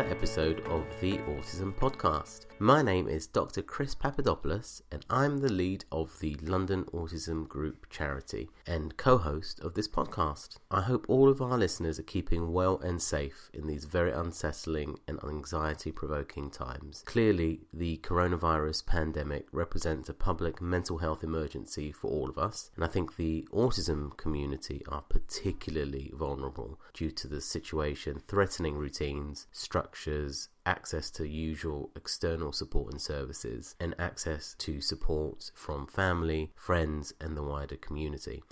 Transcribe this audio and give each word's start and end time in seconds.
another 0.00 0.16
episode 0.16 0.60
of 0.66 0.86
the 1.00 1.18
Autism 1.18 1.74
Podcast. 1.74 2.46
My 2.58 2.80
name 2.80 3.06
is 3.08 3.26
Dr. 3.26 3.60
Chris 3.60 3.94
Papadopoulos, 3.94 4.82
and 4.90 5.04
I'm 5.10 5.38
the 5.38 5.52
lead 5.52 5.84
of 5.92 6.20
the 6.20 6.34
London 6.42 6.84
Autism 6.92 7.46
Group 7.48 7.88
charity 7.90 8.48
and 8.66 8.96
co 8.96 9.18
host 9.18 9.60
of 9.60 9.74
this 9.74 9.88
podcast. 9.88 10.56
I 10.70 10.82
hope 10.82 11.06
all 11.08 11.28
of 11.28 11.42
our 11.42 11.58
listeners 11.58 11.98
are 11.98 12.04
keeping 12.04 12.52
well 12.52 12.78
and 12.78 13.00
safe 13.00 13.50
in 13.52 13.66
these 13.66 13.84
very 13.84 14.12
unsettling 14.12 14.98
and 15.06 15.18
anxiety 15.22 15.90
provoking 15.90 16.50
times. 16.50 17.02
Clearly, 17.06 17.60
the 17.72 17.98
coronavirus 17.98 18.86
pandemic 18.86 19.46
represents 19.52 20.08
a 20.08 20.14
public 20.14 20.62
mental 20.62 20.98
health 20.98 21.24
emergency 21.24 21.92
for 21.92 22.10
all 22.10 22.28
of 22.28 22.38
us, 22.38 22.70
and 22.74 22.84
I 22.84 22.88
think 22.88 23.16
the 23.16 23.46
autism 23.52 24.16
community 24.16 24.82
are 24.88 25.02
particularly 25.02 26.10
vulnerable 26.14 26.78
due 26.94 27.10
to 27.10 27.26
the 27.26 27.40
situation 27.40 28.22
threatening 28.28 28.76
routines, 28.76 29.46
structures, 29.90 30.48
access 30.64 31.10
to 31.10 31.26
usual 31.26 31.90
external 31.96 32.52
support 32.52 32.92
and 32.92 33.00
services, 33.00 33.74
and 33.80 33.92
access 33.98 34.54
to 34.56 34.80
support 34.80 35.50
from 35.54 35.84
family, 35.86 36.52
friends, 36.54 37.12
and 37.20 37.36
the 37.36 37.42
wider 37.42 37.76
community. 37.76 38.42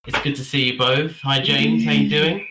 It's 0.04 0.20
good 0.20 0.34
to 0.34 0.44
see 0.44 0.72
you 0.72 0.78
both. 0.78 1.12
Hi 1.22 1.40
James, 1.40 1.84
how 1.84 1.92
you 1.92 2.10
doing? 2.10 2.46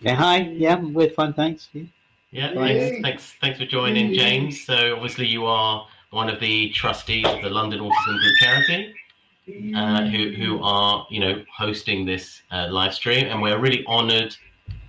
Yeah, 0.00 0.14
hi. 0.14 0.38
Yeah, 0.38 0.80
we're 0.80 1.10
fine, 1.10 1.34
thanks. 1.34 1.68
Yeah, 1.72 1.84
yeah 2.30 2.54
thanks, 2.54 3.02
thanks, 3.02 3.34
thanks 3.40 3.58
for 3.58 3.66
joining, 3.66 4.14
James. 4.14 4.64
So 4.64 4.96
obviously 4.96 5.26
you 5.26 5.44
are 5.44 5.86
one 6.10 6.30
of 6.30 6.40
the 6.40 6.70
trustees 6.70 7.26
of 7.26 7.42
the 7.42 7.50
London 7.50 7.80
Autism 7.80 8.18
Group 8.18 8.36
charity, 8.38 8.94
uh, 9.76 10.06
who 10.06 10.32
who 10.32 10.62
are 10.62 11.06
you 11.10 11.20
know 11.20 11.44
hosting 11.54 12.06
this 12.06 12.40
uh, 12.50 12.68
live 12.70 12.94
stream, 12.94 13.26
and 13.26 13.42
we're 13.42 13.58
really 13.58 13.84
honoured 13.86 14.34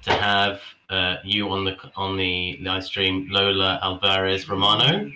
to 0.04 0.12
have 0.12 0.60
uh, 0.90 1.18
you 1.24 1.50
on 1.50 1.64
the 1.66 1.76
on 1.96 2.18
the 2.18 2.58
live 2.62 2.84
stream, 2.84 3.28
Lola 3.30 3.80
Alvarez 3.82 4.48
Romano. 4.50 5.12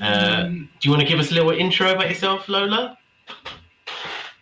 Uh, 0.00 0.44
do 0.44 0.82
you 0.82 0.90
want 0.90 1.02
to 1.02 1.08
give 1.08 1.20
us 1.20 1.30
a 1.30 1.34
little 1.34 1.52
intro 1.52 1.92
about 1.92 2.08
yourself, 2.08 2.48
Lola? 2.48 2.98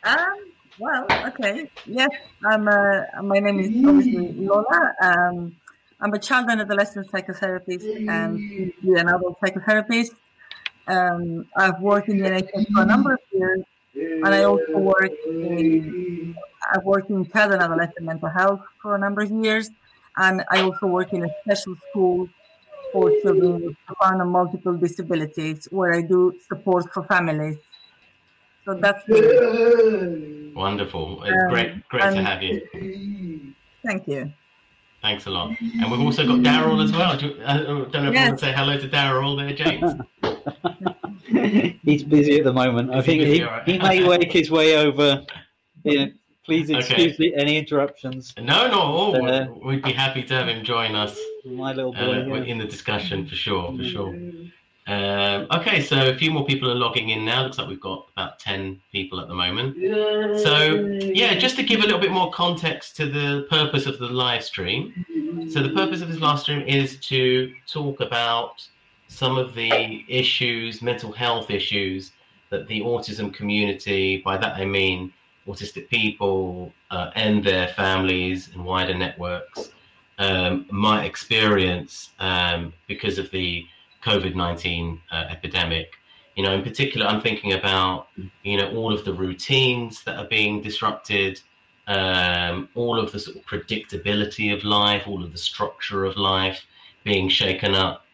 Um, 0.04 0.36
well, 0.78 1.06
okay. 1.26 1.70
Yes, 1.86 2.08
I'm. 2.44 2.68
Uh, 2.68 3.02
my 3.22 3.38
name 3.38 3.60
is 3.60 3.68
obviously 3.86 4.32
Lola. 4.32 4.94
Um, 5.02 5.56
I'm 6.00 6.12
a 6.14 6.18
child 6.18 6.46
and 6.48 6.60
adolescent 6.62 7.10
psychotherapist 7.10 8.08
and 8.08 8.72
an 8.82 9.08
adult 9.08 9.38
psychotherapist. 9.40 10.14
Um, 10.86 11.46
I've 11.56 11.80
worked 11.80 12.08
in 12.08 12.18
the 12.18 12.28
NHS 12.30 12.72
for 12.72 12.82
a 12.82 12.86
number 12.86 13.12
of 13.12 13.20
years, 13.32 13.62
and 13.94 14.28
I 14.28 14.44
also 14.44 14.78
work 14.78 15.12
in. 15.26 16.34
I've 16.72 16.84
worked 16.84 17.10
in 17.10 17.28
child 17.30 17.52
and 17.52 17.62
adolescent 17.62 18.02
mental 18.02 18.28
health 18.28 18.60
for 18.80 18.94
a 18.94 18.98
number 18.98 19.22
of 19.22 19.30
years 19.30 19.70
and 20.16 20.44
I 20.50 20.60
also 20.60 20.86
work 20.86 21.12
in 21.12 21.24
a 21.24 21.28
special 21.42 21.74
school 21.90 22.28
for 22.92 23.10
children 23.22 23.64
with 23.64 23.76
profound 23.86 24.20
and 24.20 24.30
multiple 24.30 24.74
disabilities 24.74 25.68
where 25.70 25.94
I 25.94 26.02
do 26.02 26.34
support 26.48 26.92
for 26.92 27.04
families. 27.04 27.56
So 28.64 28.74
that's 28.74 29.06
me. 29.08 30.52
Wonderful. 30.54 31.22
It's 31.24 31.42
um, 31.44 31.50
great 31.50 31.88
great 31.88 32.02
to 32.02 32.22
have 32.22 32.42
you. 32.42 33.54
Thank 33.84 34.06
you. 34.06 34.32
Thanks 35.02 35.24
a 35.26 35.30
lot. 35.30 35.56
And 35.60 35.90
we've 35.90 36.00
also 36.00 36.26
got 36.26 36.40
Daryl 36.40 36.84
as 36.84 36.92
well. 36.92 37.16
Do, 37.16 37.40
I 37.46 37.56
don't 37.56 37.92
know 37.92 38.08
if 38.08 38.14
yes. 38.14 38.24
you 38.24 38.28
want 38.28 38.38
to 38.38 38.44
say 38.44 38.52
hello 38.52 38.78
to 38.78 38.88
Daryl 38.88 39.36
there, 39.38 39.54
James. 39.54 39.94
He's 41.84 42.04
busy 42.04 42.38
at 42.38 42.44
the 42.44 42.52
moment. 42.52 42.90
Is 42.90 42.96
I 42.96 43.02
think 43.02 43.22
he, 43.22 43.34
he, 43.34 43.42
right? 43.42 43.66
he 43.66 43.78
may 43.78 44.06
work 44.06 44.24
his 44.24 44.50
way 44.50 44.76
over 44.76 45.24
yeah, 45.84 46.06
Please 46.44 46.70
excuse 46.70 47.14
okay. 47.14 47.32
any 47.34 47.58
interruptions. 47.58 48.34
No, 48.38 48.66
no, 48.68 49.26
uh, 49.26 49.46
we'd 49.62 49.82
be 49.82 49.92
happy 49.92 50.22
to 50.22 50.34
have 50.34 50.48
him 50.48 50.64
join 50.64 50.94
us. 50.94 51.18
My 51.44 51.72
little 51.72 51.92
boy 51.92 51.98
uh, 51.98 52.24
yeah. 52.24 52.44
in 52.44 52.58
the 52.58 52.64
discussion 52.64 53.26
for 53.26 53.34
sure, 53.34 53.76
for 53.76 53.84
sure. 53.84 54.16
Um, 54.86 55.46
okay, 55.52 55.82
so 55.82 56.08
a 56.08 56.16
few 56.16 56.30
more 56.30 56.44
people 56.44 56.70
are 56.70 56.74
logging 56.74 57.10
in 57.10 57.24
now. 57.24 57.44
Looks 57.44 57.58
like 57.58 57.68
we've 57.68 57.80
got 57.80 58.08
about 58.16 58.40
10 58.40 58.80
people 58.90 59.20
at 59.20 59.28
the 59.28 59.34
moment. 59.34 59.76
So, 60.40 60.98
yeah, 61.00 61.38
just 61.38 61.56
to 61.56 61.62
give 61.62 61.80
a 61.80 61.82
little 61.84 62.00
bit 62.00 62.10
more 62.10 62.32
context 62.32 62.96
to 62.96 63.06
the 63.06 63.46
purpose 63.50 63.86
of 63.86 63.98
the 63.98 64.08
live 64.08 64.42
stream. 64.42 65.46
So, 65.50 65.62
the 65.62 65.70
purpose 65.70 66.00
of 66.00 66.08
this 66.08 66.18
live 66.18 66.40
stream 66.40 66.66
is 66.66 66.98
to 67.00 67.52
talk 67.68 68.00
about 68.00 68.66
some 69.06 69.36
of 69.36 69.54
the 69.54 70.04
issues, 70.08 70.82
mental 70.82 71.12
health 71.12 71.50
issues, 71.50 72.12
that 72.48 72.66
the 72.66 72.80
autism 72.80 73.32
community, 73.32 74.22
by 74.24 74.38
that 74.38 74.56
I 74.56 74.64
mean 74.64 75.12
autistic 75.46 75.88
people 75.88 76.72
uh, 76.90 77.10
and 77.14 77.44
their 77.44 77.68
families 77.68 78.50
and 78.52 78.64
wider 78.64 78.94
networks 78.94 79.70
um, 80.18 80.66
might 80.70 81.04
experience 81.04 82.10
um, 82.18 82.72
because 82.86 83.18
of 83.18 83.30
the 83.30 83.66
COVID 84.04 84.34
19 84.34 85.00
uh, 85.10 85.24
epidemic. 85.30 85.92
You 86.36 86.44
know, 86.44 86.54
in 86.54 86.62
particular, 86.62 87.06
I'm 87.06 87.20
thinking 87.20 87.54
about, 87.54 88.08
you 88.42 88.56
know, 88.56 88.70
all 88.74 88.94
of 88.94 89.04
the 89.04 89.12
routines 89.12 90.04
that 90.04 90.16
are 90.16 90.28
being 90.28 90.62
disrupted, 90.62 91.40
um, 91.86 92.68
all 92.74 92.98
of 92.98 93.12
the 93.12 93.18
sort 93.18 93.36
of 93.36 93.44
predictability 93.46 94.54
of 94.56 94.62
life, 94.64 95.06
all 95.06 95.24
of 95.24 95.32
the 95.32 95.38
structure 95.38 96.04
of 96.04 96.16
life 96.16 96.64
being 97.04 97.28
shaken 97.28 97.74
up, 97.74 98.06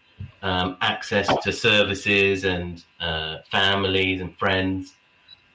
um, 0.43 0.77
access 0.81 1.29
to 1.43 1.53
services 1.53 2.45
and 2.45 2.85
uh, 3.01 3.39
families 3.51 4.21
and 4.21 4.37
friends 4.39 4.95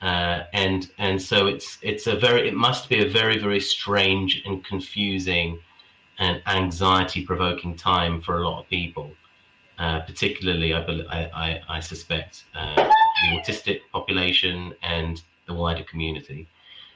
Uh, 0.02 0.44
and 0.54 0.90
and 0.98 1.22
so 1.22 1.46
it's 1.46 1.78
it's 1.82 2.08
a 2.08 2.16
very 2.16 2.48
it 2.48 2.56
must 2.56 2.90
be 2.90 3.06
a 3.06 3.10
very 3.10 3.38
very 3.38 3.60
strange 3.60 4.42
and 4.46 4.66
confusing 4.66 5.60
and 6.18 6.42
anxiety 6.48 7.26
provoking 7.26 7.76
time 7.76 8.22
for 8.22 8.38
a 8.38 8.48
lot 8.48 8.62
of 8.62 8.70
people, 8.70 9.12
uh, 9.80 10.00
particularly 10.02 10.74
I, 10.74 10.80
I, 10.80 11.62
I 11.68 11.80
suspect 11.80 12.46
uh, 12.56 12.76
the 12.76 13.38
autistic 13.38 13.80
population 13.92 14.74
and 14.84 15.22
the 15.48 15.54
wider 15.54 15.84
community. 15.84 16.48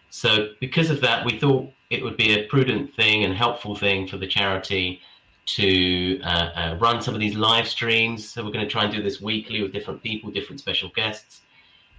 So 0.09 0.49
because 0.59 0.89
of 0.89 1.01
that, 1.01 1.25
we 1.25 1.39
thought 1.39 1.71
it 1.89 2.03
would 2.03 2.17
be 2.17 2.33
a 2.33 2.47
prudent 2.47 2.95
thing 2.95 3.23
and 3.25 3.35
helpful 3.35 3.75
thing 3.75 4.07
for 4.07 4.17
the 4.17 4.27
charity 4.27 5.01
to 5.45 6.19
uh, 6.23 6.49
uh, 6.55 6.77
run 6.79 7.01
some 7.01 7.13
of 7.13 7.19
these 7.19 7.35
live 7.35 7.67
streams. 7.67 8.27
So 8.29 8.43
we're 8.43 8.51
going 8.51 8.65
to 8.65 8.71
try 8.71 8.83
and 8.85 8.93
do 8.93 9.01
this 9.01 9.21
weekly 9.21 9.61
with 9.61 9.73
different 9.73 10.01
people, 10.01 10.31
different 10.31 10.59
special 10.59 10.89
guests. 10.95 11.41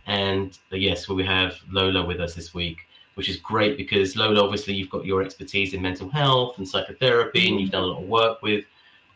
And 0.06 0.56
uh, 0.72 0.76
yes, 0.76 1.08
we 1.08 1.24
have 1.24 1.56
Lola 1.70 2.04
with 2.04 2.20
us 2.20 2.34
this 2.34 2.54
week, 2.54 2.78
which 3.14 3.28
is 3.28 3.36
great 3.36 3.76
because 3.76 4.16
Lola, 4.16 4.42
obviously, 4.42 4.74
you've 4.74 4.90
got 4.90 5.04
your 5.04 5.22
expertise 5.22 5.74
in 5.74 5.82
mental 5.82 6.08
health 6.08 6.58
and 6.58 6.68
psychotherapy, 6.68 7.48
and 7.48 7.60
you've 7.60 7.70
done 7.70 7.82
a 7.82 7.86
lot 7.86 8.02
of 8.02 8.08
work 8.08 8.42
with 8.42 8.64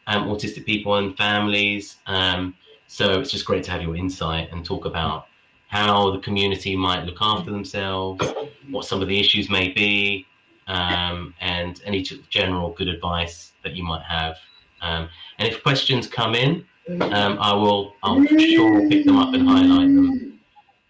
um, 0.06 0.28
autistic 0.28 0.66
people 0.66 0.96
and 0.96 1.16
families. 1.16 1.96
Um, 2.06 2.54
so 2.86 3.20
it's 3.20 3.30
just 3.30 3.44
great 3.44 3.62
to 3.64 3.70
have 3.70 3.82
your 3.82 3.96
insight 3.96 4.50
and 4.50 4.64
talk 4.64 4.84
about 4.84 5.28
how 5.68 6.10
the 6.10 6.18
community 6.18 6.74
might 6.74 7.04
look 7.04 7.18
after 7.20 7.52
themselves, 7.52 8.26
what 8.68 8.84
some 8.84 9.00
of 9.00 9.06
the 9.06 9.20
issues 9.20 9.48
may 9.48 9.68
be, 9.68 10.26
um, 10.66 11.32
and 11.40 11.80
any 11.84 12.02
general 12.28 12.70
good 12.70 12.88
advice 12.88 13.52
that 13.62 13.76
you 13.76 13.84
might 13.84 14.02
have. 14.02 14.36
Um, 14.82 15.08
and 15.38 15.46
if 15.46 15.62
questions 15.62 16.08
come 16.08 16.34
in, 16.34 16.64
um, 17.00 17.38
I 17.38 17.52
will, 17.52 17.94
I'll 18.02 18.24
sure 18.26 18.88
pick 18.88 19.04
them 19.04 19.18
up 19.18 19.32
and 19.34 19.48
highlight 19.48 19.94
them. 19.94 20.29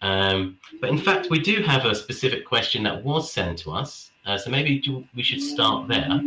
Um, 0.02 0.58
but 0.80 0.90
in 0.90 0.98
fact, 0.98 1.28
we 1.30 1.40
do 1.40 1.62
have 1.62 1.84
a 1.84 1.94
specific 1.94 2.46
question 2.46 2.82
that 2.84 3.04
was 3.04 3.32
sent 3.32 3.58
to 3.60 3.72
us. 3.72 4.10
Uh, 4.26 4.38
so 4.38 4.50
maybe 4.50 4.82
we 5.14 5.22
should 5.22 5.42
start 5.42 5.88
there. 5.88 6.20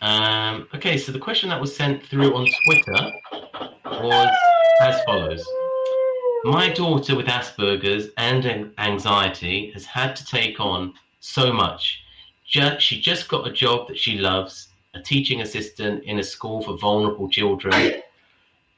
Um, 0.00 0.68
okay, 0.74 0.98
so 0.98 1.12
the 1.12 1.18
question 1.18 1.48
that 1.48 1.60
was 1.60 1.74
sent 1.74 2.04
through 2.06 2.34
on 2.34 2.46
Twitter 2.64 3.12
was 3.84 4.28
as 4.80 5.02
follows. 5.04 5.44
My 6.44 6.68
daughter 6.68 7.16
with 7.16 7.26
Asperger's 7.26 8.10
and 8.18 8.72
anxiety 8.78 9.70
has 9.72 9.86
had 9.86 10.14
to 10.16 10.26
take 10.26 10.60
on 10.60 10.92
so 11.20 11.52
much 11.52 12.04
just, 12.44 12.84
she 12.84 13.00
just 13.00 13.28
got 13.28 13.46
a 13.46 13.52
job 13.52 13.88
that 13.88 13.98
she 13.98 14.18
loves, 14.18 14.68
a 14.94 15.00
teaching 15.00 15.40
assistant 15.40 16.04
in 16.04 16.18
a 16.18 16.22
school 16.22 16.62
for 16.62 16.76
vulnerable 16.76 17.28
children. 17.28 18.02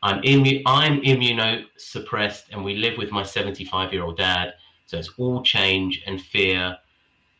I'm, 0.03 0.23
immu- 0.23 0.63
I'm 0.67 1.01
immunosuppressed 1.01 2.45
and 2.53 2.65
we 2.65 2.77
live 2.77 2.99
with 2.99 3.11
my 3.11 3.23
75 3.23 3.93
year 3.93 4.03
old 4.03 4.17
dad. 4.17 4.55
So 4.87 4.99
it's 4.99 5.11
all 5.19 5.43
change 5.43 6.03
and 6.07 6.21
fear 6.21 6.77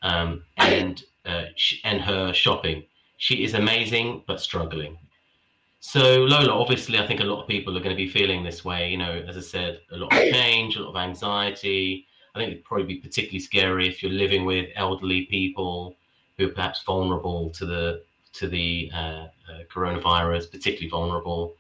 um, 0.03 0.43
and, 0.57 1.03
uh, 1.25 1.45
sh- 1.57 1.81
and 1.85 2.01
her 2.01 2.33
shopping. 2.33 2.85
She 3.19 3.45
is 3.45 3.55
amazing 3.55 4.25
but 4.27 4.41
struggling. 4.41 4.99
So 5.81 6.25
Lola, 6.25 6.53
obviously, 6.53 6.99
I 6.99 7.07
think 7.07 7.21
a 7.21 7.25
lot 7.25 7.41
of 7.43 7.49
people 7.49 7.77
are 7.77 7.81
going 7.81 7.95
to 7.95 8.03
be 8.05 8.09
feeling 8.09 8.43
this 8.43 8.65
way. 8.65 8.91
You 8.91 8.97
know, 8.97 9.25
as 9.29 9.37
I 9.37 9.41
said, 9.41 9.81
a 9.93 9.97
lot 9.97 10.13
of 10.13 10.19
change, 10.33 10.75
a 10.75 10.81
lot 10.81 10.91
of 10.91 10.97
anxiety. 10.97 12.07
I 12.35 12.39
think 12.41 12.51
it'd 12.51 12.65
probably 12.65 12.87
be 12.87 12.97
particularly 12.97 13.39
scary 13.39 13.89
if 13.89 14.03
you're 14.03 14.13
living 14.13 14.45
with 14.45 14.69
elderly 14.75 15.23
people 15.27 15.97
who 16.37 16.49
are 16.49 16.53
perhaps 16.53 16.83
vulnerable 16.83 17.51
to 17.51 17.65
the 17.65 18.03
to 18.33 18.49
the 18.49 18.91
uh, 18.93 18.97
uh, 18.99 19.29
coronavirus, 19.73 20.51
particularly 20.51 20.89
vulnerable. 20.89 21.55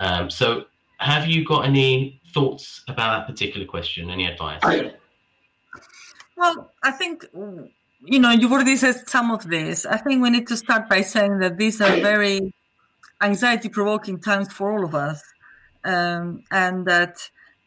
Um, 0.00 0.30
so, 0.30 0.64
have 0.98 1.28
you 1.28 1.44
got 1.44 1.66
any 1.66 2.20
thoughts 2.34 2.82
about 2.88 3.18
that 3.18 3.26
particular 3.26 3.66
question? 3.66 4.10
Any 4.10 4.26
advice? 4.26 4.60
Well, 6.36 6.72
I 6.82 6.90
think 6.90 7.26
you 7.32 8.18
know 8.18 8.30
you've 8.30 8.52
already 8.52 8.76
said 8.76 9.08
some 9.08 9.30
of 9.30 9.48
this. 9.48 9.86
I 9.86 9.98
think 9.98 10.22
we 10.22 10.30
need 10.30 10.48
to 10.48 10.56
start 10.56 10.88
by 10.88 11.02
saying 11.02 11.38
that 11.40 11.58
these 11.58 11.80
are 11.80 12.00
very 12.00 12.52
anxiety-provoking 13.22 14.20
times 14.20 14.52
for 14.52 14.72
all 14.72 14.84
of 14.84 14.94
us, 14.94 15.22
um, 15.84 16.42
and 16.50 16.86
that 16.86 17.16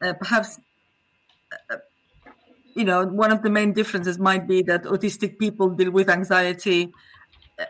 uh, 0.01 0.13
perhaps 0.13 0.59
uh, 1.69 1.77
you 2.75 2.83
know, 2.83 3.05
one 3.05 3.31
of 3.31 3.41
the 3.43 3.49
main 3.49 3.73
differences 3.73 4.17
might 4.17 4.47
be 4.47 4.63
that 4.63 4.83
autistic 4.83 5.37
people 5.37 5.69
deal 5.69 5.91
with 5.91 6.09
anxiety 6.09 6.91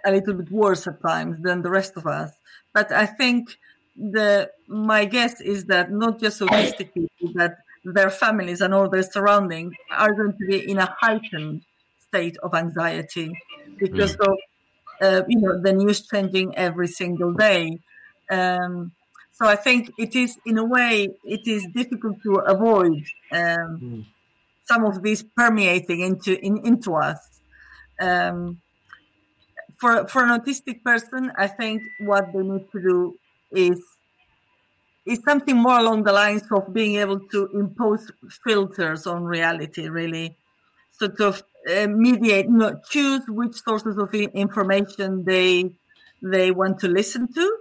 a 0.05 0.11
little 0.11 0.33
bit 0.35 0.49
worse 0.51 0.87
at 0.87 1.01
times 1.01 1.37
than 1.41 1.61
the 1.61 1.69
rest 1.69 1.93
of 1.97 2.07
us. 2.07 2.31
But 2.73 2.91
I 2.91 3.05
think 3.05 3.57
the 3.95 4.49
my 4.67 5.05
guess 5.05 5.39
is 5.41 5.65
that 5.65 5.91
not 5.91 6.19
just 6.19 6.41
autistic 6.41 6.93
people, 6.93 7.31
but 7.35 7.55
their 7.83 8.09
families 8.09 8.61
and 8.61 8.73
all 8.73 8.89
their 8.89 9.03
surroundings 9.03 9.73
are 9.91 10.13
going 10.13 10.33
to 10.33 10.45
be 10.47 10.69
in 10.69 10.79
a 10.79 10.95
heightened 10.99 11.61
state 11.99 12.37
of 12.41 12.53
anxiety 12.53 13.31
because 13.77 14.15
mm. 14.15 14.27
of 14.27 14.37
uh, 15.01 15.21
you 15.27 15.39
know 15.39 15.61
the 15.61 15.73
news 15.73 16.07
changing 16.07 16.55
every 16.55 16.87
single 16.87 17.33
day. 17.33 17.79
Um, 18.31 18.91
so 19.33 19.47
I 19.47 19.55
think 19.55 19.91
it 19.97 20.15
is, 20.15 20.37
in 20.45 20.59
a 20.59 20.63
way, 20.63 21.09
it 21.23 21.47
is 21.47 21.67
difficult 21.73 22.21
to 22.21 22.35
avoid 22.35 23.03
um, 23.31 23.79
mm 23.81 24.05
some 24.65 24.85
of 24.85 25.03
this 25.03 25.23
permeating 25.35 26.01
into 26.01 26.39
in, 26.39 26.65
into 26.65 26.95
us. 26.95 27.19
Um, 28.01 28.61
for 29.77 30.07
for 30.07 30.23
an 30.23 30.39
autistic 30.39 30.83
person, 30.83 31.31
I 31.37 31.47
think 31.47 31.81
what 32.01 32.25
they 32.33 32.39
need 32.39 32.71
to 32.71 32.81
do 32.81 33.19
is 33.55 33.81
is 35.05 35.19
something 35.25 35.57
more 35.57 35.79
along 35.79 36.03
the 36.03 36.13
lines 36.13 36.43
of 36.51 36.73
being 36.73 36.95
able 36.95 37.19
to 37.19 37.49
impose 37.53 38.09
filters 38.45 39.05
on 39.05 39.25
reality, 39.25 39.89
really, 39.89 40.37
sort 40.91 41.19
of 41.19 41.43
uh, 41.69 41.87
mediate, 41.87 42.45
you 42.45 42.57
know, 42.57 42.79
choose 42.89 43.21
which 43.27 43.55
sources 43.55 43.97
of 43.97 44.13
information 44.13 45.25
they 45.25 45.71
they 46.21 46.51
want 46.51 46.79
to 46.79 46.87
listen 46.87 47.31
to 47.33 47.57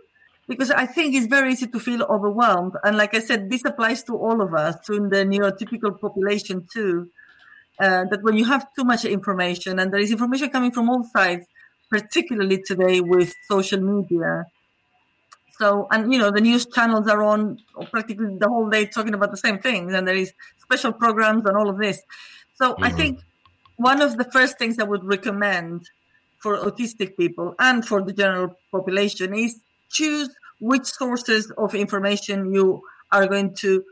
because 0.49 0.71
I 0.71 0.87
think 0.87 1.15
it's 1.15 1.27
very 1.27 1.53
easy 1.53 1.67
to 1.67 1.81
feel 1.81 2.03
overwhelmed. 2.03 2.75
And 2.85 2.97
like 2.97 3.15
I 3.15 3.21
said, 3.21 3.51
this 3.51 3.65
applies 3.65 4.03
to 4.05 4.17
all 4.17 4.41
of 4.41 4.55
us, 4.55 4.77
to 4.87 4.95
the 5.09 5.25
neurotypical 5.25 6.01
population 6.01 6.67
too. 6.73 7.11
Uh, 7.81 8.05
that 8.11 8.23
when 8.23 8.37
you 8.37 8.45
have 8.45 8.67
too 8.77 8.85
much 8.85 9.05
information 9.05 9.79
and 9.79 9.93
there 9.93 10.01
is 10.01 10.13
information 10.13 10.51
coming 10.51 10.71
from 10.71 10.91
all 10.91 11.03
sides, 11.05 11.47
particularly 11.91 12.63
today 12.63 13.01
with 13.01 13.33
social 13.49 13.81
media. 13.81 14.45
So, 15.63 15.87
and 15.93 16.13
you 16.13 16.19
know, 16.19 16.33
the 16.33 16.41
news 16.41 16.67
channels 16.67 17.07
are 17.07 17.23
on 17.23 17.61
practically 17.93 18.37
the 18.37 18.49
whole 18.49 18.69
day 18.69 18.85
talking 18.85 19.15
about 19.15 19.31
the 19.31 19.37
same 19.37 19.61
things, 19.61 19.95
and 19.95 20.09
there 20.09 20.17
is 20.17 20.33
special 20.59 20.93
programs 20.93 21.45
and 21.47 21.57
all 21.57 21.71
of 21.71 21.79
this. 21.79 22.03
So, 22.55 22.73
mm-hmm. 22.73 22.83
I 22.83 22.91
think 22.91 23.21
one 23.77 24.03
of 24.03 24.17
the 24.17 24.25
first 24.25 24.59
things 24.59 24.81
I 24.81 24.83
would 24.83 25.05
recommend 25.05 25.89
for 26.39 26.59
autistic 26.59 27.17
people 27.17 27.55
and 27.61 27.87
for 27.87 28.03
the 28.03 28.13
general 28.13 28.59
population 28.73 29.35
is 29.35 29.61
choose 29.89 30.31
which 30.59 30.87
sources 30.87 31.53
of 31.57 31.77
information 31.77 32.53
you 32.53 32.83
are 33.13 33.29
going 33.29 33.55
to 33.63 33.85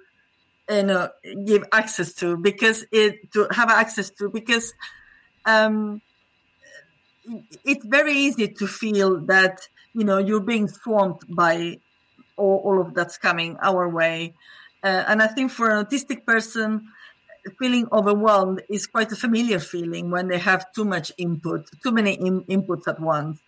you 0.70 0.82
know 0.82 1.08
give 1.46 1.62
access 1.70 2.14
to 2.14 2.36
because 2.36 2.84
it 2.90 3.32
to 3.32 3.46
have 3.52 3.70
access 3.70 4.10
to 4.10 4.28
because 4.28 4.72
um 5.44 6.02
it's 7.64 7.84
very 7.86 8.14
easy 8.14 8.48
to 8.48 8.66
feel 8.66 9.20
that 9.26 9.68
you 9.94 10.04
know 10.04 10.18
you're 10.18 10.40
being 10.40 10.68
swamped 10.68 11.24
by 11.34 11.78
all, 12.36 12.62
all 12.64 12.80
of 12.80 12.94
that's 12.94 13.18
coming 13.18 13.56
our 13.62 13.88
way 13.88 14.34
uh, 14.84 15.04
and 15.08 15.22
i 15.22 15.26
think 15.26 15.50
for 15.50 15.70
an 15.70 15.84
autistic 15.84 16.24
person 16.24 16.88
feeling 17.58 17.88
overwhelmed 17.90 18.62
is 18.68 18.86
quite 18.86 19.10
a 19.12 19.16
familiar 19.16 19.58
feeling 19.58 20.10
when 20.10 20.28
they 20.28 20.38
have 20.38 20.70
too 20.72 20.84
much 20.84 21.10
input 21.16 21.68
too 21.82 21.90
many 21.90 22.14
in, 22.14 22.42
inputs 22.44 22.86
at 22.86 23.00
once 23.00 23.40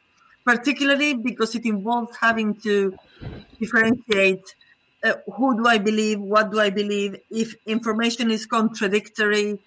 particularly 0.44 1.14
because 1.14 1.54
it 1.54 1.64
involves 1.64 2.16
having 2.20 2.54
to 2.54 2.94
differentiate 3.60 4.42
uh, 5.04 5.14
who 5.34 5.56
do 5.56 5.66
I 5.66 5.78
believe, 5.78 6.20
what 6.20 6.50
do 6.50 6.60
I 6.60 6.70
believe. 6.70 7.16
If 7.30 7.54
information 7.66 8.30
is 8.30 8.46
contradictory, 8.46 9.58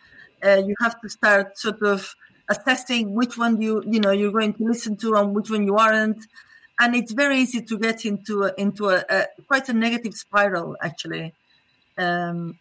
uh, 0.44 0.62
you 0.66 0.76
have 0.82 1.00
to 1.02 1.10
start 1.10 1.58
sort 1.58 1.82
of 1.82 2.16
assessing 2.50 3.14
which 3.14 3.38
one 3.38 3.60
you 3.62 3.84
you 3.88 4.00
know 4.00 4.12
you're 4.12 4.32
going 4.32 4.54
to 4.54 4.64
listen 4.64 4.96
to 4.98 5.16
and 5.16 5.36
which 5.36 5.50
one 5.50 5.66
you 5.66 5.76
aren't. 5.76 6.26
And 6.80 6.96
it's 6.96 7.14
very 7.14 7.40
easy 7.40 7.62
to 7.62 7.78
get 7.78 8.06
into 8.06 8.44
a, 8.44 8.54
into 8.58 8.90
a, 8.90 9.04
a 9.10 9.28
quite 9.48 9.70
a 9.70 9.74
negative 9.74 10.14
spiral 10.14 10.76
actually. 10.82 11.34
Um, 11.98 12.58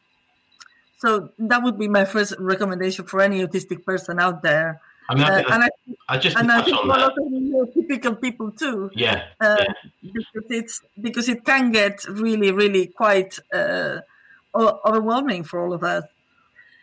so 0.99 1.31
that 1.39 1.63
would 1.63 1.79
be 1.79 1.89
my 1.89 2.05
first 2.05 2.35
recommendation 2.39 3.05
for 3.07 3.21
any 3.21 3.45
autistic 3.45 3.85
person 3.85 4.19
out 4.21 4.43
there. 4.43 4.81
I 5.09 5.15
mean, 5.15 5.25
I, 5.25 5.43
uh, 5.43 5.55
and 5.55 5.65
I, 5.65 5.69
I 6.09 6.19
just 6.19 6.37
and 6.37 6.51
I 6.51 6.63
think 6.63 6.79
a 6.83 6.87
lot 6.87 7.03
of 7.03 7.75
typical 7.75 8.15
people 8.15 8.53
too. 8.53 8.91
Yeah, 8.95 9.25
uh, 9.39 9.57
yeah, 9.61 9.91
because 10.01 10.51
it's 10.51 10.81
because 10.99 11.29
it 11.29 11.45
can 11.45 11.73
get 11.73 12.05
really, 12.09 12.53
really 12.53 12.87
quite 12.87 13.39
uh, 13.53 13.99
overwhelming 14.55 15.45
for 15.45 15.61
all 15.63 15.75
of 15.75 15.85
us. 15.85 16.05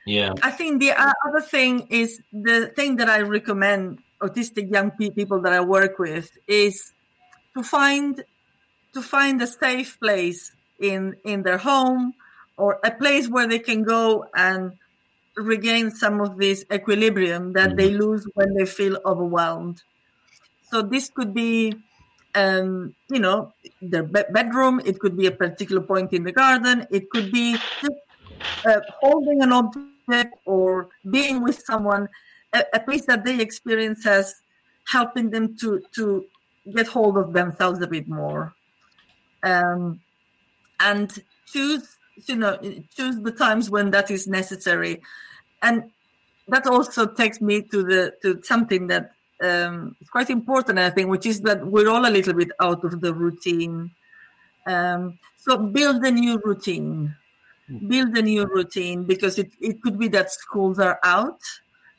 Yeah, 0.06 0.34
I 0.44 0.52
think 0.52 0.82
the 0.82 0.92
other 0.92 1.42
thing 1.42 1.88
is 1.90 2.22
the 2.32 2.68
thing 2.76 2.98
that 2.98 3.10
I 3.10 3.22
recommend 3.22 4.04
autistic 4.20 4.72
young 4.72 4.92
people 4.92 5.42
that 5.42 5.54
I 5.54 5.62
work 5.62 5.98
with 5.98 6.30
is 6.48 6.94
to 7.56 7.64
find 7.64 8.24
to 8.94 9.02
find 9.02 9.42
a 9.42 9.48
safe 9.48 10.00
place 10.00 10.52
in 10.80 11.16
in 11.24 11.44
their 11.44 11.58
home 11.58 12.14
or 12.58 12.80
a 12.84 12.92
place 12.92 13.28
where 13.30 13.48
they 13.48 13.60
can 13.60 13.84
go 13.84 14.26
and 14.36 14.74
regain 15.36 15.92
some 15.92 16.22
of 16.22 16.38
this 16.38 16.66
equilibrium 16.72 17.54
that 17.54 17.70
mm-hmm. 17.70 17.78
they 17.78 17.90
lose 17.92 18.28
when 18.34 18.54
they 18.54 18.66
feel 18.66 18.98
overwhelmed. 19.06 19.82
So 20.70 20.82
this 20.82 21.10
could 21.10 21.34
be, 21.34 21.76
um, 22.36 22.96
you 23.10 23.20
know, 23.20 23.54
their 23.82 24.04
be- 24.04 24.30
bedroom. 24.32 24.82
It 24.86 25.00
could 25.00 25.18
be 25.18 25.26
a 25.26 25.32
particular 25.32 25.82
point 25.82 26.14
in 26.14 26.24
the 26.24 26.32
garden. 26.32 26.88
It 26.92 27.10
could 27.10 27.32
be 27.32 27.54
just 27.54 28.00
uh, 28.66 28.82
holding 29.00 29.42
an 29.42 29.52
object 29.52 30.36
or 30.46 30.90
being 31.10 31.42
with 31.42 31.62
someone, 31.66 32.08
a, 32.54 32.64
a 32.74 32.80
place 32.80 33.06
that 33.06 33.26
they 33.26 33.40
experience 33.40 34.06
as 34.06 34.36
helping 34.86 35.30
them 35.30 35.56
to 35.58 35.82
to 35.96 36.26
get 36.74 36.88
hold 36.88 37.18
of 37.18 37.34
themselves 37.34 37.82
a 37.82 37.88
bit 37.88 38.08
more, 38.08 38.54
um, 39.44 40.00
and 40.80 41.24
choose 41.48 41.98
you 42.28 42.36
know 42.36 42.58
choose 42.96 43.20
the 43.22 43.32
times 43.32 43.70
when 43.70 43.92
that 43.92 44.12
is 44.12 44.28
necessary. 44.28 45.02
And 45.62 45.92
that 46.48 46.68
also 46.68 47.08
takes 47.08 47.42
me 47.42 47.62
to 47.64 47.84
the 47.84 48.14
to 48.22 48.42
something 48.44 48.88
that 48.88 49.12
um, 49.42 49.96
is 50.00 50.10
quite 50.10 50.30
important 50.30 50.78
i 50.78 50.90
think 50.92 51.10
which 51.10 51.26
is 51.26 51.42
that 51.42 51.66
we're 51.66 51.90
all 51.90 52.06
a 52.06 52.12
little 52.12 52.34
bit 52.34 52.50
out 52.60 52.84
of 52.84 53.02
the 53.02 53.14
routine. 53.14 53.92
Um, 54.68 55.18
so 55.38 55.58
build 55.58 56.06
a 56.06 56.12
new 56.12 56.40
routine. 56.44 57.16
Build 57.88 58.16
a 58.18 58.22
new 58.22 58.46
routine 58.46 59.06
because 59.06 59.40
it, 59.40 59.52
it 59.60 59.82
could 59.82 59.98
be 59.98 60.08
that 60.10 60.32
schools 60.32 60.78
are 60.78 61.00
out. 61.04 61.40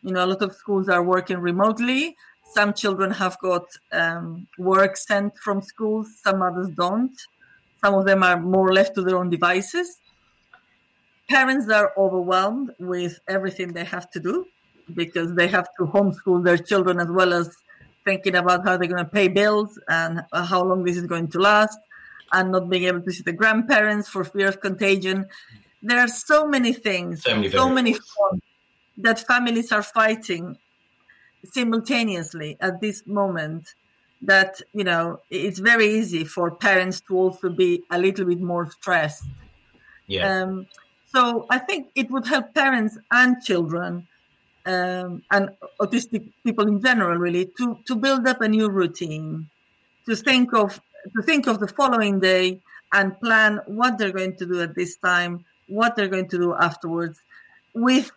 You 0.03 0.13
know 0.13 0.25
a 0.25 0.27
lot 0.27 0.43
of 0.43 0.55
schools 0.55 0.89
are 0.89 1.03
working 1.03 1.39
remotely 1.39 2.17
some 2.55 2.73
children 2.75 3.11
have 3.11 3.39
got 3.39 3.67
um, 3.93 4.47
work 4.59 4.97
sent 4.97 5.37
from 5.39 5.63
schools 5.63 6.09
some 6.23 6.43
others 6.43 6.69
don't. 6.71 7.17
Some 7.83 7.95
of 7.95 8.05
them 8.05 8.23
are 8.23 8.39
more 8.41 8.73
left 8.73 8.95
to 8.95 9.03
their 9.03 9.17
own 9.17 9.31
devices. 9.31 9.99
Parents 11.29 11.69
are 11.71 11.93
overwhelmed 11.97 12.73
with 12.79 13.19
everything 13.29 13.73
they 13.73 13.85
have 13.85 14.11
to 14.11 14.21
do 14.21 14.47
because 14.95 15.35
they 15.35 15.49
have 15.49 15.69
to 15.79 15.87
homeschool 15.87 16.45
their 16.45 16.59
children 16.59 17.01
as 17.01 17.09
well 17.09 17.33
as 17.33 17.57
thinking 18.05 18.35
about 18.35 18.65
how 18.65 18.77
they're 18.77 18.89
going 18.89 19.05
to 19.05 19.11
pay 19.11 19.29
bills 19.29 19.79
and 19.89 20.23
how 20.33 20.63
long 20.63 20.85
this 20.85 20.97
is 20.97 21.07
going 21.07 21.29
to 21.29 21.39
last 21.39 21.79
and 22.33 22.53
not 22.53 22.69
being 22.69 22.85
able 22.85 23.01
to 23.01 23.13
see 23.13 23.23
the 23.23 23.33
grandparents 23.33 24.09
for 24.09 24.25
fear 24.25 24.49
of 24.49 24.61
contagion. 24.61 25.27
There 25.83 25.99
are 25.99 26.09
so 26.09 26.47
many 26.47 26.73
things, 26.73 27.23
so 27.23 27.35
many, 27.35 27.51
so 27.51 27.69
many 27.69 27.97
that 28.99 29.21
families 29.27 29.73
are 29.73 29.83
fighting 29.83 30.57
simultaneously 31.45 32.57
at 32.61 32.81
this 32.81 33.07
moment 33.07 33.75
that 34.21 34.61
you 34.73 34.85
know 34.85 35.21
it's 35.31 35.59
very 35.59 35.87
easy 35.87 36.25
for 36.25 36.51
parents 36.51 37.01
to 37.01 37.17
also 37.17 37.49
be 37.51 37.83
a 37.91 37.99
little 37.99 38.25
bit 38.25 38.41
more 38.41 38.71
stressed 38.71 39.25
yeah 40.07 40.43
um, 40.43 40.67
so 41.13 41.47
I 41.51 41.59
think 41.59 41.89
it 41.95 42.11
would 42.11 42.27
help 42.27 42.55
parents 42.55 42.97
and 43.11 43.43
children 43.43 44.09
um, 44.65 45.23
and 45.31 45.51
autistic 45.81 46.33
people 46.45 46.67
in 46.67 46.81
general, 46.81 47.19
really, 47.19 47.47
to, 47.59 47.79
to 47.87 47.97
build 47.97 48.27
up 48.27 48.41
a 48.41 48.49
new 48.49 48.71
routine, 48.71 49.49
to 50.07 50.17
think 50.17 50.55
of 50.55 50.81
to 51.17 51.23
think 51.23 51.49
of 51.49 51.59
the 51.59 51.67
following 51.67 52.21
day 52.21 52.61
and 52.93 53.19
plan 53.21 53.61
what 53.67 53.99
they're 53.99 54.13
going 54.13 54.37
to 54.37 54.47
do 54.47 54.61
at 54.63 54.77
this 54.77 54.97
time, 54.97 55.45
what 55.67 55.97
they're 55.97 56.09
going 56.09 56.29
to 56.29 56.39
do 56.39 56.55
afterwards. 56.55 57.21
With 57.75 58.13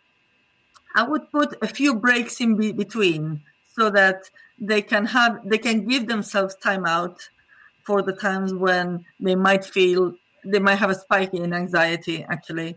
I 0.96 1.04
would 1.04 1.30
put 1.32 1.58
a 1.62 1.68
few 1.68 1.96
breaks 1.96 2.40
in 2.40 2.56
be- 2.56 2.72
between 2.72 3.42
so 3.76 3.90
that 3.90 4.30
they 4.60 4.82
can 4.82 5.06
have 5.06 5.42
they 5.44 5.58
can 5.58 5.86
give 5.86 6.08
themselves 6.08 6.56
time 6.56 6.86
out 6.86 7.18
for 7.86 8.02
the 8.02 8.14
times 8.14 8.54
when 8.54 9.06
they 9.20 9.36
might 9.36 9.66
feel 9.66 10.14
they 10.46 10.60
might 10.60 10.76
have 10.78 10.90
a 10.90 10.96
spike 10.96 11.34
in 11.34 11.54
anxiety 11.54 12.26
actually 12.30 12.76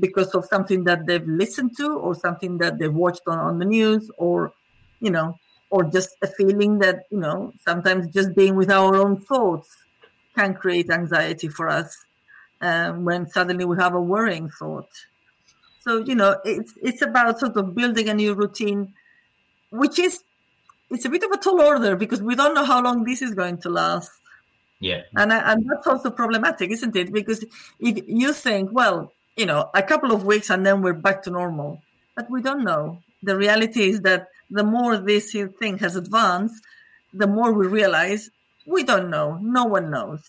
because 0.00 0.34
of 0.34 0.46
something 0.46 0.84
that 0.84 1.06
they've 1.06 1.26
listened 1.26 1.76
to 1.76 1.92
or 1.92 2.14
something 2.14 2.58
that 2.58 2.78
they've 2.78 2.94
watched 2.94 3.22
on, 3.26 3.38
on 3.38 3.58
the 3.58 3.64
news 3.64 4.10
or 4.16 4.52
you 5.00 5.10
know 5.10 5.38
or 5.70 5.84
just 5.84 6.10
a 6.22 6.26
feeling 6.26 6.78
that 6.78 7.00
you 7.10 7.18
know 7.18 7.52
sometimes 7.60 8.08
just 8.12 8.34
being 8.34 8.56
with 8.56 8.70
our 8.70 8.96
own 8.96 9.20
thoughts 9.20 9.68
can 10.34 10.54
create 10.54 10.90
anxiety 10.90 11.48
for 11.48 11.68
us 11.68 11.94
um, 12.62 13.04
when 13.04 13.28
suddenly 13.28 13.64
we 13.64 13.76
have 13.76 13.94
a 13.94 14.00
worrying 14.00 14.48
thought 14.48 14.88
so 15.88 15.98
you 15.98 16.14
know 16.14 16.36
it's 16.44 16.74
it's 16.82 17.02
about 17.02 17.38
sort 17.40 17.56
of 17.56 17.74
building 17.74 18.08
a 18.08 18.14
new 18.14 18.34
routine 18.34 18.92
which 19.70 19.98
is 19.98 20.22
it's 20.90 21.04
a 21.04 21.08
bit 21.08 21.22
of 21.22 21.30
a 21.30 21.36
tall 21.36 21.60
order 21.60 21.96
because 21.96 22.22
we 22.22 22.34
don't 22.34 22.54
know 22.54 22.64
how 22.64 22.82
long 22.82 23.04
this 23.04 23.22
is 23.22 23.34
going 23.34 23.58
to 23.58 23.68
last 23.68 24.10
yeah 24.80 25.02
and 25.16 25.32
and 25.32 25.68
that's 25.68 25.86
also 25.86 26.10
problematic 26.10 26.70
isn't 26.70 26.94
it 26.94 27.12
because 27.12 27.44
if 27.80 28.04
you 28.06 28.32
think 28.32 28.70
well 28.72 29.12
you 29.38 29.46
know, 29.46 29.70
a 29.72 29.82
couple 29.82 30.12
of 30.12 30.24
weeks 30.24 30.50
and 30.50 30.66
then 30.66 30.82
we're 30.82 30.92
back 30.92 31.22
to 31.22 31.30
normal. 31.30 31.80
But 32.16 32.28
we 32.28 32.42
don't 32.42 32.64
know. 32.64 33.00
The 33.22 33.36
reality 33.36 33.88
is 33.88 34.00
that 34.00 34.28
the 34.50 34.64
more 34.64 34.98
this 34.98 35.32
thing 35.32 35.78
has 35.78 35.94
advanced, 35.94 36.62
the 37.14 37.28
more 37.28 37.52
we 37.52 37.68
realize 37.68 38.30
we 38.66 38.82
don't 38.82 39.08
know. 39.08 39.38
No 39.40 39.64
one 39.64 39.90
knows. 39.90 40.28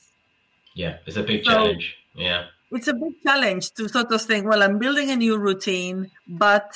Yeah, 0.75 0.98
it's 1.08 1.18
a 1.18 1.24
big 1.24 1.44
so 1.44 1.51
challenge. 1.51 1.98
Yeah. 2.13 2.46
It's 2.72 2.88
a 2.88 2.94
big 2.94 3.22
challenge 3.24 3.72
to 3.74 3.88
sort 3.90 4.12
of 4.12 4.22
think, 4.22 4.46
well, 4.46 4.62
I'm 4.62 4.78
building 4.78 5.10
a 5.10 5.16
new 5.16 5.38
routine, 5.38 6.12
but 6.28 6.72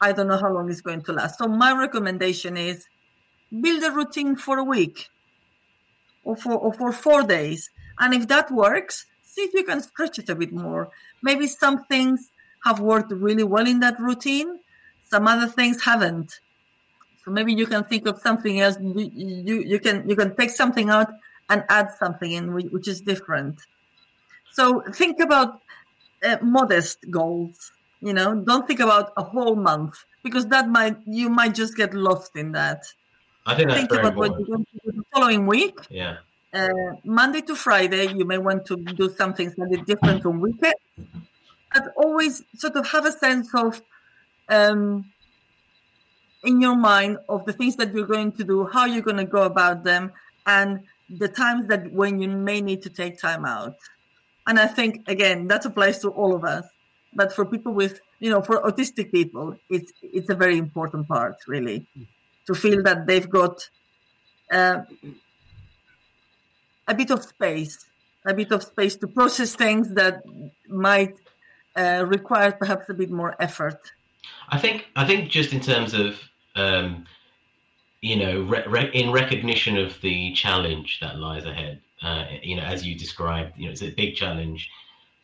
I 0.00 0.12
don't 0.12 0.28
know 0.28 0.38
how 0.38 0.52
long 0.52 0.70
it's 0.70 0.80
going 0.80 1.02
to 1.02 1.12
last. 1.12 1.38
So 1.38 1.46
my 1.46 1.72
recommendation 1.72 2.56
is 2.56 2.86
build 3.60 3.84
a 3.84 3.90
routine 3.90 4.36
for 4.36 4.58
a 4.58 4.64
week 4.64 5.10
or 6.24 6.36
for 6.36 6.52
or 6.54 6.72
for 6.72 6.92
four 6.92 7.22
days. 7.22 7.70
And 7.98 8.14
if 8.14 8.26
that 8.28 8.50
works, 8.50 9.06
see 9.22 9.42
if 9.42 9.54
you 9.54 9.64
can 9.64 9.82
stretch 9.82 10.18
it 10.18 10.28
a 10.28 10.34
bit 10.34 10.52
more. 10.52 10.90
Maybe 11.22 11.46
some 11.46 11.84
things 11.84 12.30
have 12.64 12.80
worked 12.80 13.12
really 13.12 13.44
well 13.44 13.66
in 13.66 13.80
that 13.80 14.00
routine, 14.00 14.60
some 15.04 15.28
other 15.28 15.46
things 15.46 15.84
haven't. 15.84 16.40
So 17.24 17.30
maybe 17.30 17.52
you 17.52 17.66
can 17.66 17.84
think 17.84 18.06
of 18.06 18.18
something 18.20 18.60
else. 18.60 18.76
You, 18.80 19.10
you, 19.14 19.60
you 19.60 19.78
can 19.78 20.08
you 20.08 20.16
can 20.16 20.34
take 20.34 20.50
something 20.50 20.90
out 20.90 21.12
and 21.48 21.64
add 21.68 21.90
something 21.98 22.32
in, 22.32 22.52
which 22.54 22.88
is 22.88 23.00
different. 23.00 23.60
So 24.52 24.82
think 24.92 25.20
about 25.20 25.60
uh, 26.22 26.36
modest 26.42 26.98
goals. 27.10 27.72
You 28.00 28.12
know, 28.12 28.34
don't 28.34 28.66
think 28.66 28.80
about 28.80 29.12
a 29.16 29.22
whole 29.22 29.56
month 29.56 29.94
because 30.22 30.46
that 30.46 30.68
might 30.68 30.96
you 31.06 31.28
might 31.28 31.54
just 31.54 31.76
get 31.76 31.94
lost 31.94 32.36
in 32.36 32.52
that. 32.52 32.82
I 33.46 33.54
think 33.54 33.68
that's 33.68 33.78
think 33.78 33.90
very 33.90 34.00
about 34.00 34.12
important. 34.12 34.32
what 34.32 34.48
you're 34.48 34.56
going 34.56 34.66
to 34.66 34.92
do 34.92 34.92
the 34.98 35.04
following 35.12 35.46
week. 35.46 35.78
Yeah 35.88 36.18
uh, 36.52 36.68
Monday 37.04 37.40
to 37.42 37.54
Friday, 37.54 38.12
you 38.12 38.24
may 38.24 38.38
want 38.38 38.66
to 38.66 38.76
do 38.76 39.08
something 39.08 39.50
slightly 39.50 39.82
different 39.82 40.24
on 40.26 40.40
weekend, 40.40 40.74
but 41.72 41.92
always 41.96 42.42
sort 42.56 42.76
of 42.76 42.86
have 42.88 43.06
a 43.06 43.12
sense 43.12 43.48
of 43.54 43.82
um, 44.48 45.10
in 46.44 46.60
your 46.60 46.76
mind 46.76 47.18
of 47.28 47.46
the 47.46 47.52
things 47.52 47.76
that 47.76 47.94
you're 47.94 48.06
going 48.06 48.32
to 48.32 48.44
do, 48.44 48.66
how 48.66 48.84
you're 48.84 49.02
going 49.02 49.16
to 49.16 49.24
go 49.24 49.42
about 49.44 49.84
them, 49.84 50.12
and 50.46 50.80
the 51.08 51.28
times 51.28 51.68
that 51.68 51.90
when 51.92 52.20
you 52.20 52.28
may 52.28 52.60
need 52.60 52.82
to 52.82 52.90
take 52.90 53.18
time 53.18 53.44
out. 53.44 53.76
And 54.46 54.58
I 54.58 54.66
think 54.66 55.08
again 55.08 55.48
that 55.48 55.64
applies 55.64 56.00
to 56.00 56.08
all 56.10 56.34
of 56.34 56.44
us, 56.44 56.66
but 57.14 57.32
for 57.32 57.44
people 57.44 57.72
with 57.72 58.00
you 58.20 58.30
know 58.30 58.42
for 58.42 58.60
autistic 58.62 59.12
people, 59.12 59.56
it's 59.70 59.92
it's 60.02 60.30
a 60.30 60.34
very 60.34 60.58
important 60.58 61.08
part 61.08 61.36
really 61.46 61.86
to 62.46 62.54
feel 62.54 62.82
that 62.82 63.06
they've 63.06 63.28
got. 63.28 63.68
Uh, 64.50 64.82
a 66.88 66.94
bit 66.94 67.10
of 67.10 67.22
space, 67.22 67.86
a 68.26 68.34
bit 68.34 68.52
of 68.52 68.62
space 68.62 68.96
to 68.96 69.06
process 69.06 69.54
things 69.54 69.94
that 69.94 70.22
might 70.68 71.14
uh, 71.76 72.04
require 72.06 72.52
perhaps 72.52 72.88
a 72.88 72.94
bit 72.94 73.10
more 73.10 73.34
effort. 73.40 73.80
I 74.48 74.58
think 74.58 74.86
I 74.96 75.06
think 75.06 75.30
just 75.30 75.52
in 75.52 75.60
terms 75.60 75.94
of 75.94 76.20
um, 76.54 77.06
you 78.00 78.16
know 78.16 78.42
re- 78.42 78.64
re- 78.66 78.90
in 78.92 79.10
recognition 79.10 79.78
of 79.78 80.00
the 80.00 80.32
challenge 80.34 80.98
that 81.00 81.16
lies 81.18 81.44
ahead, 81.44 81.80
uh, 82.02 82.26
you 82.42 82.56
know 82.56 82.62
as 82.62 82.86
you 82.86 82.94
described, 82.94 83.52
you 83.56 83.66
know 83.66 83.72
it's 83.72 83.82
a 83.82 83.90
big 83.90 84.14
challenge, 84.16 84.70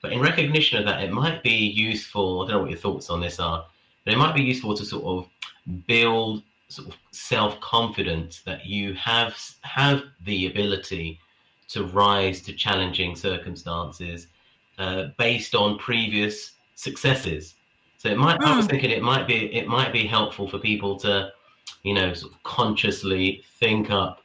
but 0.02 0.12
in 0.12 0.20
recognition 0.20 0.78
of 0.78 0.84
that, 0.86 1.02
it 1.02 1.12
might 1.12 1.42
be 1.42 1.50
useful. 1.50 2.42
I 2.42 2.46
don't 2.46 2.56
know 2.56 2.60
what 2.62 2.70
your 2.70 2.78
thoughts 2.78 3.10
on 3.10 3.20
this 3.20 3.40
are, 3.40 3.66
but 4.04 4.14
it 4.14 4.18
might 4.18 4.34
be 4.34 4.42
useful 4.42 4.76
to 4.76 4.84
sort 4.84 5.04
of 5.04 5.28
build 5.86 6.42
sort 6.68 6.88
of 6.88 6.96
self 7.10 7.58
confidence 7.60 8.42
that 8.42 8.66
you 8.66 8.94
have 8.94 9.36
have 9.62 10.02
the 10.24 10.46
ability 10.46 11.18
to 11.68 11.84
rise 11.84 12.40
to 12.42 12.52
challenging 12.52 13.14
circumstances 13.14 14.28
uh, 14.78 15.08
based 15.18 15.54
on 15.54 15.78
previous 15.78 16.52
successes. 16.74 17.54
So 17.98 18.08
it 18.08 18.16
might. 18.16 18.38
Mm. 18.40 18.46
I 18.46 18.56
was 18.56 18.66
hmm. 18.66 18.70
thinking 18.70 18.90
it 18.90 19.02
might 19.02 19.26
be 19.26 19.52
it 19.54 19.66
might 19.66 19.92
be 19.92 20.06
helpful 20.06 20.48
for 20.48 20.58
people 20.58 20.98
to, 21.00 21.32
you 21.82 21.94
know, 21.94 22.14
sort 22.14 22.32
of 22.32 22.42
consciously 22.44 23.42
think 23.58 23.90
up 23.90 24.22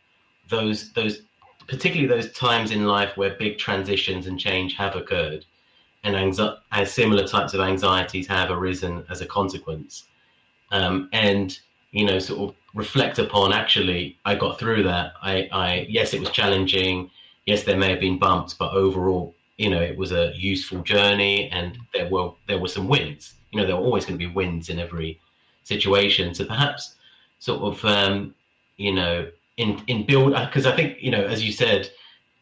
those 0.49 0.93
those 0.93 1.23
particularly 1.67 2.07
those 2.07 2.31
times 2.33 2.71
in 2.71 2.85
life 2.85 3.15
where 3.17 3.35
big 3.35 3.57
transitions 3.57 4.27
and 4.27 4.39
change 4.39 4.75
have 4.75 4.95
occurred, 4.95 5.45
and 6.03 6.15
anxi- 6.15 6.57
as 6.71 6.93
similar 6.93 7.25
types 7.27 7.53
of 7.53 7.61
anxieties 7.61 8.27
have 8.27 8.51
arisen 8.51 9.05
as 9.09 9.21
a 9.21 9.25
consequence, 9.25 10.05
um, 10.71 11.09
and 11.13 11.59
you 11.91 12.05
know, 12.05 12.17
sort 12.19 12.49
of 12.49 12.55
reflect 12.73 13.19
upon. 13.19 13.53
Actually, 13.53 14.17
I 14.25 14.35
got 14.35 14.59
through 14.59 14.83
that. 14.83 15.13
I, 15.21 15.47
I 15.51 15.85
yes, 15.89 16.13
it 16.13 16.19
was 16.19 16.31
challenging 16.31 17.09
yes, 17.45 17.63
there 17.63 17.77
may 17.77 17.89
have 17.89 17.99
been 17.99 18.17
bumps, 18.17 18.53
but 18.53 18.73
overall, 18.73 19.35
you 19.57 19.69
know, 19.69 19.81
it 19.81 19.97
was 19.97 20.13
a 20.13 20.31
useful 20.33 20.81
journey, 20.81 21.49
and 21.49 21.77
there 21.93 22.09
were 22.09 22.31
there 22.47 22.59
were 22.59 22.67
some 22.67 22.87
wins 22.87 23.35
you 23.53 23.59
know 23.59 23.67
there 23.67 23.75
are 23.75 23.79
always 23.79 24.05
going 24.05 24.17
to 24.17 24.27
be 24.27 24.33
wins 24.33 24.69
in 24.69 24.79
every 24.79 25.19
situation. 25.63 26.33
So 26.33 26.45
perhaps 26.45 26.95
sort 27.39 27.61
of 27.61 27.85
um, 27.85 28.33
you 28.77 28.93
know 28.93 29.29
in 29.57 29.81
in 29.87 30.05
build 30.05 30.33
because 30.33 30.65
I 30.65 30.75
think 30.75 30.97
you 31.01 31.11
know 31.11 31.23
as 31.23 31.43
you 31.43 31.51
said 31.51 31.89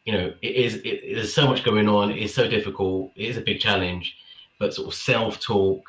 you 0.04 0.12
know 0.12 0.32
it 0.42 0.54
is 0.54 0.76
it, 0.76 1.14
there's 1.14 1.34
so 1.34 1.46
much 1.46 1.64
going 1.64 1.88
on. 1.88 2.10
It 2.10 2.18
is 2.18 2.34
so 2.34 2.48
difficult. 2.48 3.12
It 3.16 3.26
is 3.26 3.36
a 3.36 3.40
big 3.40 3.60
challenge, 3.60 4.16
but 4.58 4.74
sort 4.74 4.88
of 4.88 4.94
self 4.94 5.40
talk 5.40 5.82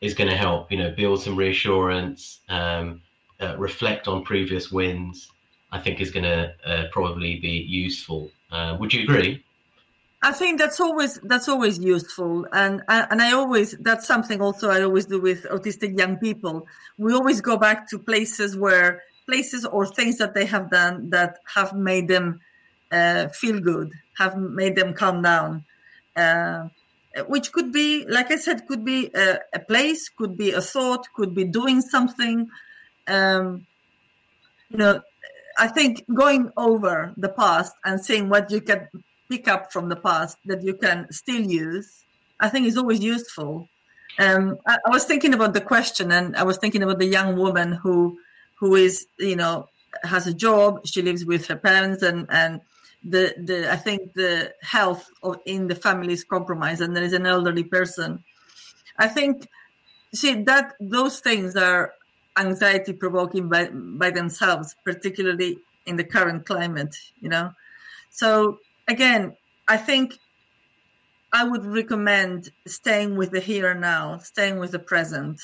is 0.00 0.14
going 0.14 0.30
to 0.30 0.36
help. 0.36 0.70
You 0.70 0.78
know, 0.78 0.90
build 0.96 1.22
some 1.22 1.36
reassurance, 1.36 2.40
um, 2.48 3.02
uh, 3.40 3.56
reflect 3.58 4.08
on 4.08 4.24
previous 4.24 4.70
wins. 4.72 5.30
I 5.72 5.80
think 5.80 6.00
is 6.00 6.10
going 6.10 6.24
to 6.24 6.54
uh, 6.64 6.84
probably 6.92 7.40
be 7.40 7.48
useful. 7.48 8.30
Uh, 8.50 8.76
would 8.78 8.94
you 8.94 9.02
agree? 9.02 9.42
I 10.22 10.32
think 10.32 10.58
that's 10.58 10.80
always 10.80 11.20
that's 11.22 11.48
always 11.48 11.78
useful, 11.78 12.46
and 12.52 12.82
and 12.88 13.22
I 13.22 13.32
always 13.32 13.76
that's 13.80 14.06
something 14.06 14.40
also 14.40 14.70
I 14.70 14.82
always 14.82 15.06
do 15.06 15.20
with 15.20 15.44
autistic 15.44 15.98
young 15.98 16.16
people. 16.16 16.66
We 16.98 17.12
always 17.12 17.40
go 17.40 17.56
back 17.56 17.88
to 17.90 17.98
places 17.98 18.56
where 18.56 19.02
places 19.26 19.64
or 19.64 19.86
things 19.86 20.18
that 20.18 20.34
they 20.34 20.46
have 20.46 20.70
done 20.70 21.10
that 21.10 21.38
have 21.54 21.74
made 21.74 22.08
them 22.08 22.40
uh, 22.90 23.28
feel 23.28 23.60
good, 23.60 23.92
have 24.18 24.36
made 24.36 24.76
them 24.76 24.94
calm 24.94 25.22
down. 25.22 25.64
Uh, 26.16 26.68
which 27.28 27.52
could 27.52 27.72
be, 27.72 28.04
like 28.06 28.30
I 28.30 28.36
said, 28.36 28.66
could 28.66 28.84
be 28.84 29.10
a, 29.14 29.38
a, 29.54 29.58
place, 29.58 30.08
could 30.08 30.36
be 30.36 30.52
a 30.52 30.60
thought, 30.60 31.06
could 31.14 31.34
be 31.34 31.44
doing 31.44 31.80
something. 31.80 32.48
Um, 33.06 33.66
you 34.68 34.78
know, 34.78 35.00
I 35.58 35.68
think 35.68 36.04
going 36.12 36.52
over 36.56 37.14
the 37.16 37.30
past 37.30 37.74
and 37.84 38.04
seeing 38.04 38.28
what 38.28 38.50
you 38.50 38.60
can 38.60 38.88
pick 39.30 39.48
up 39.48 39.72
from 39.72 39.88
the 39.88 39.96
past 39.96 40.36
that 40.44 40.62
you 40.62 40.74
can 40.74 41.10
still 41.10 41.40
use, 41.40 42.04
I 42.38 42.48
think 42.48 42.66
is 42.66 42.76
always 42.76 43.00
useful. 43.00 43.68
Um, 44.18 44.58
I, 44.66 44.78
I, 44.86 44.90
was 44.90 45.04
thinking 45.04 45.34
about 45.34 45.54
the 45.54 45.60
question, 45.60 46.10
and 46.10 46.36
I 46.36 46.42
was 46.42 46.58
thinking 46.58 46.82
about 46.82 46.98
the 46.98 47.06
young 47.06 47.36
woman 47.36 47.72
who, 47.72 48.18
who 48.58 48.74
is, 48.74 49.06
you 49.18 49.36
know, 49.36 49.68
has 50.02 50.26
a 50.26 50.34
job. 50.34 50.86
She 50.86 51.02
lives 51.02 51.24
with 51.24 51.46
her 51.46 51.56
parents, 51.56 52.02
and 52.02 52.26
and 52.30 52.60
the 53.04 53.34
the 53.38 53.72
I 53.72 53.76
think 53.76 54.14
the 54.14 54.52
health 54.62 55.10
of, 55.22 55.38
in 55.46 55.68
the 55.68 55.74
family 55.74 56.12
is 56.12 56.24
compromised, 56.24 56.80
and 56.80 56.96
there 56.96 57.04
is 57.04 57.12
an 57.12 57.26
elderly 57.26 57.64
person. 57.64 58.24
I 58.98 59.08
think, 59.08 59.48
see 60.14 60.42
that 60.44 60.74
those 60.80 61.20
things 61.20 61.56
are 61.56 61.92
anxiety 62.36 62.92
provoking 62.92 63.48
by 63.48 63.68
by 63.72 64.10
themselves, 64.10 64.74
particularly 64.84 65.58
in 65.86 65.96
the 65.96 66.04
current 66.04 66.46
climate. 66.46 66.96
You 67.20 67.28
know, 67.28 67.52
so 68.10 68.58
again, 68.88 69.36
I 69.68 69.76
think 69.76 70.18
I 71.32 71.44
would 71.44 71.66
recommend 71.66 72.50
staying 72.66 73.16
with 73.16 73.30
the 73.30 73.40
here 73.40 73.70
and 73.70 73.80
now, 73.80 74.18
staying 74.18 74.58
with 74.58 74.72
the 74.72 74.78
present. 74.78 75.40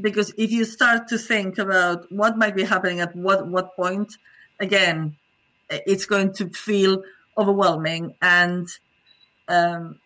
Because 0.00 0.34
if 0.36 0.50
you 0.50 0.64
start 0.64 1.08
to 1.08 1.18
think 1.18 1.58
about 1.58 2.10
what 2.10 2.36
might 2.36 2.56
be 2.56 2.64
happening 2.64 3.00
at 3.00 3.14
what, 3.14 3.46
what 3.46 3.76
point, 3.76 4.16
again, 4.60 5.16
it's 5.70 6.06
going 6.06 6.32
to 6.34 6.48
feel 6.50 7.02
overwhelming 7.38 8.14
and 8.20 8.68
um, 9.48 9.98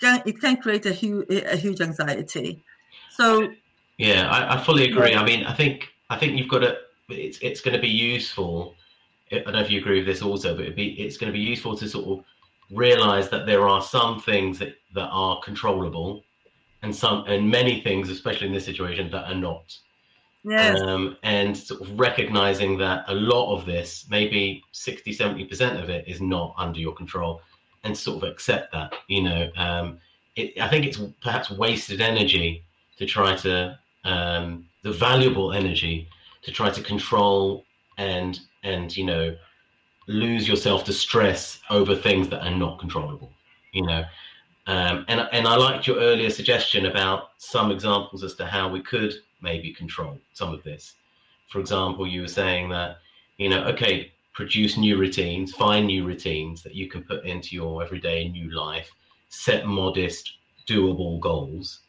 it 0.00 0.40
can 0.40 0.56
create 0.56 0.86
a 0.86 0.92
huge, 0.92 1.26
a 1.30 1.56
huge 1.56 1.80
anxiety. 1.80 2.62
So, 3.10 3.48
yeah, 3.98 4.28
I, 4.28 4.56
I 4.56 4.62
fully 4.62 4.84
agree. 4.84 5.14
I 5.14 5.24
mean, 5.24 5.44
I 5.44 5.54
think 5.54 5.88
I 6.10 6.16
think 6.16 6.36
you've 6.36 6.48
got 6.48 6.60
to. 6.60 6.76
It's 7.08 7.38
it's 7.40 7.60
going 7.60 7.74
to 7.74 7.80
be 7.80 7.88
useful 7.88 8.74
I 9.32 9.38
don't 9.38 9.52
know 9.52 9.60
if 9.60 9.70
you 9.70 9.80
agree 9.80 9.98
with 9.98 10.06
this 10.06 10.22
also, 10.22 10.54
but 10.54 10.62
it'd 10.62 10.76
be, 10.76 11.00
it's 11.00 11.16
going 11.16 11.32
to 11.32 11.36
be 11.36 11.44
useful 11.44 11.76
to 11.76 11.88
sort 11.88 12.06
of 12.06 12.24
realize 12.70 13.28
that 13.30 13.46
there 13.46 13.68
are 13.68 13.82
some 13.82 14.20
things 14.20 14.58
that, 14.60 14.76
that 14.94 15.08
are 15.08 15.40
controllable 15.42 16.22
and 16.86 16.94
some 16.94 17.24
and 17.26 17.50
many 17.50 17.80
things, 17.80 18.08
especially 18.08 18.46
in 18.46 18.52
this 18.52 18.64
situation, 18.64 19.10
that 19.10 19.28
are 19.28 19.34
not. 19.34 19.76
Yes. 20.44 20.80
Um, 20.80 21.16
and 21.24 21.56
sort 21.56 21.80
of 21.80 21.98
recognizing 21.98 22.78
that 22.78 23.04
a 23.08 23.14
lot 23.14 23.52
of 23.52 23.66
this, 23.66 24.06
maybe 24.08 24.62
60, 24.70 25.12
70% 25.12 25.82
of 25.82 25.90
it 25.90 26.06
is 26.06 26.20
not 26.20 26.54
under 26.56 26.78
your 26.78 26.94
control 26.94 27.42
and 27.82 27.98
sort 27.98 28.22
of 28.22 28.30
accept 28.30 28.72
that, 28.72 28.94
you 29.08 29.22
know, 29.24 29.50
um, 29.56 29.98
it, 30.36 30.60
I 30.60 30.68
think 30.68 30.86
it's 30.86 31.00
perhaps 31.20 31.50
wasted 31.50 32.00
energy 32.00 32.62
to 32.98 33.06
try 33.06 33.34
to, 33.38 33.76
um, 34.04 34.66
the 34.84 34.92
valuable 34.92 35.52
energy 35.52 36.08
to 36.42 36.52
try 36.52 36.70
to 36.70 36.80
control 36.80 37.64
and 37.98 38.38
and 38.62 38.96
you 38.96 39.04
know 39.04 39.34
lose 40.06 40.46
yourself 40.46 40.84
to 40.84 40.92
stress 40.92 41.58
over 41.70 41.96
things 41.96 42.28
that 42.28 42.40
are 42.46 42.54
not 42.54 42.78
controllable 42.78 43.32
you 43.72 43.84
know 43.84 44.04
um, 44.66 45.04
and 45.08 45.28
and 45.32 45.46
I 45.46 45.56
liked 45.56 45.86
your 45.86 45.98
earlier 45.98 46.30
suggestion 46.30 46.86
about 46.86 47.30
some 47.38 47.70
examples 47.70 48.24
as 48.24 48.34
to 48.36 48.46
how 48.46 48.68
we 48.68 48.80
could 48.82 49.14
maybe 49.40 49.72
control 49.72 50.18
some 50.32 50.52
of 50.52 50.62
this. 50.62 50.94
For 51.48 51.60
example, 51.60 52.06
you 52.06 52.22
were 52.22 52.28
saying 52.28 52.68
that 52.70 52.98
you 53.38 53.48
know, 53.48 53.64
okay, 53.64 54.12
produce 54.32 54.76
new 54.76 54.96
routines, 54.98 55.52
find 55.52 55.86
new 55.86 56.04
routines 56.04 56.62
that 56.62 56.74
you 56.74 56.88
can 56.88 57.02
put 57.02 57.24
into 57.24 57.54
your 57.54 57.82
everyday 57.82 58.28
new 58.28 58.50
life, 58.54 58.90
set 59.28 59.66
modest, 59.66 60.32
doable 60.68 61.20
goals 61.20 61.80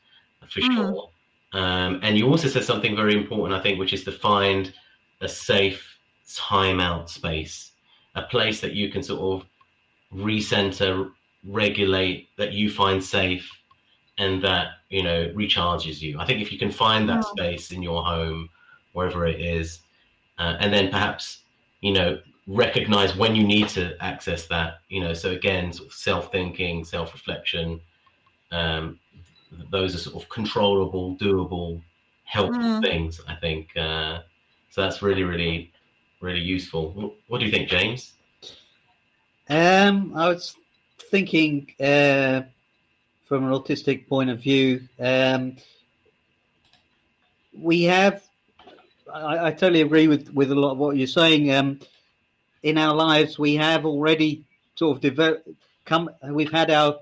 for 0.49 0.61
mm. 0.61 0.75
sure. 0.75 1.09
Um, 1.53 1.99
and 2.03 2.17
you 2.17 2.27
also 2.27 2.47
said 2.47 2.63
something 2.63 2.95
very 2.95 3.15
important, 3.15 3.57
I 3.57 3.61
think, 3.61 3.79
which 3.79 3.93
is 3.93 4.03
to 4.03 4.11
find 4.11 4.73
a 5.21 5.27
safe 5.27 5.97
time 6.35 6.79
out 6.79 7.09
space, 7.09 7.71
a 8.15 8.23
place 8.23 8.59
that 8.61 8.73
you 8.73 8.89
can 8.91 9.01
sort 9.01 9.41
of 9.41 9.47
recenter, 10.13 11.11
regulate, 11.47 12.29
that 12.37 12.53
you 12.53 12.69
find 12.69 13.03
safe, 13.03 13.49
and 14.17 14.43
that 14.43 14.67
you 14.89 15.03
know 15.03 15.27
recharges 15.29 16.01
you. 16.01 16.19
I 16.19 16.25
think 16.25 16.41
if 16.41 16.51
you 16.51 16.59
can 16.59 16.71
find 16.71 17.07
that 17.09 17.25
space 17.25 17.71
in 17.71 17.81
your 17.81 18.03
home, 18.03 18.49
wherever 18.93 19.25
it 19.25 19.41
is, 19.41 19.79
uh, 20.37 20.57
and 20.59 20.73
then 20.73 20.89
perhaps 20.89 21.39
you 21.81 21.93
know 21.93 22.19
recognize 22.47 23.15
when 23.15 23.35
you 23.35 23.45
need 23.45 23.67
to 23.69 23.95
access 24.01 24.47
that. 24.47 24.79
You 24.89 25.01
know, 25.01 25.13
so 25.13 25.31
again, 25.31 25.73
sort 25.73 25.87
of 25.89 25.93
self-thinking, 25.93 26.85
self-reflection. 26.85 27.79
Um, 28.51 28.99
those 29.71 29.95
are 29.95 29.99
sort 29.99 30.21
of 30.21 30.29
controllable, 30.29 31.15
doable, 31.17 31.81
helpful 32.25 32.61
mm. 32.61 32.81
things. 32.81 33.21
I 33.27 33.35
think. 33.35 33.75
Uh, 33.75 34.19
so 34.69 34.81
that's 34.81 35.01
really, 35.01 35.23
really 35.23 35.71
really 36.21 36.39
useful. 36.39 37.13
What 37.27 37.39
do 37.39 37.45
you 37.45 37.51
think, 37.51 37.69
James? 37.69 38.13
Um, 39.49 40.13
I 40.15 40.29
was 40.29 40.55
thinking 40.99 41.73
uh, 41.79 42.41
from 43.25 43.45
an 43.45 43.51
autistic 43.51 44.07
point 44.07 44.29
of 44.29 44.39
view. 44.39 44.87
Um, 44.99 45.57
we 47.53 47.83
have, 47.83 48.23
I, 49.11 49.47
I, 49.47 49.51
totally 49.51 49.81
agree 49.81 50.07
with, 50.07 50.29
with 50.33 50.51
a 50.51 50.55
lot 50.55 50.71
of 50.71 50.77
what 50.77 50.97
you're 50.97 51.07
saying. 51.07 51.51
Um, 51.51 51.79
in 52.63 52.77
our 52.77 52.95
lives, 52.95 53.39
we 53.39 53.55
have 53.55 53.85
already 53.85 54.45
sort 54.75 54.97
of 54.97 55.01
developed, 55.01 55.47
come, 55.85 56.09
we've 56.23 56.51
had 56.51 56.69
our 56.69 56.99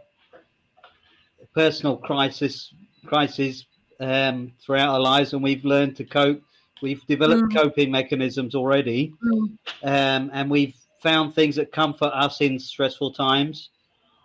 personal 1.53 1.97
crisis, 1.97 2.73
crisis 3.05 3.65
um, 3.99 4.53
throughout 4.61 4.89
our 4.89 4.99
lives, 4.99 5.33
and 5.33 5.43
we've 5.43 5.65
learned 5.65 5.97
to 5.97 6.03
cope 6.03 6.41
We've 6.81 7.05
developed 7.07 7.51
mm. 7.51 7.55
coping 7.55 7.91
mechanisms 7.91 8.53
already, 8.53 9.13
mm. 9.23 9.57
um, 9.83 10.29
and 10.33 10.49
we've 10.49 10.75
found 11.01 11.33
things 11.33 11.55
that 11.55 11.71
comfort 11.71 12.11
us 12.13 12.41
in 12.41 12.59
stressful 12.59 13.13
times. 13.13 13.69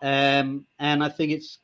Um, 0.02 0.66
and 0.78 1.04
I 1.04 1.08
think 1.08 1.32
it's 1.32 1.58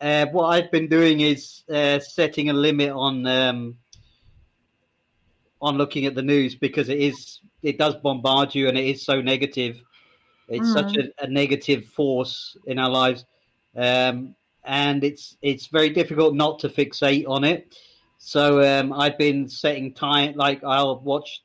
uh, 0.00 0.26
what 0.26 0.46
I've 0.46 0.70
been 0.70 0.88
doing 0.88 1.20
is 1.20 1.62
uh, 1.72 1.98
setting 1.98 2.48
a 2.48 2.52
limit 2.52 2.90
on 2.90 3.26
um, 3.26 3.76
on 5.60 5.76
looking 5.76 6.06
at 6.06 6.14
the 6.14 6.22
news 6.22 6.54
because 6.54 6.88
it 6.88 6.98
is 6.98 7.40
it 7.62 7.78
does 7.78 7.94
bombard 7.96 8.54
you 8.54 8.68
and 8.68 8.78
it 8.78 8.86
is 8.86 9.04
so 9.04 9.20
negative. 9.20 9.82
It's 10.48 10.68
mm. 10.68 10.72
such 10.72 10.96
a, 10.96 11.24
a, 11.24 11.28
negative 11.28 11.84
force 11.86 12.56
in 12.66 12.78
our 12.78 12.88
lives, 12.88 13.24
um, 13.76 14.34
and 14.64 15.04
it's 15.04 15.36
it's 15.42 15.66
very 15.66 15.90
difficult 15.90 16.34
not 16.34 16.58
to 16.60 16.68
fixate 16.68 17.28
on 17.28 17.44
it. 17.44 17.76
So 18.18 18.62
um, 18.62 18.92
I've 18.92 19.16
been 19.16 19.48
setting 19.48 19.94
time, 19.94 20.34
like 20.34 20.64
I'll 20.64 21.00
watch 21.00 21.42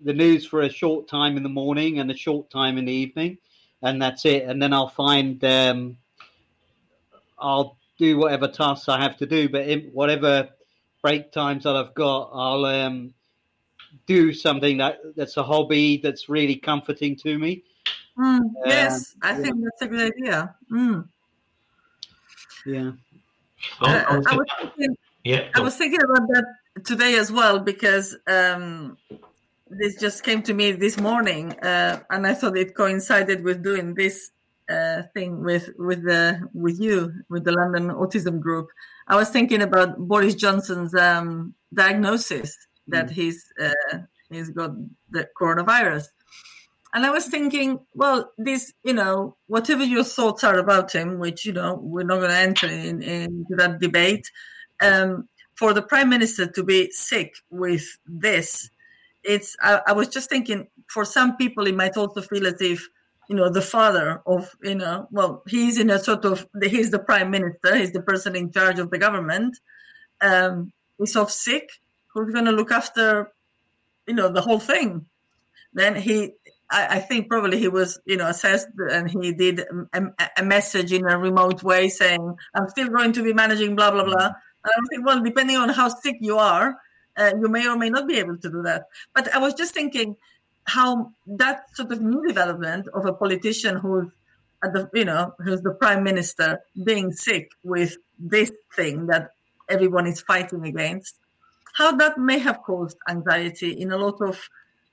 the 0.00 0.12
news 0.12 0.46
for 0.46 0.62
a 0.62 0.68
short 0.68 1.08
time 1.08 1.36
in 1.36 1.42
the 1.42 1.48
morning 1.48 2.00
and 2.00 2.10
a 2.10 2.16
short 2.16 2.50
time 2.50 2.78
in 2.78 2.84
the 2.84 2.92
evening, 2.92 3.38
and 3.86 4.02
that's 4.02 4.24
it. 4.24 4.42
And 4.42 4.60
then 4.60 4.72
I'll 4.72 4.88
find, 4.88 5.42
um, 5.44 5.96
I'll 7.38 7.78
do 7.98 8.18
whatever 8.18 8.48
tasks 8.48 8.88
I 8.88 9.00
have 9.00 9.16
to 9.18 9.26
do, 9.26 9.48
but 9.48 9.66
in 9.68 9.90
whatever 9.92 10.50
break 11.02 11.30
times 11.32 11.64
that 11.64 11.76
I've 11.76 11.94
got, 11.94 12.30
I'll 12.32 12.64
um, 12.64 13.14
do 14.06 14.32
something 14.32 14.78
that 14.78 14.98
that's 15.14 15.36
a 15.36 15.42
hobby 15.42 15.98
that's 16.02 16.28
really 16.28 16.56
comforting 16.56 17.16
to 17.16 17.38
me. 17.38 17.62
Mm, 18.18 18.40
yes, 18.64 19.14
I 19.22 19.34
think 19.34 19.62
that's 19.62 19.82
a 19.82 19.86
good 19.86 20.12
idea. 20.12 20.54
Mm. 20.70 21.08
Yeah. 22.64 22.92
Uh, 23.80 24.22
I 24.26 24.36
was 24.36 24.46
thinking, 24.60 24.96
yeah. 25.24 25.48
I 25.54 25.60
was 25.60 25.76
thinking 25.76 26.00
about 26.02 26.26
that 26.28 26.44
today 26.84 27.16
as 27.16 27.30
well 27.30 27.58
because 27.60 28.16
um, 28.26 28.96
this 29.68 29.96
just 29.96 30.22
came 30.22 30.42
to 30.42 30.54
me 30.54 30.72
this 30.72 30.98
morning, 30.98 31.52
uh, 31.60 32.00
and 32.10 32.26
I 32.26 32.34
thought 32.34 32.56
it 32.56 32.74
coincided 32.74 33.42
with 33.42 33.62
doing 33.62 33.94
this 33.94 34.30
uh, 34.68 35.02
thing 35.14 35.42
with 35.42 35.70
with 35.78 36.04
the 36.04 36.48
with 36.52 36.80
you 36.80 37.12
with 37.28 37.44
the 37.44 37.52
London 37.52 37.88
Autism 37.88 38.40
Group, 38.40 38.68
I 39.08 39.16
was 39.16 39.30
thinking 39.30 39.62
about 39.62 39.98
Boris 39.98 40.34
Johnson's 40.34 40.94
um, 40.94 41.54
diagnosis 41.72 42.56
that 42.88 43.06
mm. 43.06 43.10
he's 43.10 43.44
uh, 43.60 43.98
he's 44.30 44.50
got 44.50 44.72
the 45.10 45.28
coronavirus, 45.40 46.06
and 46.94 47.06
I 47.06 47.10
was 47.10 47.26
thinking, 47.26 47.80
well, 47.94 48.32
this 48.38 48.72
you 48.84 48.92
know 48.92 49.36
whatever 49.46 49.84
your 49.84 50.04
thoughts 50.04 50.44
are 50.44 50.58
about 50.58 50.92
him, 50.92 51.18
which 51.18 51.44
you 51.44 51.52
know 51.52 51.78
we're 51.80 52.04
not 52.04 52.18
going 52.18 52.30
to 52.30 52.36
enter 52.36 52.66
in, 52.66 53.02
into 53.02 53.56
that 53.56 53.80
debate. 53.80 54.30
Um, 54.80 55.28
for 55.54 55.72
the 55.72 55.80
prime 55.80 56.10
minister 56.10 56.46
to 56.46 56.62
be 56.62 56.90
sick 56.90 57.32
with 57.50 57.86
this, 58.04 58.68
it's 59.26 59.56
I, 59.60 59.80
I 59.88 59.92
was 59.92 60.08
just 60.08 60.30
thinking 60.30 60.68
for 60.88 61.04
some 61.04 61.36
people 61.36 61.66
it 61.66 61.74
might 61.74 61.96
also 61.96 62.22
feel 62.22 62.46
as 62.46 62.60
if 62.60 62.88
you 63.28 63.36
know 63.36 63.50
the 63.50 63.60
father 63.60 64.22
of 64.24 64.56
you 64.62 64.76
know 64.76 65.08
well 65.10 65.42
he's 65.48 65.78
in 65.78 65.90
a 65.90 65.98
sort 65.98 66.24
of 66.24 66.46
he's 66.62 66.92
the 66.92 66.98
prime 66.98 67.30
minister 67.30 67.76
he's 67.76 67.92
the 67.92 68.02
person 68.02 68.36
in 68.36 68.52
charge 68.52 68.78
of 68.78 68.90
the 68.90 68.98
government. 68.98 69.58
Um 70.20 70.72
he's 70.98 71.16
off 71.16 71.30
sick. 71.30 71.68
Who's 72.14 72.32
going 72.32 72.46
to 72.46 72.52
look 72.52 72.70
after 72.70 73.32
you 74.06 74.14
know 74.14 74.30
the 74.30 74.40
whole 74.40 74.60
thing? 74.60 75.06
Then 75.74 75.96
he 75.96 76.32
I, 76.70 76.86
I, 76.96 76.98
think 77.00 77.28
probably 77.28 77.58
he 77.58 77.68
was 77.68 78.00
you 78.06 78.16
know 78.16 78.26
assessed 78.28 78.68
and 78.90 79.10
he 79.10 79.32
did 79.32 79.60
a, 79.92 80.02
a, 80.38 80.42
message 80.42 80.92
in 80.92 81.06
a 81.06 81.16
remote 81.16 81.62
way 81.62 81.88
saying 81.88 82.34
i'm 82.56 82.68
still 82.68 82.88
going 82.88 83.12
to 83.12 83.22
be 83.22 83.32
managing 83.32 83.76
blah 83.76 83.92
blah 83.92 84.02
blah. 84.02 84.26
And 84.64 84.72
i 84.76 84.80
think 84.90 85.06
well 85.06 85.22
depending 85.22 85.56
on 85.56 85.68
how 85.68 85.88
sick 85.88 86.16
you 86.20 86.38
are 86.38 86.76
uh, 87.16 87.32
you 87.40 87.48
may 87.48 87.66
or 87.66 87.76
may 87.76 87.90
not 87.90 88.06
be 88.06 88.18
able 88.18 88.36
to 88.36 88.50
do 88.50 88.62
that. 88.62 88.86
But 89.14 89.34
i 89.34 89.38
was 89.38 89.54
just 89.54 89.74
thinking 89.74 90.16
how 90.64 91.12
that 91.26 91.64
sort 91.74 91.92
of 91.92 92.00
new 92.00 92.26
development 92.26 92.88
of 92.92 93.06
a 93.06 93.12
politician 93.12 93.76
who's 93.76 94.08
at 94.64 94.72
the 94.72 94.88
you 94.94 95.04
know 95.04 95.34
who's 95.38 95.62
the 95.62 95.72
prime 95.72 96.02
minister 96.02 96.60
being 96.82 97.12
sick 97.12 97.50
with 97.62 97.96
this 98.18 98.50
thing 98.74 99.06
that 99.06 99.30
everyone 99.68 100.06
is 100.06 100.20
fighting 100.20 100.64
against 100.66 101.14
how 101.76 101.92
that 101.92 102.16
may 102.16 102.38
have 102.38 102.62
caused 102.62 102.96
anxiety 103.08 103.70
in 103.70 103.92
a 103.92 103.98
lot 103.98 104.20
of 104.22 104.48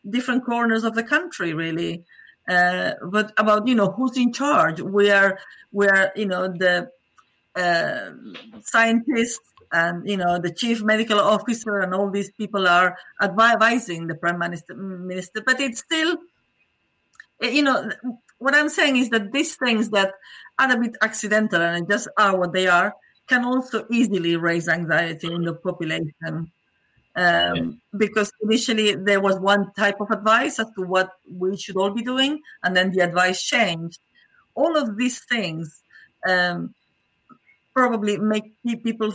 different 0.10 0.44
corners 0.46 0.84
of 0.84 0.96
the 0.96 1.04
country 1.04 1.54
really. 1.54 2.04
Uh, 2.48 2.92
but 3.10 3.32
about 3.38 3.68
you 3.68 3.76
know 3.76 3.90
who's 3.92 4.18
in 4.18 4.34
charge? 4.34 4.82
Where 4.82 5.40
where 5.72 6.12
you 6.16 6.26
know 6.26 6.50
the 6.50 6.90
uh, 7.56 8.12
scientists 8.62 9.53
and 9.74 10.08
you 10.10 10.18
know 10.18 10.40
the 10.40 10.54
chief 10.54 10.82
medical 10.84 11.20
officer 11.20 11.80
and 11.80 11.94
all 11.94 12.10
these 12.10 12.32
people 12.32 12.68
are 12.68 12.96
advising 13.22 14.08
the 14.08 14.16
prime 14.16 14.40
minister 14.40 14.76
minister 14.76 15.42
but 15.46 15.60
it's 15.60 15.80
still 15.80 16.16
you 17.42 17.64
know 17.64 17.90
what 18.38 18.56
i'm 18.56 18.70
saying 18.70 18.96
is 18.98 19.10
that 19.10 19.32
these 19.32 19.56
things 19.56 19.90
that 19.90 20.14
are 20.60 20.72
a 20.72 20.80
bit 20.80 20.96
accidental 21.02 21.62
and 21.62 21.90
just 21.90 22.08
are 22.18 22.38
what 22.38 22.54
they 22.54 22.68
are 22.68 22.94
can 23.28 23.44
also 23.46 23.86
easily 23.92 24.36
raise 24.38 24.68
anxiety 24.68 25.28
in 25.32 25.44
the 25.44 25.54
population 25.54 26.52
um, 27.16 27.80
because 27.96 28.32
initially 28.42 28.96
there 28.96 29.22
was 29.22 29.40
one 29.40 29.72
type 29.74 30.02
of 30.02 30.10
advice 30.10 30.60
as 30.60 30.68
to 30.76 30.82
what 30.82 31.10
we 31.30 31.56
should 31.58 31.78
all 31.78 31.92
be 31.92 32.02
doing 32.02 32.42
and 32.64 32.76
then 32.76 32.92
the 32.92 33.02
advice 33.02 33.42
changed. 33.44 34.00
All 34.56 34.78
of 34.78 34.98
these 34.98 35.24
things 35.26 35.82
um, 36.28 36.74
probably 37.74 38.18
make 38.18 38.54
people 38.64 39.14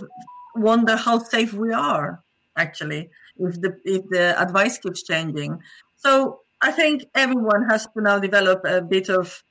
wonder 0.58 0.96
how 0.96 1.18
safe 1.18 1.52
we 1.52 1.72
are 1.72 2.22
actually 2.56 3.10
if 3.38 3.60
the 3.60 3.76
if 3.84 4.02
the 4.08 4.40
advice 4.40 4.78
keeps 4.78 5.02
changing. 5.02 5.60
So 5.96 6.40
I 6.60 6.72
think 6.72 7.04
everyone 7.14 7.68
has 7.70 7.86
to 7.86 8.00
now 8.00 8.18
develop 8.18 8.62
a 8.64 8.82
bit 8.82 9.08
of 9.08 9.42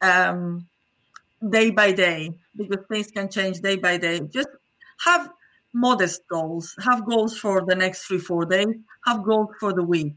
um, 0.00 0.66
day 1.46 1.70
by 1.70 1.92
day 1.92 2.30
because 2.56 2.84
things 2.90 3.10
can 3.10 3.30
change 3.30 3.60
day 3.60 3.76
by 3.76 3.98
day. 3.98 4.20
Just 4.20 4.48
have 5.04 5.30
modest 5.72 6.22
goals. 6.28 6.74
Have 6.82 7.04
goals 7.04 7.38
for 7.38 7.64
the 7.66 7.74
next 7.74 8.06
three 8.06 8.18
four 8.18 8.46
days. 8.46 8.74
Have 9.06 9.22
goals 9.24 9.50
for 9.60 9.72
the 9.72 9.82
week. 9.82 10.14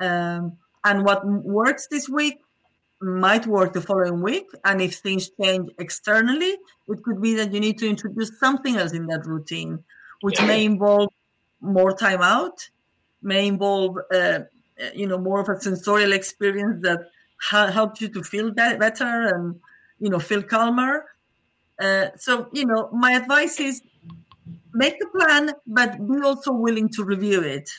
Um, 0.00 0.58
and 0.84 1.04
what 1.04 1.24
works 1.24 1.86
this 1.88 2.08
week 2.08 2.40
might 3.02 3.46
work 3.46 3.72
the 3.72 3.80
following 3.80 4.22
week. 4.22 4.46
And 4.64 4.80
if 4.80 4.96
things 4.96 5.30
change 5.40 5.70
externally, 5.78 6.56
it 6.88 7.02
could 7.02 7.20
be 7.20 7.34
that 7.34 7.52
you 7.52 7.60
need 7.60 7.78
to 7.78 7.88
introduce 7.88 8.38
something 8.38 8.76
else 8.76 8.92
in 8.92 9.06
that 9.06 9.26
routine, 9.26 9.82
which 10.20 10.38
yeah. 10.38 10.46
may 10.46 10.64
involve 10.64 11.10
more 11.60 11.92
time 11.96 12.22
out, 12.22 12.68
may 13.22 13.46
involve, 13.46 13.98
uh, 14.12 14.40
you 14.94 15.06
know, 15.06 15.18
more 15.18 15.40
of 15.40 15.48
a 15.48 15.60
sensorial 15.60 16.12
experience 16.12 16.82
that 16.82 17.00
ha- 17.40 17.70
helps 17.70 18.00
you 18.00 18.08
to 18.08 18.22
feel 18.22 18.50
be- 18.50 18.76
better 18.76 19.28
and, 19.34 19.60
you 19.98 20.10
know, 20.10 20.18
feel 20.18 20.42
calmer. 20.42 21.06
Uh, 21.78 22.06
so, 22.16 22.48
you 22.52 22.66
know, 22.66 22.88
my 22.92 23.12
advice 23.12 23.58
is 23.60 23.82
make 24.74 24.96
a 25.02 25.18
plan, 25.18 25.52
but 25.66 26.06
be 26.06 26.20
also 26.22 26.52
willing 26.52 26.88
to 26.88 27.04
review 27.04 27.42
it 27.42 27.70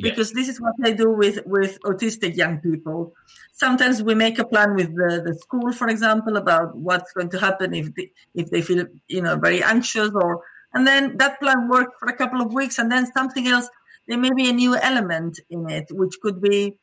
because 0.00 0.32
this 0.32 0.48
is 0.48 0.60
what 0.60 0.74
I 0.84 0.92
do 0.92 1.10
with 1.10 1.40
with 1.46 1.80
autistic 1.82 2.36
young 2.36 2.58
people. 2.58 3.14
Sometimes 3.52 4.02
we 4.02 4.14
make 4.14 4.38
a 4.38 4.46
plan 4.46 4.74
with 4.74 4.94
the, 4.94 5.22
the 5.24 5.34
school, 5.34 5.72
for 5.72 5.88
example, 5.88 6.36
about 6.36 6.76
what's 6.76 7.12
going 7.12 7.30
to 7.30 7.38
happen 7.38 7.74
if 7.74 7.94
they, 7.94 8.10
if 8.34 8.50
they 8.50 8.62
feel 8.62 8.86
you 9.08 9.22
know 9.22 9.36
very 9.36 9.62
anxious, 9.62 10.10
or 10.14 10.42
and 10.74 10.86
then 10.86 11.16
that 11.18 11.40
plan 11.40 11.68
works 11.68 11.92
for 11.98 12.08
a 12.08 12.16
couple 12.16 12.40
of 12.40 12.52
weeks, 12.52 12.78
and 12.78 12.90
then 12.90 13.10
something 13.12 13.48
else. 13.48 13.68
There 14.06 14.16
may 14.16 14.32
be 14.32 14.48
a 14.48 14.54
new 14.54 14.74
element 14.74 15.38
in 15.50 15.68
it, 15.68 15.88
which 15.90 16.14
could 16.22 16.40
be 16.40 16.74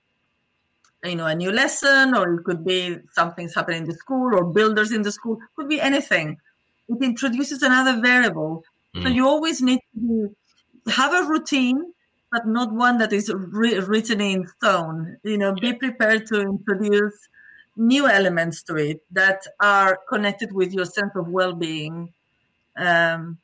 you 1.03 1.15
know 1.15 1.25
a 1.25 1.35
new 1.35 1.51
lesson, 1.51 2.15
or 2.15 2.35
it 2.35 2.43
could 2.43 2.63
be 2.63 2.97
something's 3.13 3.55
happening 3.55 3.83
in 3.83 3.89
the 3.89 3.95
school, 3.95 4.35
or 4.35 4.43
builders 4.43 4.91
in 4.91 5.01
the 5.01 5.11
school. 5.11 5.39
Could 5.55 5.69
be 5.69 5.81
anything. 5.81 6.37
It 6.87 7.01
introduces 7.01 7.63
another 7.63 7.99
variable. 7.99 8.63
Mm. 8.95 9.03
So 9.03 9.09
you 9.09 9.27
always 9.27 9.61
need 9.61 9.79
to 9.95 10.35
have 10.91 11.13
a 11.13 11.27
routine 11.27 11.83
but 12.35 12.45
not 12.45 12.73
one 12.73 12.97
that 12.97 13.13
is 13.13 13.31
re- 13.33 13.79
written 13.79 14.19
in 14.19 14.45
stone. 14.57 15.17
You 15.23 15.37
know, 15.37 15.53
be 15.53 15.71
prepared 15.71 16.25
to 16.27 16.41
introduce 16.41 17.17
new 17.77 18.09
elements 18.09 18.61
to 18.63 18.75
it 18.75 18.99
that 19.11 19.41
are 19.61 19.99
connected 20.09 20.51
with 20.51 20.73
your 20.73 20.83
sense 20.83 21.13
of 21.15 21.29
well-being. 21.29 22.13
Um, 22.75 23.37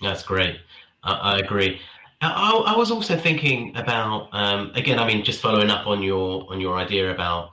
That's 0.00 0.22
great. 0.22 0.56
I, 1.04 1.12
I 1.12 1.38
agree. 1.40 1.78
I, 2.22 2.52
I, 2.72 2.76
was 2.76 2.90
also 2.90 3.18
thinking 3.18 3.76
about 3.76 4.28
um, 4.32 4.72
again. 4.74 4.98
I 4.98 5.06
mean, 5.06 5.22
just 5.22 5.42
following 5.42 5.70
up 5.70 5.86
on 5.86 6.02
your 6.02 6.50
on 6.50 6.58
your 6.58 6.76
idea 6.78 7.10
about 7.10 7.50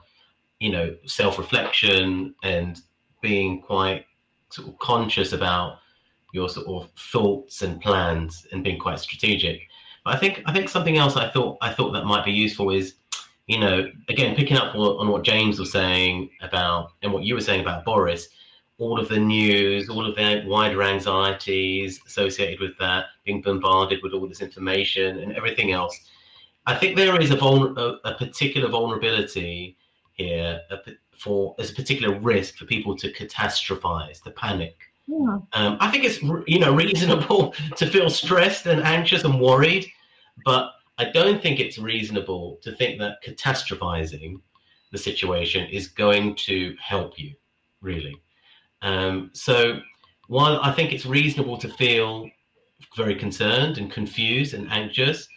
you 0.60 0.70
know 0.70 0.96
self-reflection 1.04 2.34
and 2.42 2.80
being 3.20 3.60
quite 3.60 4.06
sort 4.50 4.68
of 4.68 4.78
conscious 4.78 5.32
about 5.32 5.78
your 6.32 6.48
sort 6.48 6.66
of 6.68 6.90
thoughts 7.12 7.62
and 7.62 7.80
plans 7.80 8.46
and 8.52 8.64
being 8.64 8.78
quite 8.78 8.98
strategic. 8.98 9.67
But 10.04 10.14
I 10.14 10.18
think 10.18 10.42
I 10.46 10.52
think 10.52 10.68
something 10.68 10.96
else 10.96 11.16
I 11.16 11.30
thought 11.30 11.58
I 11.60 11.72
thought 11.72 11.92
that 11.92 12.04
might 12.04 12.24
be 12.24 12.32
useful 12.32 12.70
is, 12.70 12.94
you 13.46 13.58
know, 13.58 13.90
again 14.08 14.34
picking 14.36 14.56
up 14.56 14.74
on 14.74 15.08
what 15.08 15.24
James 15.24 15.58
was 15.58 15.72
saying 15.72 16.30
about 16.40 16.92
and 17.02 17.12
what 17.12 17.24
you 17.24 17.34
were 17.34 17.40
saying 17.40 17.60
about 17.60 17.84
Boris, 17.84 18.28
all 18.78 18.98
of 19.00 19.08
the 19.08 19.18
news, 19.18 19.88
all 19.88 20.06
of 20.06 20.14
the 20.16 20.44
wider 20.46 20.82
anxieties 20.82 22.00
associated 22.06 22.60
with 22.60 22.78
that, 22.78 23.06
being 23.24 23.42
bombarded 23.42 24.00
with 24.02 24.12
all 24.12 24.26
this 24.28 24.40
information 24.40 25.18
and 25.18 25.36
everything 25.36 25.72
else. 25.72 25.98
I 26.66 26.74
think 26.74 26.96
there 26.96 27.18
is 27.20 27.30
a, 27.30 27.36
a, 27.36 28.14
particular 28.18 28.68
vulnerability 28.68 29.78
here 30.12 30.60
for 31.16 31.54
as 31.58 31.70
a 31.70 31.74
particular 31.74 32.18
risk 32.20 32.56
for 32.56 32.66
people 32.66 32.96
to 32.96 33.12
catastrophize, 33.12 34.22
to 34.22 34.30
panic. 34.30 34.76
Yeah. 35.08 35.38
Um, 35.54 35.78
I 35.80 35.90
think 35.90 36.04
it's 36.04 36.22
you 36.46 36.58
know 36.58 36.74
reasonable 36.74 37.54
to 37.76 37.86
feel 37.86 38.10
stressed 38.10 38.66
and 38.66 38.82
anxious 38.82 39.24
and 39.24 39.40
worried 39.40 39.90
but 40.44 40.72
I 40.98 41.04
don't 41.04 41.42
think 41.42 41.60
it's 41.60 41.78
reasonable 41.78 42.58
to 42.62 42.72
think 42.72 42.98
that 42.98 43.22
catastrophizing 43.24 44.40
the 44.90 44.98
situation 44.98 45.68
is 45.70 45.88
going 45.88 46.34
to 46.36 46.74
help 46.80 47.18
you, 47.18 47.34
really. 47.80 48.20
Um, 48.82 49.30
so 49.32 49.80
while 50.28 50.60
I 50.62 50.72
think 50.72 50.92
it's 50.92 51.06
reasonable 51.06 51.58
to 51.58 51.68
feel 51.68 52.28
very 52.96 53.14
concerned 53.14 53.78
and 53.78 53.90
confused 53.90 54.54
and 54.54 54.70
anxious, 54.70 55.28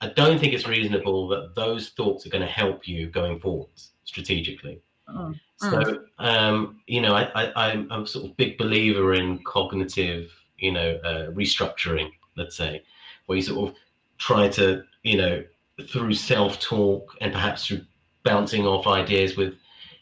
I 0.00 0.08
don't 0.08 0.38
think 0.38 0.52
it's 0.52 0.68
reasonable 0.68 1.28
that 1.28 1.54
those 1.54 1.90
thoughts 1.90 2.26
are 2.26 2.30
going 2.30 2.44
to 2.44 2.50
help 2.50 2.86
you 2.86 3.08
going 3.08 3.40
forwards 3.40 3.92
strategically. 4.04 4.80
Oh. 5.08 5.34
So, 5.56 6.04
um, 6.18 6.80
you 6.86 7.00
know, 7.00 7.14
I, 7.14 7.72
am 7.72 7.90
a 7.90 8.06
sort 8.06 8.26
of 8.26 8.36
big 8.36 8.58
believer 8.58 9.14
in 9.14 9.42
cognitive, 9.44 10.30
you 10.58 10.72
know, 10.72 11.00
uh, 11.04 11.30
restructuring, 11.32 12.10
let's 12.36 12.56
say, 12.56 12.82
where 13.26 13.36
you 13.36 13.42
sort 13.42 13.70
of 13.70 13.76
try 14.18 14.48
to, 14.50 14.84
you 15.02 15.16
know, 15.16 15.44
through 15.88 16.14
self 16.14 16.60
talk 16.60 17.16
and 17.20 17.32
perhaps 17.32 17.66
through 17.66 17.84
bouncing 18.22 18.66
off 18.66 18.86
ideas 18.86 19.36
with, 19.36 19.54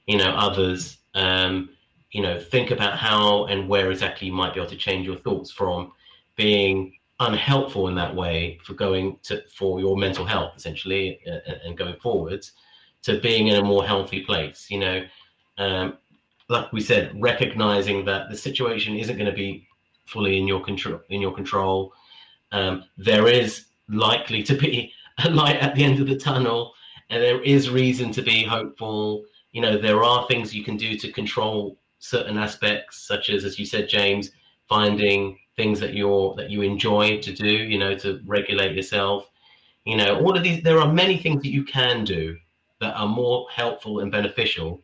you 0.06 0.18
know, 0.18 0.30
others, 0.30 0.98
um, 1.14 1.70
you 2.10 2.22
know, 2.22 2.38
think 2.38 2.70
about 2.70 2.98
how 2.98 3.46
and 3.46 3.68
where 3.68 3.90
exactly 3.90 4.26
you 4.26 4.34
might 4.34 4.54
be 4.54 4.60
able 4.60 4.70
to 4.70 4.76
change 4.76 5.06
your 5.06 5.16
thoughts 5.16 5.50
from 5.50 5.92
being 6.36 6.92
unhelpful 7.20 7.88
in 7.88 7.94
that 7.94 8.14
way 8.14 8.58
for 8.62 8.74
going 8.74 9.18
to 9.22 9.42
for 9.48 9.80
your 9.80 9.96
mental 9.96 10.26
health 10.26 10.52
essentially 10.54 11.18
uh, 11.26 11.52
and 11.64 11.78
going 11.78 11.96
forwards 11.96 12.52
to 13.06 13.20
being 13.20 13.48
in 13.48 13.56
a 13.56 13.64
more 13.64 13.84
healthy 13.84 14.20
place 14.20 14.66
you 14.70 14.78
know 14.78 15.02
um, 15.58 15.96
like 16.48 16.72
we 16.72 16.80
said, 16.80 17.10
recognizing 17.20 18.04
that 18.04 18.30
the 18.30 18.36
situation 18.36 18.96
isn't 18.96 19.16
going 19.16 19.30
to 19.30 19.36
be 19.36 19.66
fully 20.04 20.38
in 20.38 20.46
your 20.46 20.62
control. 20.62 21.00
In 21.08 21.20
your 21.20 21.34
control, 21.34 21.92
um, 22.52 22.84
there 22.96 23.28
is 23.28 23.66
likely 23.88 24.42
to 24.44 24.54
be 24.54 24.92
a 25.24 25.30
light 25.30 25.56
at 25.56 25.74
the 25.74 25.84
end 25.84 26.00
of 26.00 26.06
the 26.06 26.16
tunnel, 26.16 26.72
and 27.10 27.22
there 27.22 27.42
is 27.42 27.70
reason 27.70 28.12
to 28.12 28.22
be 28.22 28.44
hopeful. 28.44 29.24
You 29.52 29.62
know, 29.62 29.78
there 29.78 30.04
are 30.04 30.26
things 30.28 30.54
you 30.54 30.64
can 30.64 30.76
do 30.76 30.96
to 30.98 31.12
control 31.12 31.78
certain 31.98 32.36
aspects, 32.36 33.06
such 33.06 33.30
as, 33.30 33.44
as 33.44 33.58
you 33.58 33.64
said, 33.64 33.88
James, 33.88 34.30
finding 34.68 35.38
things 35.56 35.80
that 35.80 35.94
you're 35.94 36.34
that 36.34 36.50
you 36.50 36.62
enjoy 36.62 37.20
to 37.22 37.32
do. 37.32 37.48
You 37.48 37.78
know, 37.78 37.96
to 37.96 38.20
regulate 38.24 38.76
yourself. 38.76 39.28
You 39.84 39.96
know, 39.96 40.20
all 40.20 40.36
of 40.36 40.44
these. 40.44 40.62
There 40.62 40.80
are 40.80 40.92
many 40.92 41.16
things 41.16 41.42
that 41.42 41.50
you 41.50 41.64
can 41.64 42.04
do 42.04 42.36
that 42.80 42.94
are 42.94 43.08
more 43.08 43.46
helpful 43.54 44.00
and 44.00 44.12
beneficial 44.12 44.82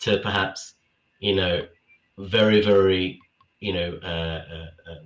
to 0.00 0.18
perhaps 0.18 0.74
you 1.20 1.34
know, 1.34 1.66
very, 2.18 2.60
very, 2.62 3.20
you 3.60 3.72
know, 3.72 3.98
uh, 4.02 4.44
uh, 4.52 4.90
uh, 4.90 5.04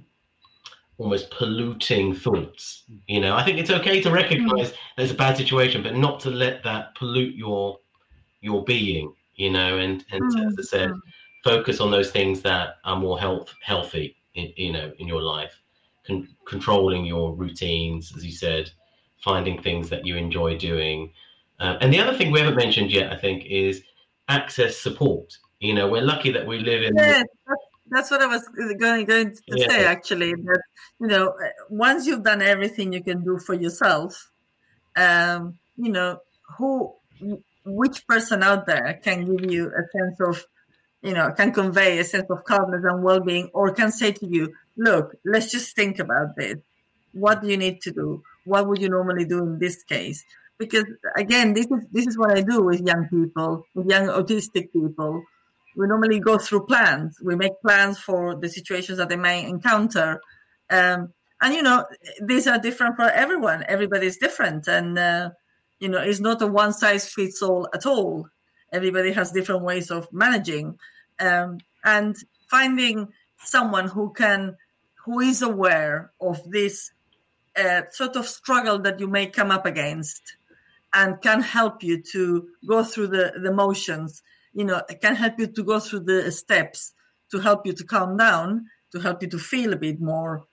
almost 0.98 1.30
polluting 1.30 2.14
thoughts. 2.14 2.84
You 3.06 3.20
know, 3.20 3.34
I 3.34 3.42
think 3.42 3.58
it's 3.58 3.70
okay 3.70 4.00
to 4.02 4.10
recognize 4.10 4.72
mm. 4.72 4.76
there's 4.96 5.10
a 5.10 5.14
bad 5.14 5.36
situation, 5.36 5.82
but 5.82 5.96
not 5.96 6.20
to 6.20 6.30
let 6.30 6.62
that 6.64 6.94
pollute 6.94 7.34
your 7.34 7.78
your 8.40 8.64
being. 8.64 9.14
You 9.34 9.50
know, 9.50 9.78
and 9.78 10.04
and 10.10 10.22
mm. 10.22 10.46
as 10.46 10.56
I 10.58 10.62
said, 10.62 10.90
mm. 10.90 11.00
focus 11.44 11.80
on 11.80 11.90
those 11.90 12.10
things 12.10 12.42
that 12.42 12.76
are 12.84 12.96
more 12.96 13.18
health 13.18 13.54
healthy. 13.62 14.16
In, 14.34 14.50
you 14.56 14.72
know, 14.72 14.90
in 14.98 15.06
your 15.06 15.20
life, 15.20 15.60
Con- 16.06 16.28
controlling 16.46 17.04
your 17.04 17.34
routines, 17.34 18.14
as 18.16 18.24
you 18.24 18.32
said, 18.32 18.70
finding 19.22 19.60
things 19.60 19.90
that 19.90 20.06
you 20.06 20.16
enjoy 20.16 20.56
doing. 20.56 21.12
Uh, 21.62 21.78
and 21.80 21.94
the 21.94 22.00
other 22.00 22.16
thing 22.18 22.32
we 22.32 22.40
haven't 22.40 22.56
mentioned 22.56 22.90
yet, 22.90 23.12
I 23.12 23.16
think, 23.16 23.44
is 23.46 23.84
access 24.28 24.76
support. 24.76 25.38
You 25.60 25.74
know, 25.74 25.86
we're 25.88 26.02
lucky 26.02 26.32
that 26.32 26.44
we 26.44 26.58
live 26.58 26.82
in. 26.82 26.96
Yeah, 26.96 27.22
that's 27.86 28.10
what 28.10 28.20
I 28.20 28.26
was 28.26 28.42
going, 28.80 29.04
going 29.06 29.30
to 29.30 29.40
yeah. 29.46 29.68
say 29.68 29.84
actually. 29.84 30.32
That 30.32 30.60
you 31.00 31.06
know, 31.06 31.32
once 31.70 32.04
you've 32.04 32.24
done 32.24 32.42
everything 32.42 32.92
you 32.92 33.00
can 33.00 33.22
do 33.22 33.38
for 33.38 33.54
yourself, 33.54 34.32
um, 34.96 35.56
you 35.76 35.92
know, 35.92 36.18
who, 36.58 36.94
which 37.64 38.04
person 38.08 38.42
out 38.42 38.66
there 38.66 39.00
can 39.04 39.24
give 39.24 39.48
you 39.48 39.68
a 39.68 39.82
sense 39.96 40.20
of, 40.20 40.44
you 41.00 41.14
know, 41.14 41.30
can 41.30 41.52
convey 41.52 41.98
a 42.00 42.04
sense 42.04 42.26
of 42.28 42.42
calmness 42.42 42.82
and 42.82 43.04
well-being, 43.04 43.50
or 43.54 43.72
can 43.72 43.92
say 43.92 44.10
to 44.10 44.26
you, 44.26 44.52
"Look, 44.76 45.14
let's 45.24 45.52
just 45.52 45.76
think 45.76 46.00
about 46.00 46.34
this. 46.36 46.56
What 47.12 47.40
do 47.40 47.48
you 47.48 47.56
need 47.56 47.82
to 47.82 47.92
do? 47.92 48.24
What 48.46 48.66
would 48.66 48.82
you 48.82 48.88
normally 48.88 49.26
do 49.26 49.38
in 49.44 49.60
this 49.60 49.84
case?" 49.84 50.24
Because 50.58 50.84
again, 51.16 51.54
this 51.54 51.66
is 51.66 51.84
this 51.90 52.06
is 52.06 52.18
what 52.18 52.36
I 52.36 52.42
do 52.42 52.62
with 52.62 52.80
young 52.86 53.08
people, 53.08 53.66
with 53.74 53.88
young 53.88 54.06
autistic 54.06 54.72
people 54.72 55.24
we 55.76 55.86
normally 55.86 56.20
go 56.20 56.38
through 56.38 56.66
plans. 56.66 57.18
We 57.22 57.34
make 57.36 57.60
plans 57.62 57.98
for 57.98 58.34
the 58.34 58.48
situations 58.48 58.98
that 58.98 59.08
they 59.08 59.16
may 59.16 59.46
encounter. 59.46 60.20
Um, 60.70 61.12
and, 61.40 61.54
you 61.54 61.62
know, 61.62 61.86
these 62.22 62.46
are 62.46 62.58
different 62.58 62.96
for 62.96 63.08
everyone. 63.10 63.64
Everybody's 63.66 64.18
different. 64.18 64.68
And, 64.68 64.98
uh, 64.98 65.30
you 65.80 65.88
know, 65.88 65.98
it's 65.98 66.20
not 66.20 66.42
a 66.42 66.46
one 66.46 66.72
size 66.72 67.08
fits 67.08 67.42
all 67.42 67.68
at 67.74 67.86
all. 67.86 68.28
Everybody 68.72 69.12
has 69.12 69.32
different 69.32 69.62
ways 69.62 69.90
of 69.90 70.08
managing. 70.12 70.78
Um, 71.18 71.58
and 71.84 72.16
finding 72.48 73.08
someone 73.38 73.88
who 73.88 74.12
can, 74.12 74.56
who 75.04 75.20
is 75.20 75.42
aware 75.42 76.12
of 76.20 76.38
this 76.50 76.92
uh, 77.56 77.82
sort 77.90 78.16
of 78.16 78.26
struggle 78.26 78.78
that 78.80 79.00
you 79.00 79.08
may 79.08 79.26
come 79.26 79.50
up 79.50 79.66
against 79.66 80.36
and 80.94 81.20
can 81.20 81.40
help 81.40 81.82
you 81.82 82.02
to 82.12 82.48
go 82.66 82.84
through 82.84 83.08
the, 83.08 83.32
the 83.42 83.52
motions 83.52 84.22
you 84.52 84.64
know, 84.64 84.82
can 85.00 85.16
help 85.16 85.38
you 85.38 85.46
to 85.46 85.62
go 85.62 85.80
through 85.80 86.00
the 86.00 86.30
steps 86.30 86.92
to 87.30 87.40
help 87.40 87.66
you 87.66 87.72
to 87.72 87.84
calm 87.84 88.16
down, 88.16 88.66
to 88.92 89.00
help 89.00 89.22
you 89.22 89.28
to 89.28 89.38
feel 89.38 89.72
a 89.72 89.76
bit 89.76 90.00
more 90.00 90.44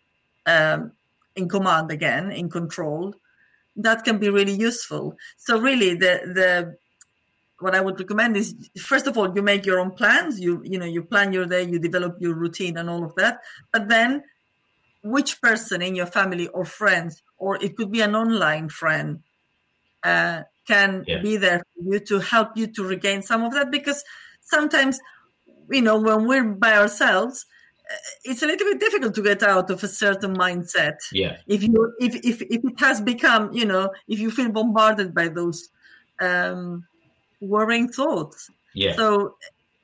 um, 0.45 0.93
in 1.36 1.49
command 1.49 1.91
again, 1.91 2.32
in 2.32 2.49
control. 2.49 3.13
That 3.75 4.04
can 4.04 4.17
be 4.17 4.30
really 4.30 4.54
useful. 4.54 5.15
So 5.38 5.60
really, 5.60 5.95
the 5.95 6.21
the 6.34 6.78
what 7.60 7.75
I 7.75 7.82
would 7.82 7.99
recommend 7.99 8.38
is 8.38 8.56
first 8.82 9.08
of 9.08 9.17
all 9.17 9.34
you 9.36 9.41
make 9.41 9.65
your 9.65 9.80
own 9.80 9.91
plans. 9.91 10.39
You 10.39 10.62
you 10.63 10.80
know 10.80 10.86
you 10.86 11.04
plan 11.04 11.34
your 11.34 11.45
day, 11.45 11.63
you 11.63 11.80
develop 11.80 12.17
your 12.19 12.34
routine 12.34 12.78
and 12.78 12.89
all 12.89 13.04
of 13.04 13.15
that. 13.15 13.39
But 13.71 13.89
then, 13.89 14.23
which 15.04 15.41
person 15.41 15.82
in 15.82 15.95
your 15.95 16.08
family 16.08 16.47
or 16.47 16.65
friends, 16.65 17.21
or 17.38 17.62
it 17.62 17.75
could 17.75 17.91
be 17.91 18.02
an 18.02 18.15
online 18.15 18.69
friend, 18.69 19.19
uh, 20.03 20.43
can 20.67 21.03
yeah. 21.07 21.21
be 21.21 21.38
there 21.38 21.63
for 21.73 21.93
you 21.93 21.99
to 21.99 22.19
help 22.19 22.55
you 22.55 22.67
to 22.67 22.83
regain 22.83 23.21
some 23.21 23.43
of 23.43 23.53
that 23.53 23.71
because 23.71 24.03
sometimes 24.41 24.99
you 25.71 25.81
know 25.81 25.99
when 25.99 26.27
we're 26.27 26.43
by 26.43 26.77
ourselves 26.77 27.45
uh, 27.91 27.95
it's 28.23 28.43
a 28.43 28.47
little 28.47 28.67
bit 28.71 28.79
difficult 28.79 29.15
to 29.15 29.23
get 29.23 29.41
out 29.41 29.69
of 29.71 29.83
a 29.83 29.88
certain 29.88 30.35
mindset. 30.35 30.97
Yeah. 31.12 31.38
If 31.47 31.63
you 31.63 31.93
if 31.99 32.15
if, 32.15 32.41
if 32.41 32.63
it 32.63 32.79
has 32.79 33.01
become 33.01 33.51
you 33.51 33.65
know 33.65 33.91
if 34.07 34.19
you 34.19 34.29
feel 34.29 34.51
bombarded 34.51 35.13
by 35.13 35.29
those 35.29 35.69
um 36.19 36.85
worrying 37.41 37.89
thoughts. 37.89 38.49
Yeah. 38.75 38.95
So 38.95 39.35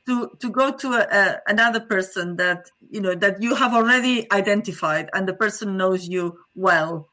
to 0.06 0.32
to 0.40 0.50
go 0.50 0.72
to 0.72 0.88
a, 0.94 1.08
a, 1.20 1.42
another 1.48 1.80
person 1.80 2.36
that 2.38 2.70
you 2.90 3.02
know 3.02 3.16
that 3.16 3.42
you 3.42 3.56
have 3.56 3.74
already 3.74 4.32
identified 4.32 5.10
and 5.14 5.28
the 5.28 5.34
person 5.34 5.78
knows 5.78 6.08
you 6.08 6.38
well 6.54 7.10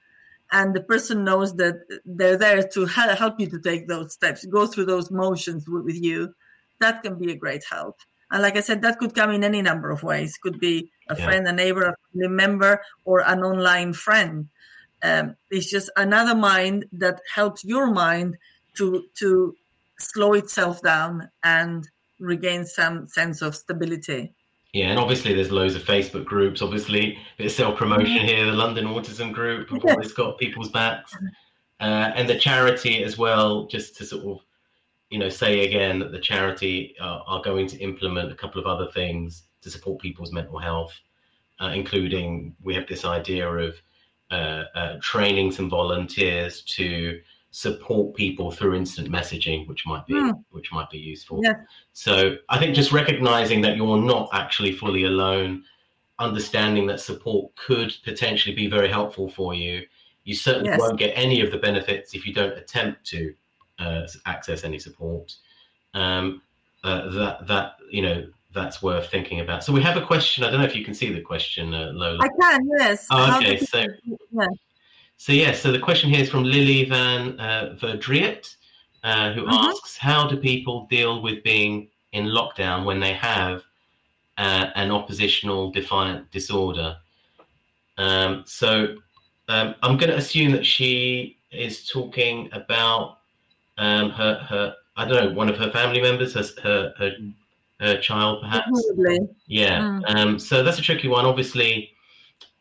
and 0.53 0.75
the 0.75 0.83
person 0.83 1.25
knows 1.25 1.57
that 1.57 1.81
they're 2.05 2.37
there 2.37 2.63
to 2.63 2.85
help 2.87 3.41
you 3.41 3.47
to 3.49 3.59
take 3.59 3.89
those 3.89 4.13
steps, 4.13 4.45
go 4.45 4.67
through 4.67 4.85
those 4.85 5.11
motions 5.11 5.67
with 5.67 6.01
you, 6.01 6.35
that 6.81 7.03
can 7.03 7.19
be 7.19 7.33
a 7.33 7.37
great 7.37 7.65
help. 7.69 7.97
And 8.31 8.43
like 8.43 8.57
I 8.57 8.61
said, 8.61 8.83
that 8.83 8.99
could 8.99 9.15
come 9.15 9.31
in 9.31 9.45
any 9.45 9.63
number 9.63 9.91
of 9.91 10.03
ways. 10.03 10.39
Could 10.39 10.59
be 10.59 10.91
a 11.09 11.17
yeah. 11.17 11.25
friend, 11.25 11.49
a 11.49 11.53
neighbor, 11.53 11.83
a 11.83 11.97
family 12.13 12.29
member, 12.29 12.83
or 13.05 13.21
an 13.21 13.43
online 13.43 13.93
friend. 13.93 14.49
Um, 15.03 15.37
it's 15.51 15.71
just 15.71 15.91
another 15.97 16.35
mind 16.35 16.87
that 16.93 17.21
helps 17.35 17.65
your 17.65 17.91
mind 17.91 18.37
to 18.75 19.05
to 19.19 19.57
slow 19.99 20.33
itself 20.35 20.83
down 20.83 21.31
and 21.43 21.89
regain 22.19 22.65
some 22.65 23.07
sense 23.07 23.43
of 23.43 23.55
stability. 23.55 24.33
Yeah, 24.73 24.87
and 24.87 24.99
obviously 24.99 25.35
there's 25.35 25.51
loads 25.51 25.75
of 25.75 25.83
Facebook 25.83 26.25
groups. 26.25 26.63
Obviously, 26.63 27.19
bit 27.37 27.47
of 27.47 27.53
self 27.53 27.77
promotion 27.77 28.17
mm-hmm. 28.17 28.27
here. 28.27 28.47
The 28.47 28.53
London 28.53 28.87
Autism 28.87 29.33
Group 29.33 29.71
always 29.85 30.13
got 30.13 30.39
people's 30.39 30.71
backs, 30.71 31.15
uh, 31.81 32.13
and 32.15 32.29
the 32.29 32.39
charity 32.39 33.05
as 33.05 33.19
well. 33.19 33.67
Just 33.67 33.97
to 33.97 34.07
sort 34.07 34.25
of, 34.25 34.45
you 35.11 35.19
know, 35.19 35.29
say 35.29 35.67
again 35.67 35.99
that 35.99 36.11
the 36.11 36.19
charity 36.19 36.95
uh, 36.99 37.21
are 37.27 37.43
going 37.43 37.67
to 37.67 37.79
implement 37.81 38.33
a 38.33 38.35
couple 38.35 38.61
of 38.61 38.67
other 38.67 38.91
things 38.91 39.43
to 39.61 39.71
support 39.71 40.01
people's 40.01 40.33
mental 40.33 40.59
health, 40.59 40.95
uh, 41.61 41.73
including 41.75 42.57
we 42.63 42.75
have 42.75 42.87
this 42.87 43.05
idea 43.05 43.47
of 43.47 43.75
uh, 44.31 44.65
uh, 44.75 44.97
training 45.03 45.53
some 45.53 45.69
volunteers 45.69 46.63
to 46.63 47.21
support 47.53 48.17
people 48.17 48.51
through 48.51 48.75
instant 48.75 49.11
messaging, 49.11 49.69
which 49.69 49.87
might 49.87 50.05
be 50.07 50.15
mm. 50.15 50.33
which 50.51 50.73
might 50.73 50.91
be 50.91 50.99
useful. 50.99 51.41
Yeah. 51.43 51.55
So 51.93 52.37
I 52.49 52.59
think 52.59 52.75
just 52.75 52.93
recognizing 52.93 53.61
that 53.61 53.77
you're 53.77 53.99
not 53.99 54.31
actually 54.33 54.73
fully 54.73 55.05
alone, 55.05 55.65
understanding 56.19 56.87
that 56.87 56.99
support 56.99 57.55
could 57.55 57.95
potentially 58.05 58.55
be 58.55 58.69
very 58.69 58.89
helpful 58.89 59.29
for 59.29 59.55
you. 59.55 59.83
You 60.25 60.35
certainly 60.35 60.71
yes. 60.71 60.81
won't 60.81 60.99
get 60.99 61.13
any 61.15 61.43
of 61.43 61.51
the 61.51 61.59
benefits 61.59 62.15
if 62.15 62.27
you 62.27 62.33
don't 62.33 62.57
attempt 62.57 63.05
to 63.09 63.35
uh, 63.79 64.07
access 64.25 64.65
any 64.65 64.79
support. 64.79 65.37
Um, 65.93 66.41
uh, 66.85 67.11
that 67.11 67.47
that 67.47 67.77
you 67.91 68.01
know 68.01 68.27
that's 68.55 68.83
worth 68.83 69.11
thinking 69.11 69.41
about. 69.41 69.63
So 69.63 69.75
we 69.75 69.83
have 69.83 69.99
a 69.99 70.07
question. 70.07 70.43
I 70.43 70.51
don't 70.51 70.61
know 70.61 70.67
if 70.67 70.75
you 70.75 70.85
can 70.85 70.95
see 70.95 71.13
the 71.13 71.21
question, 71.21 71.75
uh, 71.75 71.91
Lola. 71.93 72.25
I 72.25 72.29
can. 72.41 72.61
Yes. 72.79 73.07
Oh, 73.11 73.37
okay. 73.37 73.59
So. 73.59 73.85
Yeah. 74.31 74.47
So 75.23 75.33
yeah, 75.33 75.53
so 75.53 75.71
the 75.71 75.79
question 75.79 76.11
here 76.11 76.21
is 76.21 76.29
from 76.29 76.43
Lily 76.43 76.85
van 76.85 77.39
uh, 77.39 77.77
Verdriet, 77.81 78.57
uh, 79.05 79.33
who 79.33 79.43
mm-hmm. 79.43 79.71
asks, 79.71 79.97
"How 79.97 80.27
do 80.27 80.37
people 80.37 80.89
deal 80.91 81.23
with 81.23 81.45
being 81.45 81.87
in 82.11 82.25
lockdown 82.25 82.85
when 82.85 82.99
they 82.99 83.13
have 83.13 83.63
uh, 84.37 84.71
an 84.75 84.91
oppositional 84.91 85.71
defiant 85.71 86.29
disorder?" 86.33 86.97
Um, 87.99 88.43
so 88.49 88.97
um, 89.47 89.77
I'm 89.85 89.97
going 89.97 90.11
to 90.11 90.17
assume 90.17 90.51
that 90.53 90.67
she 90.67 91.39
is 91.53 91.87
talking 91.89 92.49
about 92.51 93.19
um, 93.79 94.11
her 94.11 94.35
her 94.51 94.75
I 94.97 95.05
don't 95.05 95.25
know 95.25 95.37
one 95.39 95.49
of 95.49 95.57
her 95.57 95.71
family 95.71 96.01
members, 96.01 96.35
her 96.35 96.43
her 96.65 96.95
her, 96.99 97.13
her 97.79 98.01
child 98.01 98.41
perhaps. 98.43 98.67
Probably. 98.89 99.21
Yeah. 99.47 99.83
Mm. 99.83 100.03
Um, 100.17 100.39
so 100.41 100.65
that's 100.65 100.81
a 100.81 100.83
tricky 100.83 101.07
one. 101.07 101.27
Obviously 101.27 101.92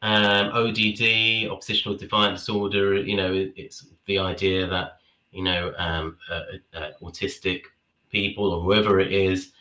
um, 0.01 0.49
ODD, 0.53 1.49
oppositional 1.49 1.97
defiant 1.97 2.37
disorder, 2.37 2.95
you 2.95 3.15
know, 3.15 3.31
it, 3.33 3.53
it's 3.55 3.87
the 4.05 4.17
idea 4.17 4.67
that, 4.67 4.97
you 5.31 5.43
know, 5.43 5.73
um, 5.77 6.17
uh, 6.29 6.41
uh, 6.73 6.89
autistic 7.01 7.61
people 8.09 8.51
or 8.51 8.61
whoever 8.61 8.99
it 8.99 9.13
is 9.13 9.51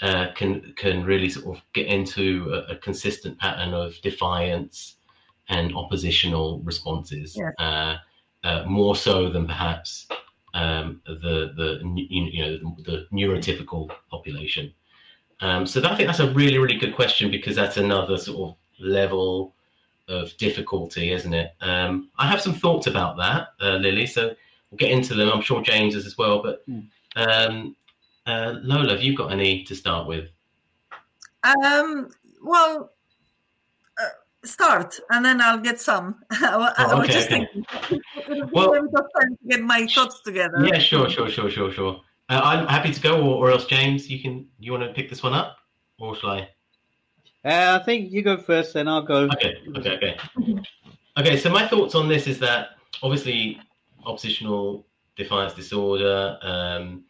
uh, 0.00 0.28
can 0.34 0.72
can 0.76 1.04
really 1.04 1.28
sort 1.28 1.56
of 1.56 1.62
get 1.72 1.86
into 1.86 2.48
a, 2.52 2.72
a, 2.72 2.76
consistent 2.76 3.36
pattern 3.38 3.74
of 3.74 4.00
defiance 4.00 4.96
and 5.48 5.74
oppositional 5.74 6.60
responses, 6.60 7.36
yeah. 7.36 7.50
Uh, 7.58 7.96
uh, 8.44 8.64
more 8.64 8.94
so 8.94 9.28
than 9.28 9.44
perhaps 9.46 10.06
um, 10.54 11.00
the 11.06 11.52
the 11.56 11.80
you 11.96 12.42
know 12.44 12.58
the, 12.58 12.82
the 12.82 13.06
neurotypical 13.12 13.90
population. 14.08 14.72
Um, 15.40 15.66
so 15.66 15.80
that, 15.80 15.90
I 15.90 15.96
think 15.96 16.08
that's 16.08 16.20
a 16.20 16.32
really, 16.32 16.58
really 16.58 16.76
good 16.76 16.94
question 16.94 17.30
because 17.30 17.56
that's 17.56 17.76
another 17.76 18.18
sort 18.18 18.50
of 18.50 18.56
level 18.80 19.54
of 20.08 20.36
difficulty, 20.38 21.12
isn't 21.12 21.32
it? 21.34 21.52
Um, 21.60 22.08
I 22.18 22.26
have 22.26 22.40
some 22.40 22.54
thoughts 22.54 22.86
about 22.86 23.16
that, 23.18 23.48
uh, 23.60 23.76
Lily. 23.76 24.06
So 24.06 24.34
we'll 24.70 24.78
get 24.78 24.90
into 24.90 25.14
them. 25.14 25.30
I'm 25.30 25.42
sure 25.42 25.62
James 25.62 25.94
is 25.94 26.06
as 26.06 26.16
well. 26.18 26.42
But 26.42 26.66
Mm. 26.68 26.88
um, 27.16 27.76
uh, 28.26 28.54
Lola, 28.62 28.90
have 28.92 29.02
you 29.02 29.16
got 29.16 29.32
any 29.32 29.64
to 29.64 29.74
start 29.74 30.06
with? 30.06 30.28
Um, 31.44 32.10
well, 32.42 32.92
uh, 34.00 34.06
start 34.44 34.98
and 35.10 35.24
then 35.24 35.40
I'll 35.40 35.58
get 35.58 35.80
some. 35.80 36.16
I, 36.30 36.56
wa- 36.56 36.74
I 36.76 36.84
Oh, 36.92 36.98
was 36.98 37.04
okay, 37.08 37.12
just 37.12 37.30
okay. 37.30 37.46
thinking, 37.52 38.48
Well- 38.52 38.74
a 38.74 38.82
bit 38.82 38.90
time 39.20 39.36
to 39.42 39.48
get 39.48 39.62
my 39.62 39.86
thoughts 39.86 40.20
together. 40.22 40.64
Yeah, 40.66 40.78
sure, 40.78 41.08
sure, 41.08 41.28
sure, 41.28 41.50
sure, 41.50 41.70
sure. 41.72 42.00
Uh, 42.30 42.40
I'm 42.44 42.66
happy 42.66 42.92
to 42.92 43.00
go, 43.00 43.22
or, 43.22 43.48
or 43.48 43.50
else 43.50 43.64
James, 43.64 44.10
you 44.10 44.20
can. 44.20 44.46
You 44.58 44.72
want 44.72 44.84
to 44.84 44.92
pick 44.92 45.08
this 45.08 45.22
one 45.22 45.32
up, 45.32 45.56
or 45.98 46.14
shall 46.14 46.30
I? 46.30 46.48
Uh, 47.48 47.78
I 47.80 47.82
think 47.82 48.12
you 48.12 48.20
go 48.20 48.36
first, 48.36 48.74
then 48.74 48.88
I'll 48.88 49.00
go. 49.00 49.24
Okay, 49.24 49.56
okay, 49.74 49.96
okay. 49.96 50.16
Okay, 51.16 51.36
so 51.38 51.48
my 51.48 51.66
thoughts 51.66 51.94
on 51.94 52.06
this 52.06 52.26
is 52.26 52.38
that 52.40 52.72
obviously 53.02 53.58
oppositional 54.04 54.86
defiance 55.16 55.54
disorder 55.54 56.38
um, 56.42 57.04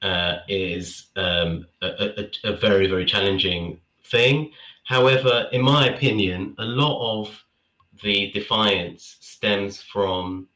uh, 0.00 0.38
is 0.48 1.08
um, 1.16 1.66
a, 1.82 1.88
a, 1.88 2.52
a 2.52 2.56
very, 2.56 2.86
very 2.86 3.04
challenging 3.04 3.78
thing. 4.04 4.50
However, 4.84 5.46
in 5.52 5.60
my 5.60 5.88
opinion, 5.88 6.54
a 6.58 6.64
lot 6.64 7.20
of 7.20 7.44
the 8.02 8.30
defiance 8.32 9.18
stems 9.20 9.82
from, 9.82 10.48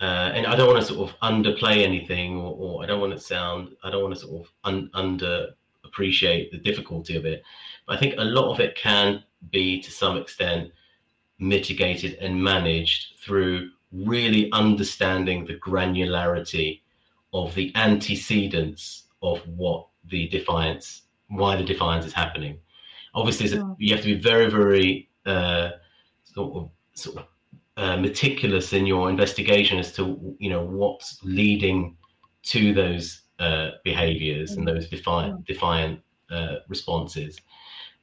uh, 0.00 0.30
and 0.32 0.46
I 0.46 0.54
don't 0.54 0.68
want 0.72 0.86
to 0.86 0.94
sort 0.94 1.10
of 1.10 1.18
underplay 1.20 1.82
anything, 1.82 2.36
or, 2.36 2.54
or 2.56 2.84
I 2.84 2.86
don't 2.86 3.00
want 3.00 3.14
to 3.14 3.20
sound, 3.20 3.74
I 3.82 3.90
don't 3.90 4.02
want 4.02 4.14
to 4.14 4.20
sort 4.20 4.46
of 4.46 4.52
un, 4.62 4.90
under 4.94 5.48
appreciate 5.84 6.52
the 6.52 6.58
difficulty 6.58 7.16
of 7.16 7.24
it. 7.24 7.42
But 7.88 7.96
I 7.96 8.00
think 8.00 8.14
a 8.18 8.24
lot 8.24 8.52
of 8.52 8.60
it 8.60 8.76
can 8.76 9.24
be, 9.50 9.80
to 9.80 9.90
some 9.90 10.18
extent, 10.18 10.70
mitigated 11.38 12.18
and 12.20 12.40
managed 12.42 13.14
through 13.18 13.70
really 13.90 14.52
understanding 14.52 15.46
the 15.46 15.54
granularity 15.54 16.82
of 17.32 17.54
the 17.54 17.72
antecedents 17.74 19.04
of 19.22 19.38
what 19.48 19.86
the 20.04 20.28
defiance, 20.28 21.02
why 21.28 21.56
the 21.56 21.64
defiance 21.64 22.04
is 22.04 22.12
happening. 22.12 22.58
Obviously, 23.14 23.50
a- 23.58 23.74
you 23.78 23.94
have 23.94 24.04
to 24.04 24.14
be 24.14 24.20
very, 24.20 24.50
very 24.50 25.08
uh, 25.24 25.70
sort 26.24 26.56
of, 26.56 26.70
sort 26.92 27.16
of 27.16 27.24
uh, 27.78 27.96
meticulous 27.96 28.74
in 28.74 28.84
your 28.86 29.08
investigation 29.08 29.78
as 29.78 29.92
to 29.92 30.36
you 30.38 30.50
know 30.50 30.62
what's 30.62 31.18
leading 31.22 31.96
to 32.42 32.74
those 32.74 33.22
uh, 33.38 33.70
behaviors 33.84 34.52
and 34.52 34.66
those 34.66 34.88
defiant 34.88 35.44
defiant 35.46 36.00
uh, 36.30 36.56
responses. 36.68 37.38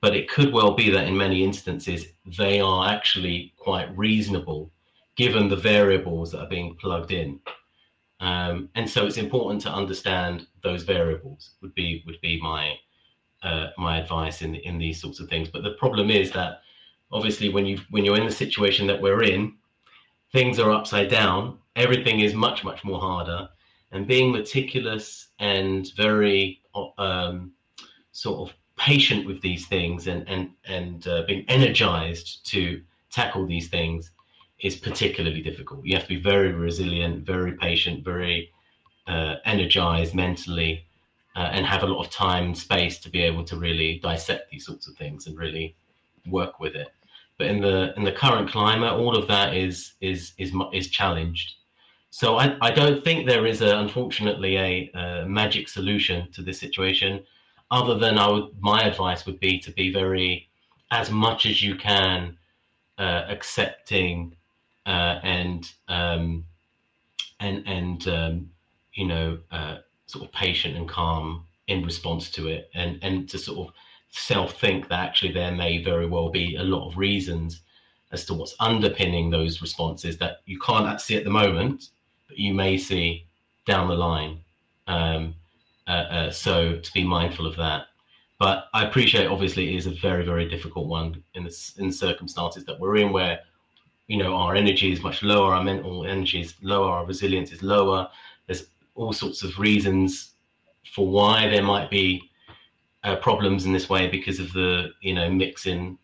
But 0.01 0.15
it 0.15 0.29
could 0.29 0.53
well 0.53 0.73
be 0.73 0.89
that 0.91 1.07
in 1.07 1.17
many 1.17 1.43
instances 1.43 2.05
they 2.37 2.59
are 2.59 2.89
actually 2.89 3.53
quite 3.57 3.95
reasonable 3.97 4.71
given 5.15 5.47
the 5.47 5.55
variables 5.55 6.31
that 6.31 6.41
are 6.41 6.49
being 6.49 6.75
plugged 6.75 7.11
in. 7.11 7.39
Um, 8.19 8.69
and 8.75 8.89
so 8.89 9.05
it's 9.05 9.17
important 9.17 9.61
to 9.61 9.69
understand 9.69 10.47
those 10.63 10.83
variables 10.83 11.51
would 11.61 11.73
be 11.73 12.03
would 12.05 12.19
be 12.21 12.39
my 12.41 12.75
uh, 13.43 13.67
my 13.77 13.99
advice 13.99 14.41
in 14.41 14.55
in 14.55 14.77
these 14.77 15.01
sorts 15.01 15.19
of 15.19 15.29
things. 15.29 15.49
But 15.49 15.63
the 15.63 15.71
problem 15.71 16.09
is 16.09 16.31
that 16.31 16.61
obviously 17.11 17.49
when 17.49 17.65
you 17.65 17.79
when 17.89 18.05
you're 18.05 18.17
in 18.17 18.25
the 18.25 18.31
situation 18.31 18.87
that 18.87 19.01
we're 19.01 19.23
in, 19.23 19.55
things 20.31 20.59
are 20.59 20.71
upside 20.71 21.09
down. 21.09 21.59
Everything 21.75 22.21
is 22.21 22.33
much 22.33 22.63
much 22.63 22.83
more 22.83 22.99
harder, 22.99 23.49
and 23.91 24.07
being 24.07 24.31
meticulous 24.31 25.29
and 25.39 25.91
very 25.95 26.61
um, 26.97 27.51
sort 28.11 28.49
of 28.49 28.55
patient 28.77 29.25
with 29.25 29.41
these 29.41 29.67
things 29.67 30.07
and 30.07 30.27
and 30.27 30.51
and 30.65 31.07
uh, 31.07 31.23
being 31.27 31.45
energized 31.47 32.45
to 32.47 32.81
tackle 33.11 33.45
these 33.45 33.69
things 33.69 34.11
is 34.59 34.75
particularly 34.75 35.41
difficult. 35.41 35.85
You 35.85 35.95
have 35.95 36.03
to 36.03 36.15
be 36.15 36.21
very 36.21 36.51
resilient, 36.51 37.25
very 37.25 37.53
patient, 37.53 38.03
very 38.03 38.51
uh, 39.07 39.35
energized 39.45 40.13
mentally, 40.15 40.85
uh, 41.35 41.49
and 41.51 41.65
have 41.65 41.83
a 41.83 41.87
lot 41.87 42.03
of 42.03 42.11
time 42.11 42.45
and 42.45 42.57
space 42.57 42.97
to 42.99 43.09
be 43.09 43.21
able 43.21 43.43
to 43.45 43.57
really 43.57 43.99
dissect 43.99 44.49
these 44.49 44.65
sorts 44.65 44.87
of 44.87 44.95
things 44.95 45.27
and 45.27 45.37
really 45.37 45.75
work 46.27 46.59
with 46.59 46.75
it. 46.75 46.89
But 47.37 47.47
in 47.47 47.61
the 47.61 47.93
in 47.97 48.03
the 48.03 48.11
current 48.11 48.49
climate, 48.49 48.93
all 48.93 49.15
of 49.15 49.27
that 49.27 49.53
is 49.53 49.93
is 50.01 50.33
is 50.37 50.53
is 50.73 50.89
challenged. 50.89 51.55
So 52.09 52.37
I, 52.37 52.55
I 52.61 52.71
don't 52.71 53.03
think 53.03 53.27
there 53.27 53.45
is 53.45 53.61
a 53.61 53.77
unfortunately 53.77 54.57
a, 54.57 54.89
a 54.93 55.25
magic 55.27 55.67
solution 55.67 56.31
to 56.31 56.41
this 56.41 56.59
situation, 56.59 57.23
other 57.71 57.97
than 57.97 58.17
I 58.17 58.27
would 58.27 58.49
my 58.59 58.83
advice 58.83 59.25
would 59.25 59.39
be 59.39 59.59
to 59.59 59.71
be 59.71 59.91
very 59.91 60.47
as 60.91 61.11
much 61.11 61.45
as 61.45 61.61
you 61.61 61.75
can 61.75 62.37
uh, 62.97 63.23
accepting 63.27 64.35
uh, 64.85 65.19
and 65.23 65.71
um, 65.87 66.45
and 67.39 67.63
and 67.65 68.07
um, 68.07 68.49
you 68.93 69.07
know 69.07 69.39
uh, 69.51 69.77
sort 70.05 70.25
of 70.25 70.31
patient 70.31 70.77
and 70.77 70.87
calm 70.87 71.45
in 71.67 71.83
response 71.83 72.29
to 72.31 72.47
it, 72.47 72.69
and 72.73 72.99
and 73.01 73.27
to 73.29 73.37
sort 73.37 73.67
of 73.67 73.73
self 74.11 74.59
think 74.59 74.87
that 74.87 74.99
actually 74.99 75.31
there 75.31 75.51
may 75.51 75.83
very 75.83 76.05
well 76.05 76.29
be 76.29 76.55
a 76.55 76.63
lot 76.63 76.87
of 76.87 76.97
reasons 76.97 77.61
as 78.11 78.25
to 78.25 78.33
what's 78.33 78.55
underpinning 78.59 79.29
those 79.29 79.61
responses 79.61 80.17
that 80.17 80.41
you 80.45 80.59
can't 80.59 81.01
see 81.01 81.17
at 81.17 81.23
the 81.23 81.29
moment, 81.29 81.89
but 82.27 82.37
you 82.37 82.53
may 82.53 82.77
see 82.77 83.25
down 83.65 83.89
the 83.89 83.95
line. 83.95 84.39
Um, 84.87 85.35
uh, 85.87 85.91
uh, 85.91 86.31
so 86.31 86.77
to 86.79 86.93
be 86.93 87.03
mindful 87.03 87.45
of 87.45 87.55
that. 87.57 87.87
But 88.39 88.67
I 88.73 88.85
appreciate, 88.85 89.27
obviously, 89.27 89.73
it 89.73 89.77
is 89.77 89.87
a 89.87 89.91
very, 89.91 90.25
very 90.25 90.49
difficult 90.49 90.87
one 90.87 91.23
in 91.35 91.43
the 91.45 91.73
in 91.77 91.91
circumstances 91.91 92.65
that 92.65 92.79
we're 92.79 92.97
in, 92.97 93.13
where 93.13 93.39
you 94.07 94.17
know 94.17 94.35
our 94.35 94.55
energy 94.55 94.91
is 94.91 95.01
much 95.01 95.23
lower, 95.23 95.53
our 95.53 95.63
mental 95.63 96.05
energy 96.05 96.41
is 96.41 96.55
lower, 96.61 96.91
our 96.91 97.05
resilience 97.05 97.51
is 97.51 97.63
lower. 97.63 98.09
There's 98.47 98.67
all 98.95 99.13
sorts 99.13 99.43
of 99.43 99.57
reasons 99.57 100.33
for 100.93 101.07
why 101.07 101.47
there 101.47 101.63
might 101.63 101.89
be 101.89 102.29
uh, 103.03 103.15
problems 103.17 103.65
in 103.65 103.73
this 103.73 103.89
way 103.89 104.07
because 104.07 104.39
of 104.39 104.51
the 104.53 104.89
you 105.01 105.13
know 105.13 105.29
mixing 105.29 105.97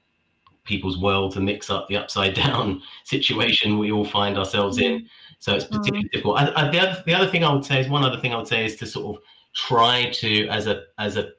people's 0.64 1.00
world 1.00 1.34
to 1.34 1.42
mix 1.42 1.70
up 1.70 1.88
the 1.88 1.98
upside 1.98 2.34
down 2.46 2.82
situation 3.04 3.78
we 3.78 3.92
all 3.92 4.06
find 4.06 4.38
ourselves 4.38 4.78
in. 4.78 5.08
So 5.40 5.56
it's 5.56 5.66
particularly 5.66 6.08
difficult. 6.14 6.40
I, 6.40 6.54
I, 6.56 6.70
the 6.70 6.80
other 6.80 7.04
the 7.06 7.14
other 7.14 7.28
thing 7.28 7.44
I 7.44 7.54
would 7.54 7.66
say 7.66 7.82
is 7.82 7.90
one 7.90 8.06
other 8.06 8.20
thing 8.22 8.32
I 8.34 8.38
would 8.38 8.48
say 8.48 8.66
is 8.66 8.76
to 8.78 8.86
sort 8.86 9.18
of 9.18 9.24
try 9.54 10.10
to 10.12 10.48
as 10.48 10.68
a 10.68 10.84
as 10.98 11.18
a 11.18 11.32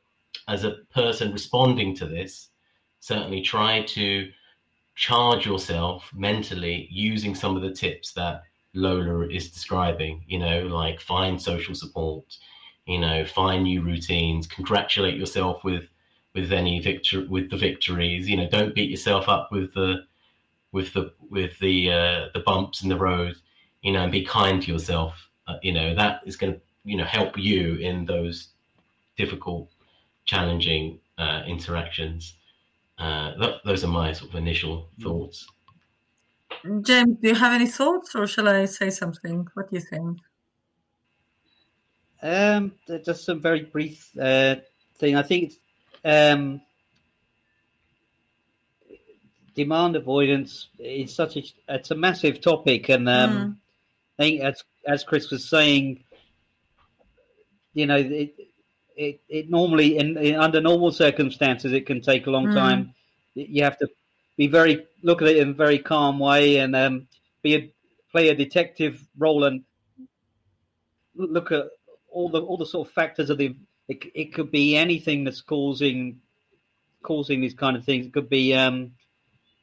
as 0.48 0.64
a 0.64 0.79
person 0.92 1.33
responding 1.33 1.94
to 1.96 2.07
this 2.07 2.48
certainly 3.01 3.42
try 3.42 3.83
to 3.83 4.31
charge 4.94 5.44
yourself 5.46 6.11
mentally 6.14 6.87
using 6.90 7.35
some 7.35 7.57
of 7.57 7.62
the 7.62 7.72
tips 7.72 8.12
that 8.12 8.42
Lola 8.75 9.27
is 9.29 9.51
describing, 9.51 10.25
you 10.27 10.38
know, 10.38 10.62
like 10.62 11.01
find 11.01 11.40
social 11.40 11.75
support, 11.75 12.25
you 12.87 12.98
know, 12.98 13.25
find 13.25 13.64
new 13.64 13.83
routines, 13.83 14.46
congratulate 14.46 15.16
yourself 15.16 15.64
with 15.64 15.85
with 16.35 16.51
any 16.53 16.81
victory 16.81 17.27
with 17.27 17.51
the 17.51 17.57
victories, 17.57 18.29
you 18.29 18.37
know, 18.37 18.48
don't 18.48 18.75
beat 18.75 18.90
yourself 18.90 19.29
up 19.29 19.51
with 19.53 19.75
the 19.75 20.07
with 20.72 20.92
the 20.94 21.13
with 21.29 21.58
the 21.58 21.92
uh, 21.92 22.29
the 22.33 22.40
bumps 22.40 22.83
in 22.83 22.88
the 22.88 22.98
road, 22.98 23.35
you 23.83 23.92
know, 23.92 24.02
and 24.02 24.13
be 24.13 24.25
kind 24.25 24.63
to 24.63 24.73
yourself. 24.73 25.29
Uh, 25.46 25.56
you 25.63 25.73
know, 25.73 25.94
that 25.94 26.21
is 26.25 26.37
going 26.37 26.54
to 26.54 26.60
you 26.85 26.97
know 26.97 27.05
help 27.05 27.39
you 27.39 27.77
in 27.77 28.05
those 28.05 28.49
difficult, 29.17 29.71
challenging 30.25 30.99
uh, 31.19 31.43
interactions. 31.47 32.35
Uh, 32.99 33.35
th- 33.35 33.61
those 33.65 33.85
are 33.85 33.89
my 33.89 34.13
sort 34.13 34.31
of 34.31 34.37
initial 34.37 34.89
thoughts. 35.01 35.47
James, 36.83 37.17
do 37.21 37.29
you 37.29 37.35
have 37.35 37.53
any 37.53 37.67
thoughts, 37.67 38.15
or 38.15 38.27
shall 38.27 38.49
I 38.49 38.67
say 38.67 38.91
something? 38.91 39.49
What 39.55 39.71
do 39.71 39.77
you 39.77 39.83
think? 39.83 40.19
Um, 42.23 42.73
just 43.05 43.25
some 43.25 43.41
very 43.41 43.63
brief 43.63 44.11
uh, 44.21 44.57
thing. 44.97 45.17
I 45.17 45.23
think 45.23 45.45
it's, 45.45 45.59
um, 46.05 46.61
demand 49.55 49.97
avoidance 49.97 50.69
is 50.79 51.15
such 51.15 51.37
a 51.37 51.43
it's 51.69 51.91
a 51.91 51.97
massive 51.97 52.41
topic, 52.41 52.89
and 52.89 53.09
um, 53.09 53.59
I 54.19 54.23
think 54.23 54.41
as 54.43 54.63
as 54.87 55.03
Chris 55.05 55.31
was 55.31 55.49
saying, 55.49 56.05
you 57.75 57.87
know, 57.87 57.96
it 57.96 58.35
it, 58.96 59.20
it 59.29 59.50
normally 59.50 59.98
in, 59.98 60.16
in 60.18 60.35
under 60.37 60.60
normal 60.60 60.92
circumstances 60.92 61.73
it 61.73 61.87
can 61.87 62.00
take 62.00 62.27
a 62.27 62.31
long 62.31 62.48
Mm. 62.48 62.54
time. 62.54 62.94
You 63.35 63.64
have 63.64 63.79
to 63.79 63.88
be 64.37 64.46
very 64.46 64.87
look 65.02 65.23
at 65.23 65.29
it 65.29 65.38
in 65.38 65.50
a 65.50 65.54
very 65.54 65.79
calm 65.79 66.18
way 66.18 66.58
and 66.58 66.77
um, 66.77 67.08
be 67.42 67.54
a 67.56 67.73
play 68.10 68.29
a 68.29 68.35
detective 68.35 69.06
role 69.16 69.44
and 69.44 69.64
look 71.14 71.52
at 71.52 71.66
all 72.10 72.29
the 72.29 72.42
all 72.42 72.56
the 72.56 72.66
sort 72.66 72.88
of 72.88 72.94
factors 72.94 73.31
of 73.31 73.38
the 73.38 73.56
it, 73.88 74.04
it 74.14 74.35
could 74.35 74.50
be 74.50 74.77
anything 74.77 75.25
that's 75.25 75.40
causing 75.40 76.20
causing 77.02 77.40
these 77.40 77.54
kind 77.54 77.77
of 77.77 77.85
things 77.85 78.06
it 78.06 78.12
could 78.12 78.29
be 78.29 78.54
um 78.54 78.92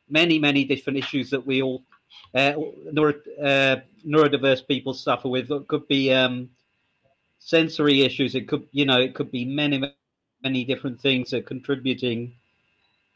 many 0.10 0.40
many 0.40 0.64
different 0.66 0.98
issues 0.98 1.30
that 1.30 1.46
we 1.46 1.62
all 1.62 1.84
uh, 2.34 2.54
neuro, 2.92 3.14
uh, 3.42 3.78
neurodiverse 4.06 4.68
people 4.68 4.94
suffer 4.94 5.28
with 5.30 5.52
it 5.52 5.68
could 5.68 5.88
be 5.88 6.12
um 6.14 6.50
sensory 7.54 8.02
issues 8.02 8.36
it 8.36 8.48
could 8.48 8.64
you 8.72 8.86
know 8.86 9.00
it 9.00 9.16
could 9.16 9.32
be 9.32 9.44
many 9.46 9.78
many 10.44 10.64
different 10.64 11.00
things 11.02 11.34
are 11.34 11.42
contributing 11.42 12.32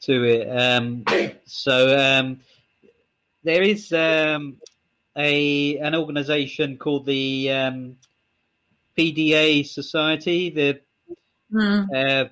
to 0.02 0.24
it. 0.26 0.44
Um, 0.50 1.06
so 1.46 1.76
um, 1.98 2.40
there 3.44 3.64
is 3.64 3.94
um, 3.94 4.58
a 5.16 5.78
an 5.78 5.96
organisation 5.96 6.78
called 6.78 7.06
the 7.06 7.52
um, 7.52 7.96
PDA 8.98 9.66
Society, 9.66 10.50
the 10.50 10.82
Mm. 11.54 11.86
uh, 11.96 12.30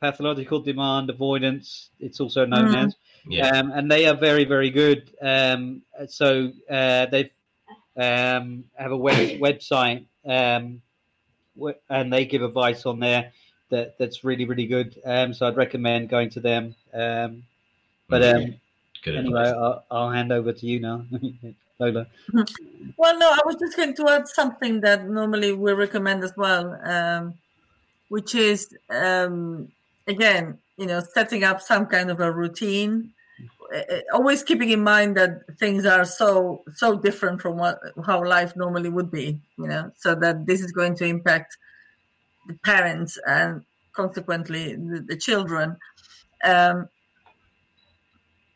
Pathological 0.00 0.58
Demand 0.60 1.08
Avoidance. 1.08 1.90
It's 2.00 2.18
also 2.18 2.44
known 2.44 2.72
Mm. 2.72 2.86
as, 2.86 2.96
Yeah. 3.28 3.46
um, 3.50 3.70
and 3.70 3.88
they 3.88 4.06
are 4.06 4.16
very 4.16 4.44
very 4.44 4.70
good. 4.70 5.00
Um, 5.22 5.82
so 6.08 6.50
uh, 6.68 7.06
they 7.06 7.30
um, 7.96 8.64
have 8.76 8.90
a 8.90 8.96
web, 8.96 9.38
website, 9.48 10.06
um, 10.26 10.64
wh- 10.74 10.93
and 11.90 12.12
they 12.12 12.24
give 12.24 12.42
advice 12.42 12.86
on 12.86 13.00
there 13.00 13.32
that 13.70 13.98
that's 13.98 14.24
really 14.24 14.44
really 14.44 14.66
good. 14.66 15.00
Um, 15.04 15.34
so 15.34 15.46
I'd 15.46 15.56
recommend 15.56 16.08
going 16.08 16.30
to 16.30 16.40
them. 16.40 16.74
Um, 16.92 17.42
but 18.08 18.22
um, 18.22 18.54
Good 19.04 19.16
anyway. 19.16 19.42
I'll, 19.42 19.84
I'll 19.90 20.10
hand 20.10 20.32
over 20.32 20.52
to 20.52 20.66
you 20.66 20.80
now, 20.80 21.04
Lola. 21.78 22.06
Well, 22.96 23.18
no, 23.18 23.30
I 23.30 23.40
was 23.44 23.56
just 23.56 23.76
going 23.76 23.94
to 23.96 24.08
add 24.08 24.26
something 24.28 24.80
that 24.80 25.06
normally 25.06 25.52
we 25.52 25.72
recommend 25.72 26.24
as 26.24 26.32
well, 26.36 26.80
um, 26.84 27.34
which 28.08 28.34
is 28.34 28.74
um, 28.88 29.70
again, 30.06 30.58
you 30.78 30.86
know, 30.86 31.02
setting 31.12 31.44
up 31.44 31.60
some 31.60 31.84
kind 31.84 32.10
of 32.10 32.20
a 32.20 32.32
routine. 32.32 33.10
Always 34.12 34.42
keeping 34.42 34.70
in 34.70 34.82
mind 34.82 35.16
that 35.16 35.58
things 35.58 35.86
are 35.86 36.04
so 36.04 36.62
so 36.74 36.98
different 36.98 37.40
from 37.40 37.56
what 37.56 37.78
how 38.04 38.24
life 38.24 38.54
normally 38.56 38.88
would 38.88 39.10
be, 39.10 39.40
you 39.58 39.66
know, 39.66 39.90
so 39.96 40.14
that 40.14 40.46
this 40.46 40.60
is 40.60 40.72
going 40.72 40.96
to 40.96 41.04
impact 41.04 41.56
the 42.46 42.54
parents 42.64 43.18
and 43.26 43.62
consequently 43.92 44.74
the, 44.74 45.04
the 45.08 45.16
children. 45.16 45.76
Um, 46.44 46.88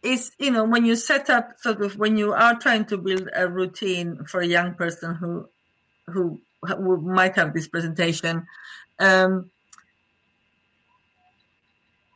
is 0.03 0.31
you 0.39 0.51
know 0.51 0.65
when 0.65 0.85
you 0.85 0.95
set 0.95 1.29
up 1.29 1.55
sort 1.59 1.83
of 1.83 1.97
when 1.97 2.17
you 2.17 2.33
are 2.33 2.55
trying 2.59 2.85
to 2.85 2.97
build 2.97 3.29
a 3.35 3.49
routine 3.49 4.25
for 4.27 4.41
a 4.41 4.47
young 4.47 4.75
person 4.75 5.15
who 5.15 5.49
who, 6.07 6.41
who 6.63 7.01
might 7.01 7.35
have 7.35 7.53
this 7.53 7.69
presentation 7.69 8.47
um, 9.01 9.51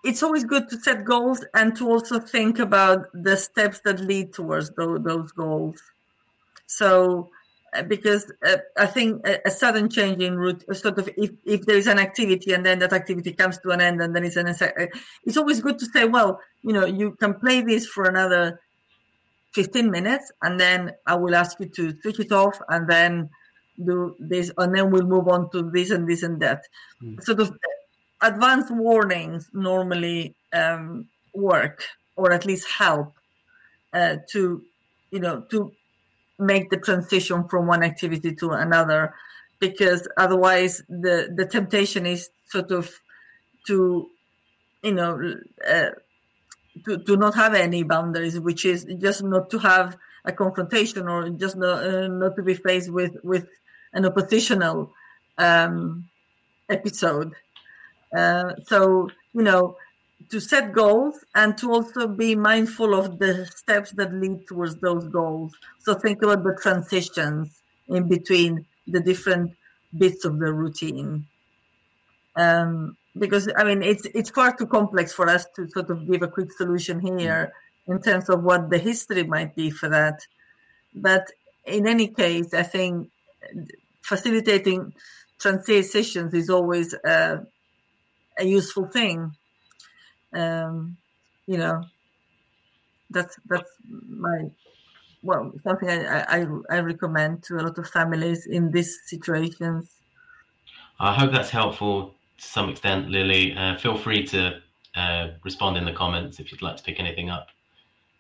it's 0.05 0.23
always 0.23 0.45
good 0.45 0.69
to 0.69 0.81
set 0.81 1.05
goals 1.05 1.45
and 1.55 1.77
to 1.77 1.89
also 1.89 2.19
think 2.19 2.59
about 2.59 3.07
the 3.15 3.37
steps 3.37 3.81
that 3.81 4.01
lead 4.01 4.33
towards 4.33 4.71
those, 4.71 5.01
those 5.03 5.33
goals 5.33 5.81
so 6.67 7.31
uh, 7.75 7.83
because 7.83 8.31
uh, 8.47 8.59
I 8.77 8.87
think 8.87 9.27
a, 9.27 9.41
a 9.47 9.51
sudden 9.51 9.89
change 9.89 10.23
in 10.23 10.37
route, 10.37 10.63
sort 10.77 10.99
of, 10.99 11.09
if, 11.17 11.31
if 11.45 11.65
there 11.65 11.77
is 11.79 11.87
an 11.87 11.99
activity 11.99 12.53
and 12.53 12.67
then 12.67 12.81
that 12.81 12.93
activity 12.93 13.33
comes 13.33 13.59
to 13.61 13.71
an 13.71 13.81
end 13.81 14.03
and 14.03 14.15
then 14.15 14.25
it's 14.25 14.37
an, 14.37 14.49
uh, 14.49 14.87
it's 15.25 15.39
always 15.39 15.63
good 15.63 15.79
to 15.79 15.87
say, 15.87 16.05
well, 16.05 16.39
you 16.63 16.75
know, 16.75 16.85
you 16.85 17.13
can 17.13 17.33
play 17.35 17.63
this 17.63 17.87
for 17.87 18.05
another 18.05 18.61
15 19.55 19.91
minutes 19.91 20.31
and 20.43 20.61
then 20.61 20.93
I 21.07 21.15
will 21.15 21.35
ask 21.35 21.59
you 21.61 21.67
to 21.67 21.97
switch 22.03 22.21
it 22.21 22.31
off 22.31 22.59
and 22.69 22.89
then 22.89 23.31
do 23.83 24.17
this 24.19 24.53
and 24.59 24.75
then 24.75 24.91
we'll 24.91 25.07
move 25.07 25.29
on 25.29 25.51
to 25.53 25.71
this 25.71 25.91
and 25.91 26.07
this 26.07 26.23
and 26.23 26.41
that. 26.41 26.65
Mm. 27.03 27.23
Sort 27.23 27.41
of 27.41 27.57
advanced 28.23 28.71
warnings 28.71 29.51
normally 29.53 30.35
um, 30.53 31.07
work 31.35 31.85
or 32.17 32.33
at 32.33 32.47
least 32.47 32.69
help 32.69 33.13
uh, 33.93 34.17
to, 34.31 34.63
you 35.11 35.21
know, 35.21 35.43
to 35.51 35.73
make 36.39 36.71
the 36.71 36.77
transition 36.77 37.47
from 37.49 37.67
one 37.67 37.83
activity 37.83 38.35
to 38.35 38.51
another 38.51 39.15
because 39.61 40.09
otherwise 40.17 40.83
the 40.89 41.33
the 41.35 41.47
temptation 41.47 42.05
is 42.05 42.31
sort 42.49 42.73
of 42.73 42.91
to 43.67 44.09
you 44.83 44.93
know 44.93 45.35
uh, 45.69 45.91
to, 46.85 46.99
to 46.99 47.17
not 47.17 47.35
have 47.35 47.55
any 47.55 47.83
boundaries 47.85 48.41
which 48.41 48.65
is 48.65 48.85
just 48.99 49.23
not 49.23 49.51
to 49.51 49.59
have 49.59 49.97
a 50.25 50.33
confrontation 50.33 51.09
or 51.09 51.29
just 51.31 51.57
not, 51.57 51.85
uh, 51.85 52.09
not 52.09 52.35
to 52.35 52.43
be 52.43 52.55
faced 52.55 52.91
with 52.91 53.17
with 53.23 53.47
an 53.93 54.05
oppositional 54.05 54.93
um, 55.39 56.09
episode 56.69 57.33
uh, 58.17 58.55
so 58.67 59.09
you 59.33 59.43
know 59.43 59.77
to 60.31 60.41
set 60.41 60.73
goals 60.73 61.25
and 61.35 61.59
to 61.59 61.71
also 61.71 62.07
be 62.09 62.35
mindful 62.35 62.95
of 62.95 63.19
the 63.19 63.47
steps 63.47 63.91
that 63.93 64.15
lead 64.15 64.47
towards 64.47 64.77
those 64.77 65.07
goals. 65.09 65.53
So 65.81 65.95
think 65.95 66.23
about 66.23 66.43
the 66.43 66.59
transitions 66.63 67.61
in 67.89 68.09
between 68.09 68.65
the 68.87 69.01
different 69.01 69.53
bits 69.97 70.25
of 70.25 70.39
the 70.39 70.53
routine. 70.53 71.27
Um, 72.37 72.97
because 73.19 73.49
I 73.57 73.65
mean, 73.65 73.83
it's 73.83 74.07
it's 74.15 74.31
far 74.31 74.57
too 74.57 74.67
complex 74.67 75.13
for 75.13 75.29
us 75.29 75.47
to 75.57 75.69
sort 75.69 75.91
of 75.91 76.11
give 76.11 76.23
a 76.23 76.29
quick 76.29 76.51
solution 76.53 76.99
here 77.01 77.53
in 77.87 78.01
terms 78.01 78.31
of 78.31 78.43
what 78.43 78.71
the 78.71 78.79
history 78.79 79.25
might 79.25 79.55
be 79.55 79.71
for 79.71 79.89
that. 79.91 80.21
But 80.95 81.31
in 81.67 81.87
any 81.87 82.09
case, 82.09 82.55
I 82.55 82.63
think 82.63 83.11
facilitating 84.01 84.95
transitions 85.39 86.33
is 86.33 86.49
always 86.49 86.95
a, 86.95 87.45
a 88.39 88.45
useful 88.45 88.87
thing 88.87 89.37
um, 90.33 90.97
you 91.47 91.57
know, 91.59 91.85
that's 93.11 93.37
that's 93.47 93.71
my 94.09 94.51
well 95.23 95.53
something 95.63 95.89
I, 95.89 96.41
I 96.41 96.47
I 96.71 96.79
recommend 96.81 97.43
to 97.45 97.57
a 97.57 97.63
lot 97.63 97.79
of 97.79 97.89
families 97.89 98.47
in 98.47 98.71
these 98.71 99.01
situations. 99.07 99.91
I 100.99 101.15
hope 101.15 101.33
that's 101.33 101.51
helpful 101.51 102.15
to 102.39 102.45
some 102.45 102.71
extent, 102.71 103.11
Lily. 103.11 103.55
Uh, 103.55 103.77
feel 103.77 103.97
free 103.97 104.25
to 104.29 104.61
uh, 104.95 105.29
respond 105.45 105.77
in 105.77 105.85
the 105.85 105.93
comments 105.93 106.39
if 106.39 106.51
you'd 106.53 106.63
like 106.63 106.77
to 106.77 106.83
pick 106.83 107.01
anything 107.01 107.29
up. 107.29 107.49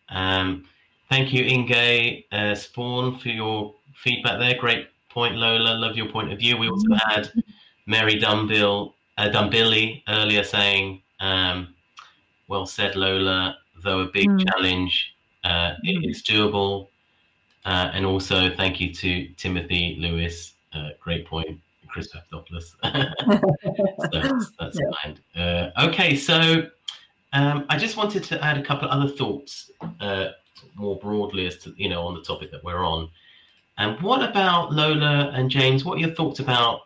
Um, 0.08 0.64
thank 1.08 1.32
you, 1.32 1.44
Inge 1.44 2.24
uh, 2.32 2.54
Spawn, 2.54 3.18
for 3.18 3.28
your 3.28 3.74
feedback 3.94 4.40
there. 4.40 4.58
Great 4.58 4.88
point, 5.10 5.36
Lola. 5.36 5.74
Love 5.74 5.96
your 5.96 6.08
point 6.08 6.32
of 6.32 6.38
view. 6.38 6.56
We 6.56 6.68
also 6.68 6.94
had 7.08 7.30
Mary 7.86 8.20
Dumbill, 8.20 8.94
uh, 9.18 9.28
Dumbilly 9.30 10.02
earlier 10.08 10.44
saying, 10.44 11.02
um, 11.20 11.74
well 12.48 12.66
said, 12.66 12.96
Lola, 12.96 13.56
though 13.82 14.00
a 14.00 14.06
big 14.06 14.28
Mm. 14.28 14.44
challenge, 14.48 15.14
uh, 15.44 15.74
it 15.82 16.08
is 16.08 16.22
doable. 16.22 16.88
Uh, 17.64 17.90
and 17.92 18.04
also, 18.04 18.54
thank 18.56 18.80
you 18.80 18.92
to 18.92 19.28
Timothy 19.36 19.96
Lewis. 19.98 20.54
Uh, 20.74 20.90
great 21.00 21.26
point, 21.26 21.60
Chris 21.88 22.08
Papadopoulos. 22.08 22.74
so 22.82 24.08
that's, 24.12 24.52
that's 24.58 24.78
Yeah. 24.78 24.90
kind. 25.02 25.20
Uh, 25.36 25.86
okay, 25.88 26.16
so 26.16 26.66
um, 27.32 27.64
I 27.68 27.78
just 27.78 27.96
wanted 27.96 28.24
to 28.24 28.42
add 28.44 28.58
a 28.58 28.62
couple 28.62 28.88
of 28.88 29.00
other 29.00 29.12
thoughts 29.12 29.70
uh, 30.00 30.28
more 30.74 30.98
broadly 30.98 31.46
as 31.46 31.56
to 31.58 31.72
you 31.76 31.88
know 31.88 32.02
on 32.06 32.14
the 32.14 32.22
topic 32.22 32.50
that 32.50 32.62
we're 32.64 32.84
on. 32.84 33.08
And 33.78 34.00
what 34.02 34.22
about 34.28 34.72
Lola 34.72 35.30
and 35.34 35.50
James? 35.50 35.84
What 35.84 35.96
are 35.98 36.00
your 36.00 36.14
thoughts 36.14 36.40
about 36.40 36.80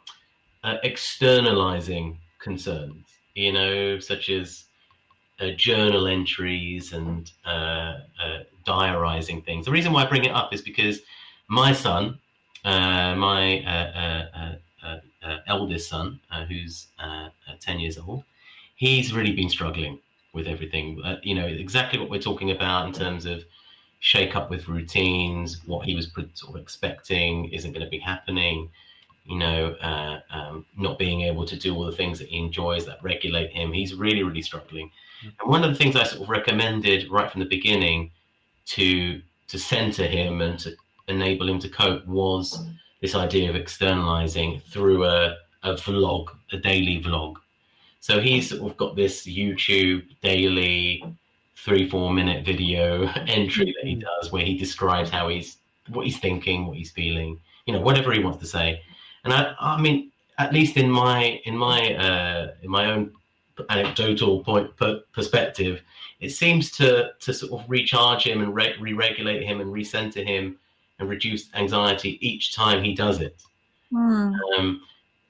uh, 0.65 0.77
externalizing 0.83 2.19
concerns? 2.39 3.05
You 3.35 3.53
know, 3.53 3.99
such 3.99 4.31
as 4.31 4.65
uh, 5.41 5.51
journal 5.57 6.07
entries 6.07 6.93
and 6.93 7.31
uh, 7.45 7.99
uh, 8.23 8.39
diarizing 8.65 9.43
things. 9.43 9.67
The 9.67 9.73
reason 9.73 9.93
why 9.93 10.05
I 10.05 10.07
bring 10.07 10.25
it 10.25 10.33
up 10.33 10.55
is 10.55 10.63
because 10.63 11.01
my 11.49 11.73
son, 11.73 12.19
uh, 12.65 13.15
my 13.15 13.61
uh, 15.27 15.39
eldest 15.47 15.89
son, 15.89 16.21
who's 16.49 16.87
uh, 16.99 17.29
uh, 17.49 17.55
10 17.61 17.81
years 17.81 17.99
old, 17.99 18.25
he's 18.77 19.13
really 19.13 19.33
been 19.33 19.51
struggling 19.51 19.99
with 20.33 20.47
everything. 20.47 21.03
You 21.23 21.35
know, 21.35 21.47
exactly 21.47 21.99
what 21.99 22.11
we're 22.11 22.21
talking 22.21 22.51
about 22.51 22.87
in 22.87 22.93
terms 22.93 23.27
of 23.27 23.45
shake 23.99 24.37
up 24.37 24.51
with 24.51 24.69
routines, 24.69 25.67
what 25.67 25.85
he 25.87 25.95
was 25.95 26.11
sort 26.35 26.57
of 26.57 26.63
expecting 26.63 27.51
isn't 27.51 27.73
going 27.73 27.85
to 27.85 27.91
be 27.91 27.99
happening. 27.99 28.71
You 29.27 29.39
know, 29.39 29.73
uh, 29.81 30.21
um, 30.31 30.67
not 30.77 30.99
being 30.99 31.23
able 31.23 31.45
to 31.47 31.57
do 31.57 31.75
all 31.75 31.85
the 31.85 31.93
things 31.97 32.19
that 32.21 32.29
he 32.29 32.39
enjoys 32.39 32.87
that 32.87 33.03
regulate 33.03 33.51
him. 33.51 33.73
He's 33.73 33.95
really, 33.95 34.23
really 34.23 34.43
struggling. 34.43 34.91
And 35.23 35.51
one 35.51 35.65
of 35.65 35.71
the 35.71 35.77
things 35.77 35.97
I 35.97 36.05
sort 36.05 36.23
of 36.23 36.29
recommended 36.29 37.11
right 37.11 37.31
from 37.31 37.41
the 37.41 37.49
beginning 37.49 38.11
to 38.67 39.21
to 39.49 39.59
center 39.59 40.07
him 40.07 40.41
and 40.41 40.59
to 40.59 40.75
enable 41.09 41.49
him 41.49 41.59
to 41.61 41.69
cope 41.69 42.07
was 42.07 42.67
this 43.01 43.15
idea 43.15 43.49
of 43.49 43.57
externalizing 43.57 44.61
through 44.69 45.05
a, 45.05 45.37
a 45.63 45.75
vlog, 45.75 46.27
a 46.53 46.57
daily 46.57 47.01
vlog. 47.03 47.37
So 48.01 48.21
he's 48.21 48.51
sort 48.51 48.71
of 48.71 48.77
got 48.77 48.97
this 48.97 49.27
YouTube 49.27 50.05
daily 50.21 51.05
three, 51.57 51.89
four 51.89 52.13
minute 52.13 52.45
video 52.45 53.07
entry 53.27 53.75
that 53.77 53.89
he 53.89 53.97
does 53.97 54.33
where 54.33 54.45
he 54.45 54.57
describes 54.57 55.11
how 55.11 55.29
he's 55.29 55.59
what 55.89 56.05
he's 56.05 56.19
thinking, 56.19 56.67
what 56.67 56.77
he's 56.77 56.91
feeling, 56.91 57.39
you 57.67 57.73
know, 57.73 57.81
whatever 57.81 58.13
he 58.13 58.21
wants 58.21 58.39
to 58.39 58.47
say. 58.47 58.83
And 59.27 59.35
I 59.35 59.55
I 59.59 59.81
mean, 59.81 60.13
at 60.39 60.53
least 60.53 60.77
in 60.77 60.89
my 60.91 61.41
in 61.45 61.57
my 61.57 61.95
uh 61.95 62.53
in 62.63 62.71
my 62.71 62.87
own 62.93 63.13
anecdotal 63.71 64.45
point 64.45 64.77
per, 64.77 65.01
perspective, 65.13 65.83
it 66.21 66.31
seems 66.31 66.71
to 66.79 67.11
to 67.21 67.35
sort 67.35 67.61
of 67.61 67.69
recharge 67.69 68.23
him 68.23 68.41
and 68.41 68.55
re- 68.55 68.77
re-regulate 68.81 69.43
him 69.43 69.61
and 69.61 69.73
recenter 69.73 70.25
him 70.25 70.57
and 70.99 71.09
reduce 71.09 71.53
anxiety 71.55 72.19
each 72.27 72.55
time 72.55 72.85
he 72.85 72.95
does 72.95 73.21
it. 73.21 73.43
Hmm. 73.91 74.33
Um, 74.57 74.83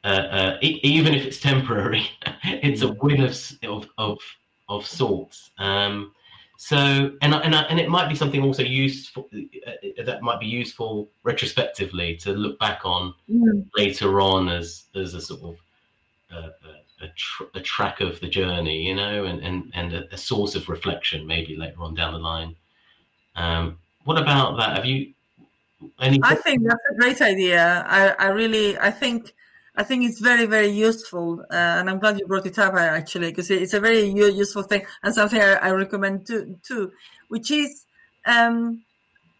uh, 0.05 0.27
uh, 0.39 0.59
e- 0.61 0.81
even 0.83 1.15
if 1.15 1.25
it's 1.25 1.41
temporary, 1.41 2.07
it's 2.45 2.83
a 2.83 2.93
win 2.93 3.23
of 3.23 3.35
of 3.63 3.89
of, 3.97 4.19
of 4.69 4.87
sorts. 4.87 5.51
Um, 5.59 6.13
so, 6.57 7.13
and 7.23 7.35
and 7.35 7.55
and 7.55 7.79
it 7.79 7.89
might 7.89 8.09
be 8.09 8.15
something 8.15 8.43
also 8.43 8.63
useful 8.63 9.29
uh, 9.35 10.03
that 10.05 10.23
might 10.23 10.41
be 10.41 10.47
useful 10.47 11.09
retrospectively 11.23 12.17
to 12.17 12.33
look 12.33 12.59
back 12.59 12.81
on 12.85 13.15
Mm. 13.31 13.67
later 13.77 14.21
on 14.21 14.49
as 14.49 14.85
as 14.95 15.15
a 15.15 15.21
sort 15.21 15.43
of 15.43 15.57
uh, 16.33 16.51
a, 17.01 17.05
a, 17.05 17.09
tr- 17.17 17.51
a 17.55 17.61
track 17.61 18.01
of 18.01 18.19
the 18.21 18.29
journey, 18.29 18.83
you 18.83 18.95
know, 18.95 19.25
and 19.25 19.41
and 19.43 19.71
and 19.75 19.93
a, 19.93 20.15
a 20.15 20.17
source 20.17 20.55
of 20.55 20.69
reflection 20.69 21.27
maybe 21.27 21.57
later 21.57 21.83
on 21.83 21.95
down 21.95 22.13
the 22.13 22.19
line. 22.19 22.57
Um, 23.37 23.79
what 24.05 24.19
about 24.19 24.57
that? 24.59 24.77
Have 24.77 24.87
you 24.87 25.13
any? 26.01 26.19
I 26.23 26.35
think 26.35 26.63
that's 26.63 26.81
a 26.91 26.95
great 26.95 27.21
idea. 27.21 27.85
I, 27.87 28.11
I 28.19 28.29
really, 28.29 28.79
I 28.79 28.91
think, 28.91 29.35
I 29.77 29.83
think 29.83 30.05
it's 30.05 30.21
very, 30.21 30.47
very 30.47 30.69
useful, 30.71 31.41
uh, 31.51 31.55
and 31.79 31.91
I'm 31.91 31.99
glad 31.99 32.19
you 32.19 32.27
brought 32.27 32.47
it 32.47 32.59
up 32.59 32.75
uh, 32.75 32.79
actually, 32.79 33.31
because 33.31 33.51
it's 33.51 33.75
a 33.75 33.81
very 33.81 34.09
useful 34.09 34.63
thing 34.63 34.87
and 35.03 35.15
something 35.15 35.41
I, 35.41 35.55
I 35.55 35.71
recommend 35.71 36.27
too, 36.27 36.59
too, 36.67 36.93
which 37.29 37.51
is 37.51 37.85
um, 38.25 38.83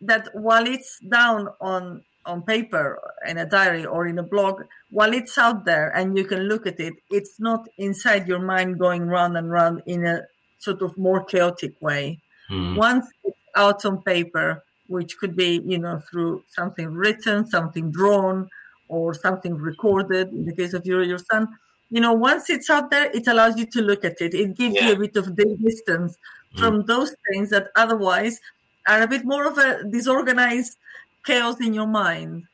that 0.03 0.29
while 0.35 0.67
it's 0.67 0.99
down 1.01 1.49
on 1.61 2.03
on 2.27 2.43
paper 2.43 2.99
in 3.27 3.39
a 3.39 3.47
diary 3.47 3.87
or 3.87 4.07
in 4.07 4.19
a 4.19 4.23
blog, 4.23 4.63
while 4.91 5.15
it's 5.15 5.39
out 5.39 5.65
there 5.65 5.91
and 5.97 6.19
you 6.19 6.25
can 6.25 6.41
look 6.41 6.67
at 6.67 6.81
it, 6.81 6.95
it's 7.11 7.39
not 7.39 7.69
inside 7.79 8.27
your 8.27 8.41
mind 8.41 8.79
going 8.79 9.07
round 9.07 9.37
and 9.37 9.51
round 9.51 9.81
in 9.87 10.05
a 10.05 10.23
sort 10.59 10.83
of 10.83 10.99
more 10.99 11.25
chaotic 11.25 11.81
way. 11.81 12.19
Hmm, 12.49 12.75
once 12.75 13.07
it's 13.25 13.39
out 13.55 13.85
on 13.85 14.03
paper, 14.03 14.65
which 14.89 15.17
could 15.19 15.37
be, 15.37 15.63
you 15.65 15.79
know, 15.79 16.01
through 16.11 16.43
something 16.49 16.93
written, 16.93 17.47
something 17.47 17.91
drawn, 17.91 18.49
or 18.89 19.15
something 19.15 19.55
recorded, 19.55 20.29
in 20.29 20.45
the 20.45 20.55
case 20.55 20.75
of 20.75 20.85
your, 20.87 21.03
your 21.03 21.19
son, 21.19 21.49
you 21.91 22.01
know, 22.01 22.13
once 22.13 22.51
it's 22.51 22.69
out 22.69 22.91
there, 22.91 23.11
it 23.13 23.27
allows 23.27 23.57
you 23.57 23.67
to 23.67 23.81
look 23.81 24.05
at 24.05 24.21
it. 24.21 24.35
It 24.35 24.57
gives 24.57 24.75
you 24.75 24.93
a 24.93 24.97
bit 24.97 25.17
of 25.17 25.37
di- 25.37 25.57
distance 25.57 26.17
from 26.57 26.85
those 26.87 27.15
things 27.31 27.51
that 27.51 27.69
otherwise 27.77 28.41
are 28.89 29.03
a 29.03 29.07
bit 29.07 29.25
more 29.25 29.47
of 29.47 29.59
a 29.59 29.85
disorganized 29.85 30.79
chaos 31.25 31.61
in 31.61 31.75
your 31.75 31.87
mind. 31.87 32.45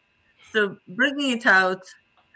So 0.53 0.77
bringing 0.89 1.39
it 1.39 1.47
out 1.47 1.83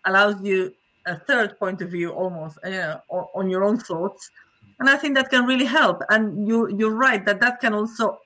allows 0.05 0.37
you 0.43 0.75
a 1.07 1.19
third 1.19 1.59
point 1.59 1.83
of 1.83 1.91
view 1.91 2.11
almost, 2.11 2.59
you 2.65 2.71
know, 2.71 3.01
on, 3.09 3.27
on 3.35 3.51
your 3.51 3.65
own 3.65 3.79
thoughts 3.79 4.31
and 4.79 4.89
I 4.89 4.97
think 4.97 5.15
that 5.17 5.31
can 5.31 5.47
really 5.47 5.65
help. 5.65 6.03
And 6.11 6.47
you 6.47 6.69
you're 6.77 6.95
right 6.95 7.25
that 7.25 7.41
that 7.41 7.61
can 7.61 7.75
also 7.75 8.21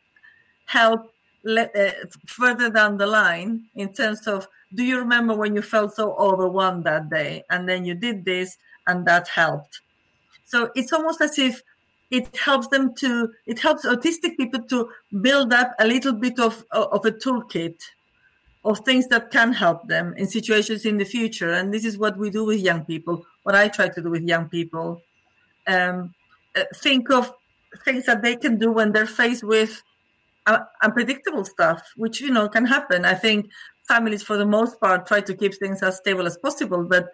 help 0.67 1.13
le- 1.45 1.71
uh, 1.75 1.93
further 2.27 2.71
down 2.71 2.97
the 2.97 3.07
line 3.07 3.65
in 3.75 3.93
terms 3.93 4.27
of 4.27 4.49
do 4.75 4.85
you 4.85 4.99
remember 4.99 5.35
when 5.35 5.55
you 5.55 5.63
felt 5.63 5.95
so 5.95 6.15
overwhelmed 6.15 6.85
that 6.85 7.11
day 7.11 7.45
and 7.51 7.69
then 7.69 7.85
you 7.85 7.95
did 7.95 8.25
this 8.25 8.57
and 8.87 9.07
that 9.07 9.29
helped. 9.29 9.81
So 10.45 10.71
it's 10.75 10.93
almost 10.93 11.21
as 11.21 11.39
if 11.39 11.63
it 12.11 12.37
helps 12.37 12.69
them 12.69 12.95
to 12.97 13.31
it 13.47 13.61
helps 13.61 13.87
autistic 13.87 14.37
people 14.37 14.63
to 14.65 14.89
build 15.21 15.53
up 15.53 15.75
a 15.79 15.87
little 15.87 16.13
bit 16.13 16.39
of 16.41 16.65
of 16.73 17.05
a 17.05 17.13
toolkit 17.13 17.77
of 18.65 18.81
things 18.81 19.07
that 19.09 19.31
can 19.31 19.53
help 19.53 19.89
them 19.89 20.13
in 20.17 20.27
situations 20.27 20.85
in 20.85 20.99
the 20.99 21.05
future 21.05 21.53
and 21.53 21.73
this 21.73 21.85
is 21.85 21.97
what 21.97 22.19
we 22.19 22.29
do 22.29 22.45
with 22.45 22.61
young 22.61 22.85
people 22.85 23.25
what 23.45 23.55
i 23.55 23.69
try 23.69 23.89
to 23.89 24.03
do 24.03 24.11
with 24.11 24.23
young 24.23 24.49
people 24.49 25.01
um, 25.67 26.13
uh, 26.57 26.65
think 26.75 27.11
of 27.11 27.33
things 27.85 28.05
that 28.07 28.23
they 28.23 28.37
can 28.37 28.59
do 28.59 28.71
when 28.73 28.93
they're 28.93 29.07
faced 29.07 29.45
with 29.45 29.83
uh, 30.47 30.59
unpredictable 30.83 31.45
stuff, 31.45 31.93
which 31.97 32.21
you 32.21 32.31
know 32.31 32.49
can 32.49 32.65
happen. 32.65 33.05
I 33.05 33.15
think 33.15 33.51
families, 33.93 34.23
for 34.29 34.37
the 34.43 34.51
most 34.59 34.75
part, 34.81 35.07
try 35.07 35.21
to 35.29 35.35
keep 35.41 35.55
things 35.55 35.79
as 35.83 35.97
stable 36.03 36.27
as 36.27 36.37
possible. 36.47 36.83
But 36.95 37.05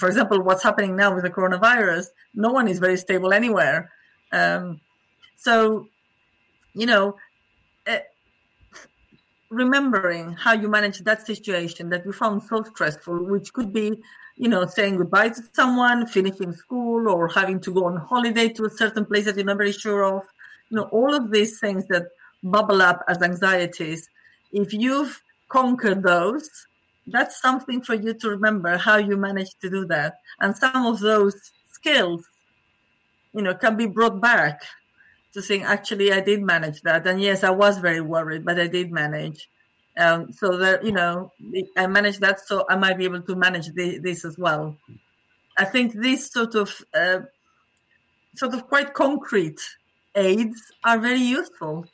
for 0.00 0.06
example, 0.10 0.38
what's 0.42 0.64
happening 0.68 0.92
now 1.02 1.10
with 1.14 1.24
the 1.24 1.34
coronavirus, 1.38 2.06
no 2.34 2.50
one 2.58 2.66
is 2.72 2.78
very 2.86 2.98
stable 3.06 3.32
anywhere. 3.40 3.78
Um, 4.40 4.80
so, 5.46 5.88
you 6.80 6.86
know, 6.90 7.04
uh, 7.92 8.04
remembering 9.62 10.24
how 10.44 10.52
you 10.62 10.68
manage 10.68 10.98
that 11.08 11.20
situation 11.32 11.90
that 11.90 12.04
you 12.04 12.12
found 12.12 12.42
so 12.50 12.56
stressful, 12.62 13.16
which 13.32 13.52
could 13.56 13.72
be 13.72 13.86
you 14.36 14.48
know, 14.48 14.66
saying 14.66 14.96
goodbye 14.96 15.30
to 15.30 15.42
someone, 15.52 16.06
finishing 16.06 16.52
school, 16.52 17.08
or 17.08 17.28
having 17.28 17.58
to 17.60 17.72
go 17.72 17.86
on 17.86 17.96
holiday 17.96 18.48
to 18.50 18.64
a 18.64 18.70
certain 18.70 19.04
place 19.06 19.24
that 19.24 19.36
you're 19.36 19.46
not 19.46 19.56
very 19.56 19.72
sure 19.72 20.04
of. 20.04 20.22
You 20.68 20.76
know, 20.76 20.84
all 20.92 21.14
of 21.14 21.30
these 21.30 21.58
things 21.58 21.86
that 21.88 22.08
bubble 22.42 22.82
up 22.82 23.02
as 23.08 23.22
anxieties. 23.22 24.08
If 24.52 24.72
you've 24.72 25.22
conquered 25.48 26.02
those, 26.02 26.48
that's 27.06 27.40
something 27.40 27.82
for 27.82 27.94
you 27.94 28.14
to 28.14 28.30
remember 28.30 28.76
how 28.76 28.96
you 28.96 29.16
managed 29.16 29.60
to 29.60 29.70
do 29.70 29.86
that. 29.86 30.20
And 30.40 30.56
some 30.56 30.86
of 30.86 31.00
those 31.00 31.52
skills, 31.70 32.24
you 33.34 33.42
know, 33.42 33.54
can 33.54 33.76
be 33.76 33.86
brought 33.86 34.20
back 34.20 34.62
to 35.32 35.42
saying, 35.42 35.62
actually, 35.62 36.12
I 36.12 36.20
did 36.20 36.42
manage 36.42 36.82
that. 36.82 37.06
And 37.06 37.20
yes, 37.20 37.44
I 37.44 37.50
was 37.50 37.78
very 37.78 38.00
worried, 38.00 38.44
but 38.44 38.58
I 38.58 38.66
did 38.66 38.90
manage. 38.90 39.48
Um, 39.98 40.30
so 40.30 40.58
that 40.58 40.84
you 40.84 40.92
know, 40.92 41.32
I 41.74 41.86
managed 41.86 42.20
that, 42.20 42.46
so 42.46 42.66
I 42.68 42.76
might 42.76 42.98
be 42.98 43.04
able 43.04 43.22
to 43.22 43.34
manage 43.34 43.68
the, 43.72 43.96
this 43.96 44.26
as 44.26 44.36
well. 44.36 44.76
I 45.56 45.64
think 45.64 45.94
these 45.94 46.30
sort 46.30 46.54
of 46.54 46.84
uh, 46.92 47.20
sort 48.34 48.52
of 48.52 48.66
quite 48.68 48.92
concrete 48.92 49.58
aids 50.14 50.60
are 50.84 50.98
very 50.98 51.20
useful. 51.20 51.86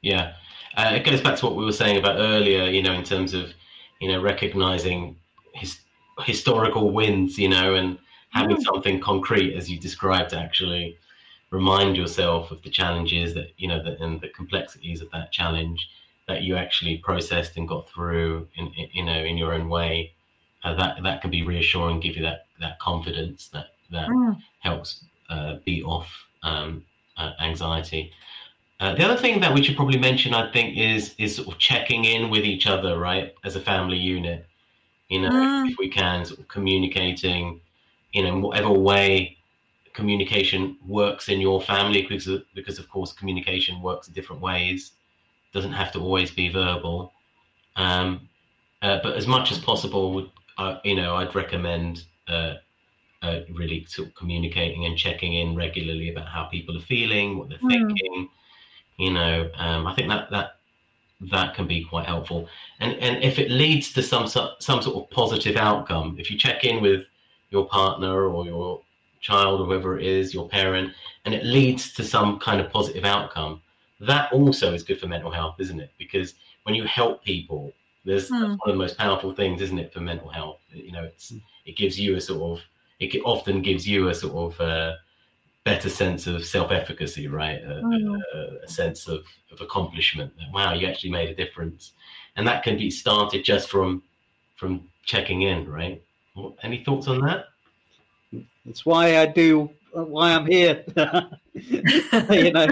Yeah, 0.00 0.32
uh, 0.76 0.92
it 0.94 1.04
goes 1.04 1.20
back 1.20 1.38
to 1.38 1.46
what 1.46 1.56
we 1.56 1.64
were 1.64 1.72
saying 1.72 1.98
about 1.98 2.18
earlier. 2.18 2.64
You 2.64 2.82
know, 2.82 2.92
in 2.94 3.04
terms 3.04 3.34
of 3.34 3.52
you 4.00 4.08
know 4.08 4.20
recognizing 4.22 5.18
his, 5.54 5.80
historical 6.20 6.92
wins. 6.92 7.38
You 7.38 7.48
know, 7.48 7.74
and 7.74 7.98
having 8.30 8.56
Mm. 8.56 8.64
something 8.72 9.00
concrete, 9.00 9.54
as 9.56 9.70
you 9.70 9.78
described, 9.78 10.30
to 10.30 10.38
actually 10.38 10.98
remind 11.50 11.96
yourself 11.96 12.50
of 12.50 12.62
the 12.62 12.70
challenges 12.70 13.34
that 13.34 13.48
you 13.56 13.68
know 13.68 13.82
the, 13.82 14.00
and 14.02 14.20
the 14.20 14.28
complexities 14.28 15.00
of 15.00 15.10
that 15.12 15.32
challenge 15.32 15.88
that 16.28 16.42
you 16.42 16.56
actually 16.56 16.98
processed 16.98 17.56
and 17.56 17.68
got 17.68 17.88
through 17.90 18.48
in, 18.54 18.68
in 18.74 18.88
you 18.92 19.04
know 19.04 19.22
in 19.24 19.36
your 19.36 19.52
own 19.54 19.68
way. 19.68 20.12
Uh, 20.62 20.74
that 20.74 21.02
that 21.02 21.22
can 21.22 21.30
be 21.30 21.42
reassuring, 21.42 22.00
give 22.00 22.16
you 22.16 22.22
that 22.22 22.46
that 22.60 22.78
confidence 22.78 23.48
that 23.48 23.68
that 23.90 24.10
Mm. 24.10 24.42
helps 24.60 25.04
uh, 25.30 25.56
beat 25.64 25.84
off 25.84 26.26
um, 26.42 26.84
uh, 27.16 27.32
anxiety. 27.40 28.12
Uh, 28.80 28.94
the 28.94 29.04
other 29.04 29.16
thing 29.16 29.40
that 29.40 29.52
we 29.52 29.62
should 29.62 29.76
probably 29.76 29.98
mention, 29.98 30.32
I 30.32 30.50
think, 30.52 30.76
is 30.78 31.14
is 31.18 31.36
sort 31.36 31.48
of 31.48 31.58
checking 31.58 32.06
in 32.06 32.30
with 32.30 32.44
each 32.44 32.66
other, 32.66 32.98
right, 32.98 33.34
as 33.44 33.54
a 33.54 33.60
family 33.60 33.98
unit. 33.98 34.46
You 35.10 35.22
know, 35.22 35.28
Mm. 35.30 35.68
if 35.70 35.76
we 35.78 35.88
can, 35.88 36.24
sort 36.24 36.40
of 36.40 36.48
communicating, 36.48 37.60
you 38.12 38.22
know, 38.22 38.28
in 38.28 38.42
whatever 38.42 38.72
way 38.72 39.36
communication 39.92 40.78
works 40.86 41.28
in 41.28 41.40
your 41.40 41.60
family, 41.60 42.02
because 42.02 42.26
of, 42.26 42.42
because 42.54 42.78
of 42.78 42.88
course 42.88 43.12
communication 43.12 43.82
works 43.82 44.08
in 44.08 44.14
different 44.14 44.40
ways. 44.40 44.92
Doesn't 45.52 45.72
have 45.72 45.90
to 45.92 45.98
always 46.00 46.30
be 46.30 46.48
verbal, 46.48 47.12
um, 47.76 48.28
uh, 48.82 49.00
but 49.02 49.16
as 49.16 49.26
much 49.26 49.50
as 49.52 49.58
possible, 49.58 50.30
uh, 50.58 50.78
you 50.84 50.94
know, 50.94 51.16
I'd 51.16 51.34
recommend 51.34 52.04
uh, 52.28 52.54
uh, 53.20 53.40
really 53.52 53.84
sort 53.86 54.08
of 54.08 54.14
communicating 54.14 54.86
and 54.86 54.96
checking 54.96 55.34
in 55.34 55.56
regularly 55.56 56.08
about 56.08 56.28
how 56.28 56.44
people 56.44 56.76
are 56.78 56.86
feeling, 56.94 57.36
what 57.36 57.48
they're 57.48 57.58
Mm. 57.58 57.88
thinking. 57.88 58.28
You 59.00 59.12
know, 59.12 59.50
um, 59.56 59.86
I 59.86 59.94
think 59.94 60.08
that 60.08 60.30
that 60.30 60.48
that 61.32 61.54
can 61.54 61.66
be 61.66 61.84
quite 61.84 62.06
helpful. 62.06 62.48
And 62.80 62.92
and 62.98 63.22
if 63.24 63.38
it 63.38 63.50
leads 63.50 63.92
to 63.94 64.02
some 64.02 64.26
some 64.28 64.82
sort 64.82 64.96
of 64.96 65.10
positive 65.10 65.56
outcome, 65.56 66.16
if 66.18 66.30
you 66.30 66.38
check 66.38 66.64
in 66.64 66.82
with 66.82 67.06
your 67.50 67.66
partner 67.66 68.28
or 68.28 68.44
your 68.46 68.82
child 69.20 69.60
or 69.60 69.66
whoever 69.66 69.98
it 69.98 70.06
is, 70.06 70.34
your 70.34 70.48
parent, 70.48 70.92
and 71.24 71.34
it 71.34 71.44
leads 71.44 71.92
to 71.94 72.04
some 72.04 72.38
kind 72.38 72.60
of 72.60 72.70
positive 72.70 73.04
outcome, 73.04 73.62
that 74.00 74.32
also 74.32 74.72
is 74.74 74.82
good 74.82 75.00
for 75.00 75.08
mental 75.08 75.30
health, 75.30 75.56
isn't 75.60 75.80
it? 75.80 75.92
Because 75.98 76.34
when 76.64 76.74
you 76.74 76.84
help 76.84 77.24
people, 77.24 77.72
there's 78.04 78.26
Hmm. 78.30 78.56
one 78.58 78.70
of 78.70 78.74
the 78.74 78.78
most 78.84 78.98
powerful 78.98 79.34
things, 79.34 79.60
isn't 79.62 79.78
it, 79.78 79.92
for 79.92 80.00
mental 80.00 80.30
health? 80.30 80.60
You 80.72 80.92
know, 80.92 81.04
it's 81.04 81.34
it 81.66 81.76
gives 81.76 81.98
you 81.98 82.16
a 82.16 82.20
sort 82.20 82.42
of 82.58 82.64
it 82.98 83.22
often 83.24 83.62
gives 83.62 83.88
you 83.88 84.08
a 84.08 84.14
sort 84.14 84.34
of 84.54 84.60
uh, 84.60 84.96
better 85.64 85.88
sense 85.88 86.26
of 86.26 86.44
self-efficacy, 86.44 87.28
right? 87.28 87.62
A, 87.62 87.82
Mm. 87.82 88.20
a, 88.34 88.38
a 88.64 88.68
sense 88.68 89.08
of, 89.08 89.24
of 89.52 89.60
accomplishment. 89.60 90.32
That, 90.36 90.52
wow, 90.52 90.72
you 90.72 90.86
actually 90.86 91.10
made 91.10 91.28
a 91.28 91.34
difference, 91.34 91.92
and 92.36 92.46
that 92.46 92.62
can 92.62 92.76
be 92.76 92.90
started 92.90 93.44
just 93.44 93.68
from 93.68 94.02
from 94.56 94.88
checking 95.04 95.42
in, 95.42 95.68
right? 95.68 96.02
Any 96.62 96.84
thoughts 96.84 97.08
on 97.08 97.20
that? 97.20 97.46
It's 98.66 98.84
why 98.84 99.18
I 99.18 99.26
do, 99.26 99.70
why 99.92 100.32
I'm 100.34 100.46
here. 100.46 100.84
you 101.54 102.52
know, 102.52 102.66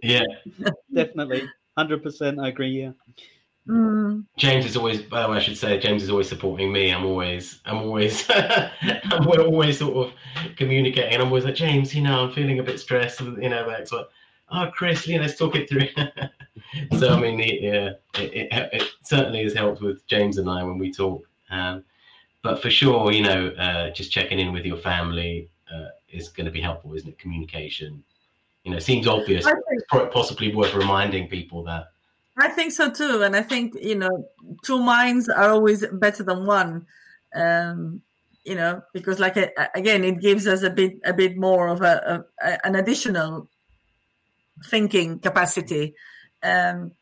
Yeah, 0.00 0.24
definitely, 0.94 1.48
hundred 1.76 2.02
percent. 2.02 2.38
I 2.40 2.48
agree. 2.48 2.70
Yeah. 2.82 2.92
Mm. 3.68 4.24
James 4.36 4.66
is 4.66 4.76
always. 4.76 5.02
By 5.02 5.22
the 5.22 5.28
way, 5.28 5.36
I 5.36 5.40
should 5.40 5.56
say 5.56 5.78
James 5.78 6.02
is 6.02 6.10
always 6.10 6.28
supporting 6.28 6.72
me. 6.72 6.90
I'm 6.90 7.04
always, 7.04 7.60
I'm 7.64 7.78
always, 7.78 8.28
and 8.30 9.26
we're 9.26 9.44
always 9.44 9.78
sort 9.78 10.08
of 10.08 10.12
communicating. 10.56 11.20
I'm 11.20 11.28
always 11.28 11.44
like 11.44 11.54
James, 11.54 11.94
you 11.94 12.02
know, 12.02 12.24
I'm 12.24 12.32
feeling 12.32 12.58
a 12.58 12.62
bit 12.62 12.80
stressed. 12.80 13.20
You 13.20 13.48
know, 13.48 13.64
like 13.66 13.86
so, 13.86 14.06
oh 14.50 14.70
Chris, 14.72 15.06
you 15.06 15.16
know, 15.16 15.22
let's 15.22 15.38
talk 15.38 15.54
it 15.54 15.68
through. 15.68 15.88
so 16.98 17.14
I 17.14 17.20
mean, 17.20 17.38
it, 17.38 17.60
yeah, 17.60 17.90
it, 18.20 18.32
it, 18.34 18.68
it 18.72 18.88
certainly 19.04 19.44
has 19.44 19.54
helped 19.54 19.80
with 19.80 20.04
James 20.08 20.38
and 20.38 20.50
I 20.50 20.64
when 20.64 20.78
we 20.78 20.92
talk. 20.92 21.24
Um, 21.50 21.84
but 22.42 22.60
for 22.60 22.70
sure, 22.70 23.12
you 23.12 23.22
know, 23.22 23.48
uh, 23.50 23.90
just 23.90 24.10
checking 24.10 24.40
in 24.40 24.52
with 24.52 24.64
your 24.64 24.78
family 24.78 25.48
uh, 25.72 25.88
is 26.10 26.28
going 26.28 26.46
to 26.46 26.50
be 26.50 26.60
helpful, 26.60 26.94
isn't 26.94 27.08
it? 27.08 27.18
Communication. 27.18 28.02
You 28.64 28.72
know, 28.72 28.80
seems 28.80 29.06
obvious. 29.06 29.44
Think, 29.44 30.12
possibly 30.12 30.54
worth 30.54 30.74
reminding 30.74 31.28
people 31.28 31.62
that. 31.64 31.91
I 32.38 32.48
think 32.48 32.72
so 32.72 32.90
too, 32.90 33.22
and 33.22 33.36
I 33.36 33.42
think 33.42 33.74
you 33.80 33.94
know, 33.94 34.28
two 34.64 34.78
minds 34.82 35.28
are 35.28 35.50
always 35.50 35.84
better 35.92 36.22
than 36.22 36.46
one. 36.46 36.86
Um, 37.34 38.02
you 38.44 38.54
know, 38.54 38.82
because 38.92 39.20
like 39.20 39.36
again, 39.74 40.04
it 40.04 40.20
gives 40.20 40.46
us 40.46 40.62
a 40.62 40.70
bit 40.70 40.94
a 41.04 41.12
bit 41.12 41.36
more 41.36 41.68
of 41.68 41.82
a, 41.82 42.24
a 42.40 42.66
an 42.66 42.74
additional 42.74 43.48
thinking 44.64 45.18
capacity. 45.18 45.94
Um, 46.42 46.92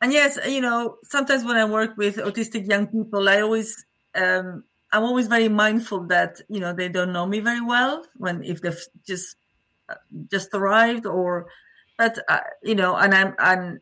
and 0.00 0.12
yes, 0.12 0.38
you 0.46 0.60
know, 0.60 0.98
sometimes 1.04 1.44
when 1.44 1.56
I 1.56 1.64
work 1.64 1.96
with 1.96 2.16
autistic 2.16 2.68
young 2.68 2.86
people, 2.86 3.28
I 3.28 3.40
always 3.40 3.84
um, 4.14 4.64
I'm 4.92 5.02
always 5.02 5.28
very 5.28 5.48
mindful 5.48 6.06
that 6.08 6.40
you 6.48 6.60
know 6.60 6.72
they 6.72 6.88
don't 6.88 7.12
know 7.12 7.26
me 7.26 7.40
very 7.40 7.62
well 7.62 8.04
when 8.16 8.44
if 8.44 8.60
they've 8.60 8.84
just 9.06 9.36
uh, 9.88 9.94
just 10.30 10.50
arrived 10.52 11.06
or 11.06 11.46
but 11.98 12.18
uh, 12.28 12.40
you 12.62 12.74
know 12.74 12.96
and 12.96 13.14
I'm 13.14 13.34
and 13.38 13.80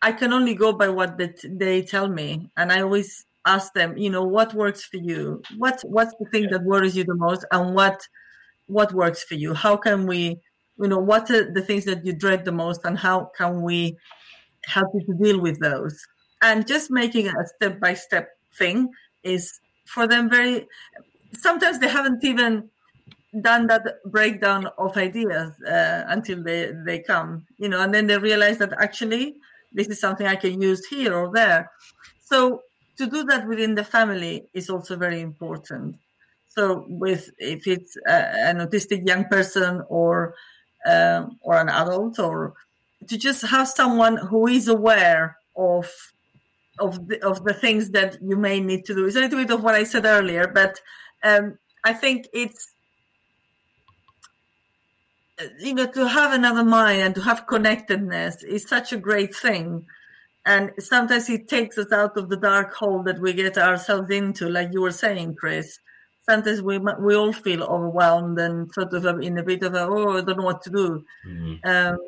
I 0.00 0.12
can 0.12 0.32
only 0.32 0.54
go 0.54 0.72
by 0.72 0.88
what 0.88 1.18
they, 1.18 1.34
they 1.44 1.82
tell 1.82 2.08
me. 2.08 2.50
And 2.56 2.70
I 2.70 2.82
always 2.82 3.24
ask 3.46 3.72
them 3.74 3.96
you 3.96 4.10
know 4.10 4.24
what 4.24 4.54
works 4.54 4.84
for 4.84 4.98
you? 4.98 5.42
What 5.56 5.80
what's 5.82 6.14
the 6.18 6.26
thing 6.26 6.48
that 6.50 6.64
worries 6.64 6.96
you 6.96 7.04
the 7.04 7.14
most? 7.14 7.44
And 7.50 7.74
what 7.74 8.00
what 8.66 8.92
works 8.92 9.24
for 9.24 9.34
you? 9.34 9.54
How 9.54 9.76
can 9.76 10.06
we 10.06 10.40
you 10.80 10.88
know 10.88 10.98
what 10.98 11.30
are 11.30 11.52
the 11.52 11.62
things 11.62 11.84
that 11.86 12.06
you 12.06 12.12
dread 12.12 12.44
the 12.44 12.52
most? 12.52 12.82
And 12.84 12.98
how 12.98 13.30
can 13.36 13.62
we 13.62 13.96
help 14.68 14.88
you 14.94 15.04
to 15.06 15.14
deal 15.14 15.40
with 15.40 15.58
those. 15.60 16.06
And 16.42 16.66
just 16.66 16.90
making 16.90 17.28
a 17.28 17.46
step 17.56 17.80
by 17.80 17.94
step 17.94 18.28
thing 18.56 18.90
is 19.24 19.60
for 19.86 20.06
them 20.06 20.30
very, 20.30 20.66
sometimes 21.32 21.80
they 21.80 21.88
haven't 21.88 22.22
even 22.24 22.70
done 23.42 23.66
that 23.68 24.02
breakdown 24.04 24.68
of 24.78 24.96
ideas 24.96 25.52
uh, 25.62 26.04
until 26.08 26.42
they, 26.42 26.72
they 26.84 27.00
come, 27.00 27.46
you 27.58 27.68
know, 27.68 27.80
and 27.80 27.92
then 27.92 28.06
they 28.06 28.18
realize 28.18 28.58
that 28.58 28.72
actually 28.78 29.36
this 29.72 29.88
is 29.88 30.00
something 30.00 30.26
I 30.26 30.36
can 30.36 30.60
use 30.60 30.86
here 30.86 31.14
or 31.14 31.32
there. 31.32 31.70
So 32.24 32.62
to 32.96 33.06
do 33.06 33.24
that 33.24 33.46
within 33.46 33.74
the 33.74 33.84
family 33.84 34.48
is 34.54 34.70
also 34.70 34.96
very 34.96 35.20
important. 35.20 35.96
So 36.48 36.84
with 36.88 37.30
if 37.38 37.66
it's 37.66 37.96
uh, 38.08 38.32
an 38.50 38.58
autistic 38.58 39.06
young 39.06 39.26
person 39.26 39.82
or 39.88 40.34
uh, 40.84 41.26
or 41.42 41.60
an 41.60 41.68
adult 41.68 42.18
or 42.18 42.54
to 43.08 43.16
just 43.16 43.46
have 43.46 43.68
someone 43.68 44.16
who 44.16 44.46
is 44.48 44.68
aware 44.68 45.36
of 45.56 45.88
of 46.78 47.08
the, 47.08 47.24
of 47.24 47.44
the 47.44 47.54
things 47.54 47.90
that 47.90 48.18
you 48.22 48.36
may 48.36 48.60
need 48.60 48.84
to 48.86 48.94
do. 48.94 49.06
It's 49.06 49.16
a 49.16 49.20
little 49.20 49.38
bit 49.38 49.50
of 49.50 49.62
what 49.62 49.74
I 49.74 49.84
said 49.84 50.04
earlier, 50.04 50.46
but 50.46 50.80
um, 51.22 51.58
I 51.84 51.92
think 51.92 52.28
it's 52.32 52.70
you 55.60 55.74
know 55.74 55.86
to 55.86 56.08
have 56.08 56.32
another 56.32 56.64
mind 56.64 57.00
and 57.00 57.14
to 57.14 57.22
have 57.22 57.46
connectedness 57.46 58.42
is 58.42 58.68
such 58.68 58.92
a 58.92 58.96
great 58.96 59.34
thing. 59.34 59.86
And 60.44 60.72
sometimes 60.78 61.28
it 61.28 61.46
takes 61.46 61.76
us 61.76 61.92
out 61.92 62.16
of 62.16 62.30
the 62.30 62.36
dark 62.36 62.74
hole 62.74 63.02
that 63.02 63.20
we 63.20 63.34
get 63.34 63.58
ourselves 63.58 64.10
into 64.10 64.48
like 64.48 64.70
you 64.72 64.80
were 64.80 64.92
saying 64.92 65.36
chris. 65.36 65.78
Sometimes 66.28 66.62
we 66.62 66.78
we 66.78 67.14
all 67.14 67.32
feel 67.32 67.62
overwhelmed 67.62 68.38
and 68.38 68.72
sort 68.72 68.92
of 68.92 69.04
in 69.20 69.38
a 69.38 69.42
bit 69.42 69.62
of 69.62 69.74
a 69.74 69.86
oh 69.86 70.18
i 70.18 70.20
don't 70.20 70.38
know 70.38 70.44
what 70.44 70.62
to 70.62 70.70
do. 70.70 71.04
Mm-hmm. 71.26 71.68
um, 71.68 71.98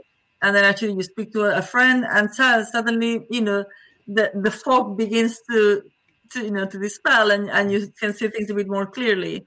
and 0.43 0.57
then 0.57 0.65
actually 0.65 0.95
you 0.95 1.03
speak 1.03 1.33
to 1.33 1.45
a 1.45 1.63
friend 1.63 2.07
and 2.09 2.35
suddenly 2.35 3.27
you 3.31 3.43
know 3.43 3.65
the 4.09 4.31
the 4.35 4.51
fog 4.51 4.97
begins 4.97 5.41
to 5.51 5.83
to 6.31 6.45
you 6.45 6.51
know 6.51 6.67
to 6.67 6.79
dispel 6.79 7.31
and, 7.31 7.51
and 7.51 7.71
you 7.73 7.93
can 7.99 8.13
see 8.15 8.29
things 8.29 8.51
a 8.51 8.55
bit 8.55 8.69
more 8.69 8.87
clearly. 8.87 9.47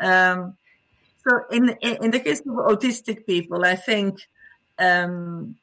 Um, 0.00 0.56
so 1.22 1.40
in 1.50 1.70
in 1.80 2.10
the 2.10 2.20
case 2.20 2.40
of 2.40 2.46
autistic 2.46 3.26
people 3.26 3.64
i 3.64 3.74
think 3.74 4.28
um, 4.78 5.56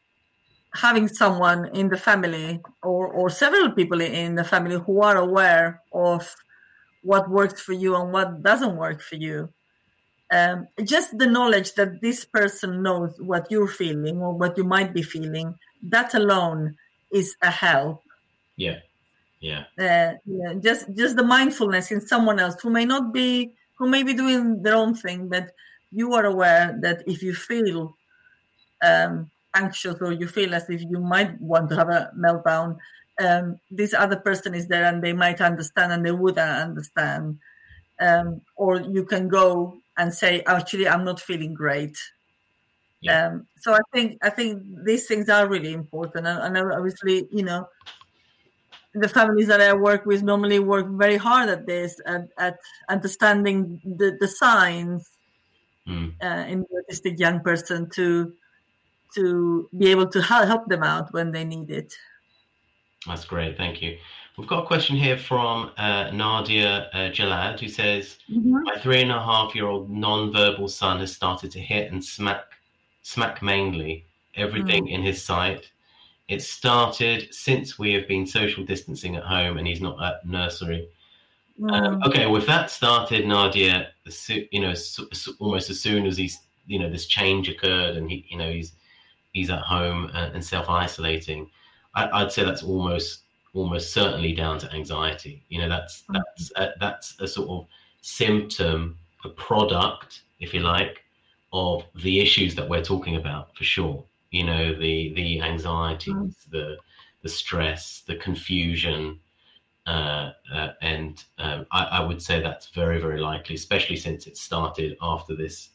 having 0.73 1.07
someone 1.07 1.69
in 1.73 1.89
the 1.89 1.97
family 1.97 2.61
or 2.83 3.07
or 3.07 3.29
several 3.29 3.71
people 3.71 3.99
in 4.01 4.35
the 4.35 4.43
family 4.43 4.77
who 4.85 5.01
are 5.01 5.17
aware 5.17 5.81
of 5.91 6.35
what 7.01 7.29
works 7.29 7.61
for 7.61 7.73
you 7.73 7.95
and 7.95 8.11
what 8.11 8.43
doesn't 8.43 8.75
work 8.75 9.01
for 9.01 9.15
you 9.15 9.49
um, 10.31 10.67
just 10.83 11.17
the 11.17 11.25
knowledge 11.25 11.73
that 11.75 12.01
this 12.01 12.25
person 12.25 12.83
knows 12.83 13.15
what 13.19 13.49
you're 13.49 13.67
feeling 13.67 14.17
or 14.17 14.33
what 14.33 14.57
you 14.57 14.63
might 14.63 14.93
be 14.93 15.01
feeling 15.01 15.55
that 15.81 16.13
alone 16.13 16.75
is 17.11 17.35
a 17.41 17.49
help 17.49 18.03
yeah 18.57 18.79
yeah. 19.39 19.63
Uh, 19.79 20.13
yeah 20.25 20.53
just 20.59 20.93
just 20.95 21.15
the 21.15 21.23
mindfulness 21.23 21.91
in 21.91 22.01
someone 22.01 22.39
else 22.39 22.59
who 22.61 22.69
may 22.69 22.85
not 22.85 23.13
be 23.13 23.51
who 23.77 23.87
may 23.87 24.03
be 24.03 24.13
doing 24.13 24.61
their 24.63 24.75
own 24.75 24.93
thing 24.93 25.27
but 25.29 25.51
you 25.91 26.13
are 26.13 26.25
aware 26.25 26.77
that 26.81 27.03
if 27.07 27.23
you 27.23 27.33
feel 27.33 27.95
um, 28.83 29.29
anxious 29.55 29.95
or 30.01 30.11
you 30.11 30.27
feel 30.27 30.53
as 30.53 30.69
if 30.69 30.81
you 30.81 30.99
might 30.99 31.39
want 31.41 31.69
to 31.69 31.75
have 31.75 31.89
a 31.89 32.11
meltdown 32.17 32.77
um, 33.19 33.59
this 33.71 33.93
other 33.93 34.17
person 34.17 34.53
is 34.53 34.67
there 34.67 34.85
and 34.85 35.03
they 35.03 35.13
might 35.13 35.41
understand 35.41 35.91
and 35.91 36.05
they 36.05 36.11
would 36.11 36.37
understand 36.37 37.39
um, 37.99 38.41
or 38.55 38.81
you 38.81 39.05
can 39.05 39.27
go 39.27 39.77
and 39.97 40.13
say, 40.13 40.43
actually, 40.45 40.87
I'm 40.87 41.03
not 41.03 41.19
feeling 41.19 41.53
great. 41.53 41.97
Yeah. 43.01 43.27
Um, 43.27 43.47
so 43.59 43.73
I 43.73 43.79
think 43.93 44.17
I 44.23 44.29
think 44.29 44.63
these 44.83 45.07
things 45.07 45.29
are 45.29 45.47
really 45.47 45.73
important, 45.73 46.25
and, 46.25 46.57
and 46.57 46.73
obviously, 46.73 47.27
you 47.31 47.43
know, 47.43 47.67
the 48.99 49.09
families 49.09 49.47
that 49.47 49.61
I 49.61 49.73
work 49.73 50.05
with 50.05 50.23
normally 50.23 50.59
work 50.59 50.87
very 50.89 51.17
hard 51.17 51.49
at 51.49 51.65
this, 51.65 51.99
at, 52.05 52.27
at 52.37 52.57
understanding 52.89 53.81
the, 53.83 54.17
the 54.19 54.27
signs 54.27 55.09
mm. 55.87 56.13
uh, 56.21 56.45
in 56.47 56.61
the 56.61 56.83
autistic 56.83 57.19
young 57.19 57.41
person 57.41 57.89
to 57.91 58.33
to 59.15 59.69
be 59.77 59.89
able 59.89 60.07
to 60.07 60.21
help 60.21 60.67
them 60.67 60.83
out 60.83 61.13
when 61.13 61.31
they 61.31 61.45
need 61.45 61.71
it. 61.71 61.93
That's 63.07 63.23
great, 63.23 63.55
thank 63.55 63.81
you. 63.81 63.97
We've 64.37 64.47
got 64.47 64.65
a 64.65 64.67
question 64.67 64.95
here 64.97 65.17
from 65.17 65.71
uh, 65.77 66.11
Nadia 66.11 66.89
uh, 66.93 67.09
Jalad 67.09 67.59
who 67.59 67.69
says, 67.69 68.17
mm-hmm. 68.29 68.63
"My 68.63 68.77
three 68.79 69.01
and 69.01 69.11
a 69.11 69.23
half 69.23 69.55
year 69.55 69.65
old 69.65 69.89
non-verbal 69.89 70.67
son 70.67 70.99
has 70.99 71.13
started 71.13 71.51
to 71.51 71.59
hit 71.59 71.91
and 71.91 72.03
smack, 72.03 72.43
smack 73.01 73.41
mainly 73.41 74.05
everything 74.35 74.85
mm. 74.85 74.91
in 74.91 75.01
his 75.01 75.23
sight. 75.23 75.71
It 76.27 76.41
started 76.41 77.33
since 77.33 77.79
we 77.79 77.93
have 77.93 78.07
been 78.07 78.27
social 78.27 78.63
distancing 78.63 79.15
at 79.15 79.23
home, 79.23 79.57
and 79.57 79.65
he's 79.65 79.81
not 79.81 80.03
at 80.03 80.25
nursery. 80.25 80.89
Mm. 81.59 81.71
Um, 81.71 82.03
okay, 82.05 82.25
well, 82.25 82.37
if 82.37 82.45
that 82.47 82.69
started, 82.69 83.25
Nadia, 83.25 83.89
you 84.27 84.61
know, 84.61 84.73
almost 85.39 85.69
as 85.69 85.79
soon 85.79 86.05
as 86.05 86.17
he's, 86.17 86.39
you 86.67 86.79
know, 86.79 86.89
this 86.89 87.05
change 87.05 87.49
occurred, 87.49 87.95
and 87.95 88.11
he, 88.11 88.25
you 88.29 88.37
know, 88.37 88.51
he's 88.51 88.73
he's 89.33 89.49
at 89.49 89.61
home 89.61 90.11
and, 90.13 90.43
self 90.43 90.69
isolating. 90.69 91.49
I'd 91.95 92.31
say 92.31 92.43
that's 92.43 92.63
almost 92.63 93.21
almost 93.53 93.91
certainly 93.91 94.33
down 94.33 94.59
to 94.59 94.71
anxiety. 94.71 95.43
You 95.49 95.61
know, 95.61 95.69
that's 95.69 96.03
mm. 96.09 96.21
that's 96.35 96.51
a, 96.57 96.73
that's 96.79 97.19
a 97.21 97.27
sort 97.27 97.49
of 97.49 97.67
symptom, 98.01 98.97
a 99.23 99.29
product, 99.29 100.21
if 100.39 100.53
you 100.53 100.59
like, 100.59 101.03
of 101.53 101.83
the 102.03 102.19
issues 102.19 102.53
that 102.55 102.67
we're 102.67 102.83
talking 102.83 103.15
about 103.15 103.55
for 103.55 103.63
sure. 103.63 104.03
You 104.31 104.43
know, 104.45 104.73
the 104.73 105.13
the 105.13 105.41
anxieties, 105.41 106.13
mm. 106.13 106.35
the 106.51 106.77
the 107.23 107.29
stress, 107.29 108.03
the 108.05 108.15
confusion, 108.15 109.19
uh, 109.87 110.31
uh, 110.53 110.69
and 110.81 111.23
um, 111.39 111.65
I, 111.71 111.83
I, 111.85 111.99
would 112.01 112.21
say 112.21 112.41
that's 112.41 112.67
very 112.67 112.99
very 112.99 113.19
likely, 113.19 113.55
especially 113.55 113.95
since 113.95 114.27
it 114.27 114.37
started 114.37 114.97
after 115.01 115.35
this 115.35 115.69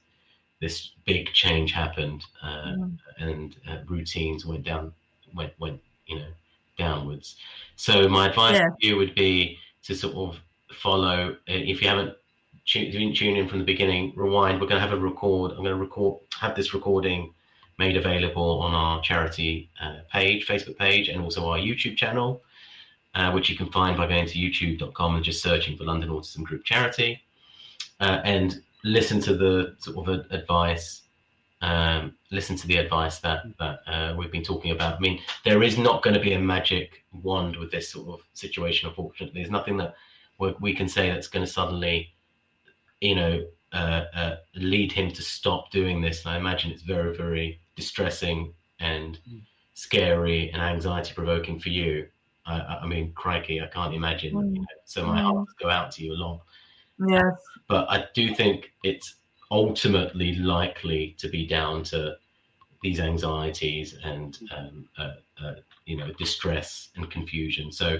this 0.61 0.93
big 1.07 1.33
change 1.33 1.73
happened 1.73 2.25
uh, 2.43 2.75
mm. 2.77 2.99
and 3.19 3.57
uh, 3.69 3.79
routines 3.89 4.45
went 4.45 4.65
down 4.65 4.93
went 5.35 5.53
went 5.59 5.81
you 6.07 6.19
know 6.19 6.29
downwards. 6.79 7.37
So 7.77 8.07
my 8.09 8.29
advice 8.29 8.57
yeah. 8.57 8.69
to 8.81 8.87
you 8.87 8.97
would 8.97 9.15
be 9.15 9.59
to 9.85 9.95
sort 9.95 10.15
of 10.15 10.39
follow. 10.75 11.37
If 11.47 11.81
you 11.81 11.89
haven't 11.89 12.15
tuned 12.67 13.17
tune 13.17 13.37
in 13.37 13.49
from 13.49 13.59
the 13.59 13.65
beginning, 13.65 14.13
rewind. 14.15 14.61
We're 14.61 14.69
going 14.69 14.81
to 14.81 14.87
have 14.87 14.97
a 14.97 15.01
record. 15.01 15.53
I'm 15.53 15.59
going 15.59 15.77
to 15.77 15.77
record 15.77 16.21
have 16.41 16.55
this 16.55 16.75
recording 16.75 17.33
made 17.79 17.97
available 17.97 18.61
on 18.61 18.75
our 18.75 19.01
charity 19.03 19.71
uh, 19.81 19.99
page, 20.11 20.47
Facebook 20.47 20.77
page, 20.79 21.09
and 21.09 21.21
also 21.21 21.49
our 21.49 21.59
YouTube 21.59 21.97
channel, 21.97 22.43
uh, 23.15 23.31
which 23.33 23.51
you 23.51 23.57
can 23.57 23.71
find 23.71 23.97
by 23.97 24.07
going 24.07 24.27
to 24.27 24.39
youtube.com 24.39 25.17
and 25.17 25.25
just 25.25 25.43
searching 25.43 25.77
for 25.77 25.85
London 25.85 26.11
Autism 26.11 26.45
Group 26.45 26.65
Charity, 26.65 27.21
uh, 28.01 28.21
and 28.25 28.63
listen 28.85 29.21
to 29.21 29.37
the 29.37 29.77
sort 29.79 30.09
of 30.09 30.31
advice 30.31 31.03
um, 31.63 32.17
listen 32.33 32.57
to 32.57 32.67
the 32.67 32.77
advice 32.77 33.21
that 33.21 33.45
that 33.59 33.81
uh, 33.87 34.15
we've 34.19 34.33
been 34.33 34.43
talking 34.43 34.73
about. 34.73 34.97
I 34.97 34.99
mean, 34.99 35.21
there 35.45 35.63
is 35.63 35.79
not 35.79 36.03
going 36.03 36.15
to 36.15 36.21
be 36.21 36.33
a 36.33 36.39
magic 36.39 37.05
wand 37.13 37.57
with 37.57 37.71
this 37.71 37.89
sort 37.89 38.09
of 38.09 38.27
situation. 38.35 38.89
Unfortunately, 38.89 39.41
there's 39.41 39.51
nothing 39.51 39.77
that 39.77 39.95
we 40.61 40.75
can 40.75 40.89
say 40.89 41.09
that's 41.09 41.29
going 41.29 41.47
to 41.47 41.51
suddenly, 41.51 42.13
you 43.01 43.15
know, 43.15 43.47
uh, 43.73 44.05
uh, 44.15 44.37
lead 44.57 44.91
him 44.91 45.13
to 45.13 45.23
stop 45.23 45.71
doing 45.71 46.01
this. 46.01 46.25
And 46.25 46.35
I 46.35 46.37
imagine 46.37 46.73
it's 46.73 46.83
very, 46.83 47.17
very 47.17 47.61
distressing 47.77 48.53
and 48.81 49.19
scary 49.75 50.51
and 50.53 50.63
anxiety 50.63 51.13
provoking 51.15 51.59
for 51.59 51.71
you. 51.71 52.07
I, 52.47 52.81
I 52.83 52.87
mean, 52.87 53.13
crikey, 53.13 53.61
I 53.61 53.67
can't 53.67 53.95
imagine. 53.95 54.35
Mm. 54.35 54.55
You 54.55 54.61
know, 54.61 54.67
so 54.85 55.07
my 55.07 55.21
Mm. 55.21 55.25
heart 55.25 55.49
go 55.61 55.71
out 55.71 55.91
to 55.93 56.05
you 56.05 56.13
a 56.13 56.15
lot. 56.15 56.43
Yes. 57.09 57.35
But 57.69 57.91
I 57.91 58.07
do 58.15 58.35
think 58.35 58.73
it's 58.83 59.17
ultimately 59.51 60.35
likely 60.37 61.15
to 61.19 61.29
be 61.29 61.47
down 61.47 61.85
to 61.85 62.17
these 62.83 62.99
anxieties 62.99 63.97
and 64.03 64.39
um, 64.57 64.89
uh, 64.99 65.13
uh, 65.43 65.55
you 65.87 65.97
know 65.97 66.11
distress 66.19 66.89
and 66.97 67.11
confusion. 67.11 67.71
So 67.71 67.99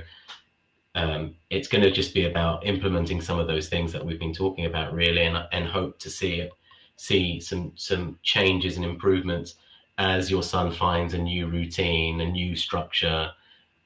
um, 0.95 1.37
it's 1.51 1.69
going 1.69 1.83
to 1.83 1.91
just 1.91 2.13
be 2.15 2.27
about 2.27 2.67
implementing 2.67 3.21
some 3.21 3.39
of 3.39 3.47
those 3.47 3.69
things 3.69 3.93
that 3.93 4.05
we've 4.05 4.19
been 4.19 4.35
talking 4.35 4.67
about, 4.67 4.93
really, 4.93 5.23
and 5.25 5.37
and 5.53 5.67
hope 5.67 5.99
to 6.01 6.11
see 6.11 6.49
see 6.97 7.41
some 7.41 7.73
some 7.77 8.19
changes 8.23 8.77
and 8.77 8.85
improvements 8.85 9.55
as 9.99 10.31
your 10.31 10.43
son 10.43 10.73
finds 10.73 11.15
a 11.15 11.19
new 11.19 11.47
routine, 11.47 12.21
a 12.21 12.31
new 12.31 12.57
structure, 12.57 13.31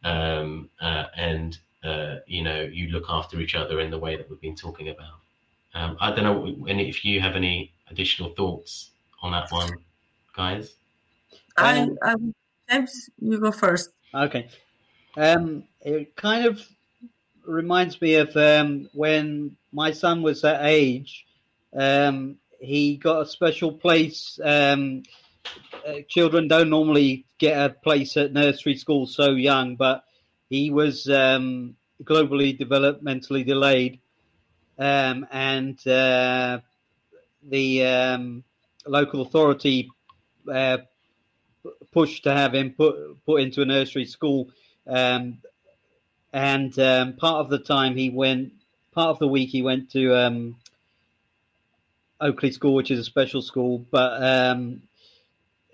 um, 0.04 0.70
uh, 0.80 1.04
and 1.16 1.58
uh, 1.84 2.16
you 2.26 2.42
know 2.42 2.62
you 2.62 2.88
look 2.88 3.04
after 3.08 3.40
each 3.40 3.54
other 3.54 3.80
in 3.80 3.90
the 3.90 3.98
way 3.98 4.16
that 4.16 4.28
we've 4.30 4.40
been 4.40 4.56
talking 4.56 4.88
about. 4.88 5.20
Um, 5.74 5.96
I 6.00 6.10
don't 6.12 6.24
know 6.24 6.66
and 6.68 6.80
if 6.80 7.04
you 7.04 7.20
have 7.20 7.36
any 7.36 7.72
additional 7.90 8.30
thoughts 8.30 8.90
on 9.22 9.32
that 9.32 9.50
one, 9.50 9.70
guys. 10.34 10.74
I, 11.56 11.80
Um, 11.80 11.98
I, 12.02 12.14
James, 12.70 13.10
you 13.18 13.38
go 13.38 13.52
first. 13.52 13.90
Okay. 14.14 14.48
Um, 15.16 15.64
it 15.80 16.16
kind 16.16 16.46
of 16.46 16.60
reminds 17.44 18.00
me 18.00 18.16
of 18.16 18.36
um, 18.36 18.88
when 18.92 19.56
my 19.72 19.92
son 19.92 20.22
was 20.22 20.42
that 20.42 20.64
age. 20.64 21.26
Um, 21.74 22.36
he 22.60 22.96
got 22.96 23.22
a 23.22 23.26
special 23.26 23.72
place. 23.72 24.38
Um, 24.42 25.02
uh, 25.86 26.00
children 26.08 26.48
don't 26.48 26.70
normally 26.70 27.24
get 27.38 27.58
a 27.58 27.70
place 27.70 28.16
at 28.16 28.32
nursery 28.32 28.76
school 28.76 29.06
so 29.06 29.30
young, 29.30 29.76
but 29.76 30.04
he 30.48 30.70
was 30.70 31.08
um, 31.08 31.76
globally 32.02 32.58
developmentally 32.58 33.44
delayed, 33.44 34.00
um, 34.78 35.26
and 35.30 35.86
uh, 35.86 36.58
the 37.48 37.84
um, 37.84 38.44
local 38.86 39.22
authority 39.22 39.90
uh, 40.52 40.78
pushed 41.92 42.24
to 42.24 42.32
have 42.32 42.54
him 42.54 42.72
put 42.72 43.24
put 43.24 43.40
into 43.40 43.62
a 43.62 43.66
nursery 43.66 44.04
school, 44.04 44.48
um, 44.86 45.38
and 46.32 46.78
um, 46.78 47.14
part 47.14 47.44
of 47.44 47.50
the 47.50 47.58
time 47.58 47.96
he 47.96 48.10
went, 48.10 48.52
part 48.92 49.10
of 49.10 49.18
the 49.18 49.28
week 49.28 49.50
he 49.50 49.62
went 49.62 49.90
to 49.90 50.14
um, 50.14 50.56
Oakley 52.20 52.50
School, 52.50 52.74
which 52.74 52.90
is 52.90 52.98
a 52.98 53.04
special 53.04 53.42
school, 53.42 53.84
but 53.90 54.22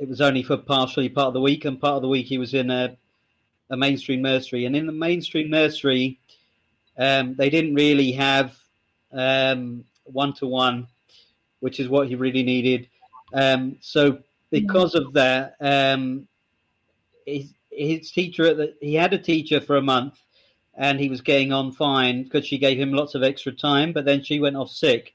it 0.03 0.09
was 0.09 0.21
only 0.21 0.43
for 0.43 0.57
partially 0.57 1.09
part 1.09 1.29
of 1.29 1.35
the 1.35 1.41
week, 1.41 1.65
and 1.65 1.81
part 1.81 1.95
of 1.95 2.03
the 2.03 2.09
week 2.09 2.27
he 2.27 2.37
was 2.37 2.55
in 2.55 2.73
a, 2.73 2.97
a 3.71 3.77
mainstream 3.77 4.21
nursery, 4.21 4.65
and 4.65 4.75
in 4.75 4.87
the 4.87 4.93
mainstream 4.93 5.49
nursery, 5.49 6.19
um, 6.99 7.37
they 7.37 7.49
didn't 7.49 7.77
really 7.77 8.11
have 8.11 8.57
one 9.13 10.33
to 10.35 10.47
one, 10.49 10.89
which 11.61 11.79
is 11.79 11.89
what 11.89 12.09
he 12.09 12.17
really 12.17 12.43
needed. 12.43 12.89
Um, 13.33 13.77
so 13.81 14.19
because 14.51 14.97
of 14.97 15.13
that, 15.13 15.55
um, 15.61 16.27
his, 17.25 17.55
his 17.71 18.11
teacher 18.11 18.47
at 18.47 18.57
the, 18.57 18.75
he 18.81 18.95
had 18.95 19.15
a 19.15 19.19
teacher 19.19 19.61
for 19.61 19.77
a 19.77 19.83
month, 19.83 20.19
and 20.75 20.99
he 20.99 21.09
was 21.09 21.21
getting 21.21 21.53
on 21.53 21.71
fine 21.71 22.25
because 22.25 22.45
she 22.45 22.59
gave 22.59 22.77
him 22.77 22.93
lots 22.93 23.15
of 23.15 23.23
extra 23.23 23.53
time. 23.53 23.93
But 23.93 24.05
then 24.05 24.25
she 24.25 24.41
went 24.41 24.57
off 24.57 24.71
sick, 24.71 25.15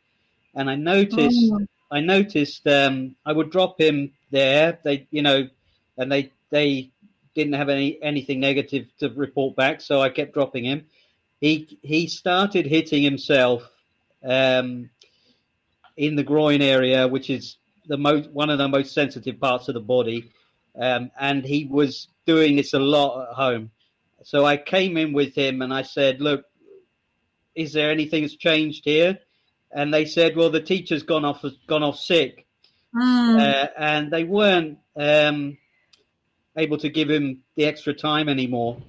and 0.55 0.69
I 0.69 0.75
noticed 0.75 1.51
Oh. 1.51 1.59
I 1.91 1.99
noticed 1.99 2.65
um, 2.67 3.15
I 3.25 3.33
would 3.33 3.49
drop 3.49 3.79
him 3.79 4.13
there. 4.31 4.79
They 4.83 5.07
you 5.11 5.21
know, 5.21 5.49
and 5.97 6.11
they 6.11 6.31
they 6.49 6.91
didn't 7.37 7.53
have 7.53 7.69
any 7.69 8.01
anything 8.01 8.39
negative 8.39 8.87
to 8.99 9.09
report 9.09 9.55
back, 9.55 9.79
so 9.79 10.01
I 10.01 10.09
kept 10.09 10.33
dropping 10.33 10.65
him. 10.65 10.85
He 11.39 11.77
he 11.83 12.07
started 12.07 12.65
hitting 12.65 13.03
himself 13.03 13.69
um, 14.23 14.89
in 15.95 16.15
the 16.15 16.23
groin 16.23 16.61
area, 16.61 17.07
which 17.07 17.29
is 17.29 17.57
the 17.87 17.97
most 17.97 18.31
one 18.31 18.49
of 18.49 18.57
the 18.57 18.67
most 18.67 18.93
sensitive 18.93 19.39
parts 19.39 19.67
of 19.67 19.75
the 19.75 19.79
body, 19.81 20.31
um, 20.79 21.11
and 21.19 21.45
he 21.45 21.65
was 21.65 22.07
doing 22.25 22.55
this 22.55 22.73
a 22.73 22.79
lot 22.79 23.29
at 23.29 23.35
home. 23.35 23.69
So 24.23 24.43
I 24.43 24.57
came 24.57 24.97
in 24.97 25.13
with 25.13 25.35
him 25.35 25.61
and 25.61 25.71
I 25.71 25.83
said, 25.83 26.21
"Look, 26.21 26.45
is 27.53 27.71
there 27.71 27.91
anything 27.91 28.23
that's 28.23 28.35
changed 28.35 28.83
here?" 28.83 29.19
And 29.71 29.93
they 29.93 30.05
said, 30.05 30.35
"Well, 30.35 30.49
the 30.49 30.59
teacher's 30.59 31.03
gone 31.03 31.23
off 31.23 31.45
gone 31.67 31.83
off 31.83 31.99
sick, 31.99 32.46
Mm. 32.97 33.39
uh, 33.39 33.67
and 33.77 34.11
they 34.11 34.23
weren't 34.23 34.79
um, 34.95 35.57
able 36.57 36.77
to 36.79 36.89
give 36.89 37.09
him 37.09 37.43
the 37.55 37.65
extra 37.65 37.93
time 37.93 38.29
anymore." 38.29 38.81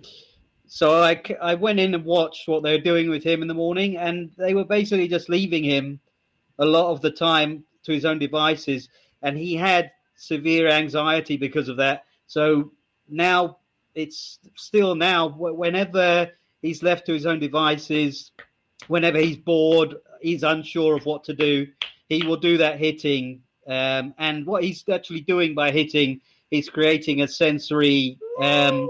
So 0.67 1.03
I, 1.03 1.21
I 1.41 1.55
went 1.55 1.81
in 1.81 1.95
and 1.95 2.05
watched 2.05 2.47
what 2.47 2.63
they 2.63 2.73
were 2.73 2.83
doing 2.83 3.09
with 3.09 3.25
him 3.25 3.43
in 3.43 3.49
the 3.49 3.55
morning, 3.55 3.97
and 3.97 4.31
they 4.37 4.55
were 4.55 4.65
basically 4.65 5.09
just 5.09 5.29
leaving 5.29 5.65
him 5.65 6.01
a 6.59 6.65
lot 6.67 6.91
of 6.91 7.01
the 7.01 7.11
time 7.11 7.65
to 7.85 7.93
his 7.93 8.05
own 8.05 8.19
devices, 8.19 8.89
and 9.23 9.37
he 9.37 9.55
had 9.55 9.91
severe 10.17 10.69
anxiety 10.69 11.37
because 11.37 11.69
of 11.69 11.79
that. 11.79 12.05
So 12.27 12.73
now 13.09 13.59
it's 13.95 14.39
still 14.57 14.95
now 14.95 15.29
whenever 15.29 16.31
he's 16.61 16.83
left 16.83 17.07
to 17.07 17.13
his 17.13 17.27
own 17.27 17.39
devices, 17.39 18.33
whenever 18.87 19.19
he's 19.19 19.37
bored, 19.37 19.97
he's 20.21 20.43
unsure 20.43 20.97
of 20.97 21.07
what 21.07 21.25
to 21.25 21.35
do, 21.35 21.67
he 22.09 22.27
will 22.27 22.37
do 22.37 22.59
that 22.59 22.79
hitting. 22.79 23.43
Um, 23.69 24.15
and 24.19 24.47
what 24.47 24.65
he's 24.65 24.83
actually 24.89 25.21
doing 25.21 25.55
by 25.55 25.71
hitting, 25.71 26.21
he's 26.51 26.71
creating 26.71 27.21
a 27.23 27.29
sensory, 27.29 28.19
um, 28.41 28.89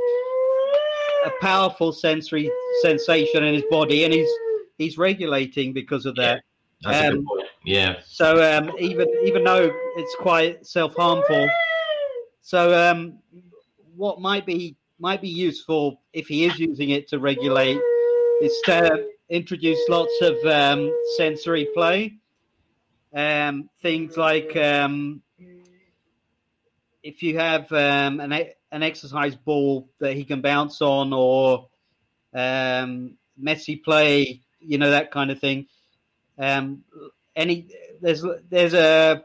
a 1.26 1.30
powerful 1.40 1.92
sensory 1.92 2.50
sensation 2.82 3.42
in 3.44 3.54
his 3.54 3.64
body, 3.70 4.04
and 4.04 4.12
he's 4.14 4.30
he's 4.78 4.96
regulating 4.96 5.72
because 5.72 6.06
of 6.06 6.14
that. 6.16 6.42
That's 6.84 6.96
a 6.96 7.02
good 7.10 7.18
Um, 7.18 7.24
point. 7.26 7.48
Yeah, 7.64 7.96
So 8.06 8.40
um, 8.56 8.70
even 8.78 9.08
even 9.24 9.42
though 9.44 9.70
it's 9.96 10.14
quite 10.20 10.64
self 10.64 10.94
harmful, 10.94 11.48
so 12.40 12.72
um, 12.72 13.18
what 13.96 14.20
might 14.20 14.46
be 14.46 14.76
might 15.00 15.20
be 15.20 15.28
useful 15.28 16.00
if 16.12 16.28
he 16.28 16.44
is 16.44 16.58
using 16.58 16.90
it 16.90 17.08
to 17.08 17.18
regulate 17.18 17.80
is 18.40 18.56
to 18.66 19.06
introduce 19.28 19.78
lots 19.88 20.12
of 20.22 20.36
um, 20.46 20.90
sensory 21.16 21.68
play, 21.74 22.14
um, 23.18 23.68
things 23.82 24.16
like 24.16 24.56
um, 24.56 25.22
if 27.02 27.22
you 27.24 27.36
have 27.38 27.70
um, 27.72 28.20
an 28.20 28.32
an 28.70 28.82
exercise 28.82 29.34
ball 29.34 29.88
that 29.98 30.14
he 30.14 30.24
can 30.24 30.40
bounce 30.40 30.80
on, 30.80 31.12
or 31.12 31.68
um, 32.32 33.16
messy 33.36 33.74
play, 33.74 34.40
you 34.60 34.78
know 34.78 34.90
that 34.90 35.10
kind 35.10 35.32
of 35.32 35.40
thing. 35.40 35.66
Um, 36.38 36.84
any 37.34 37.66
there's 38.00 38.24
there's 38.48 38.74
a, 38.74 39.24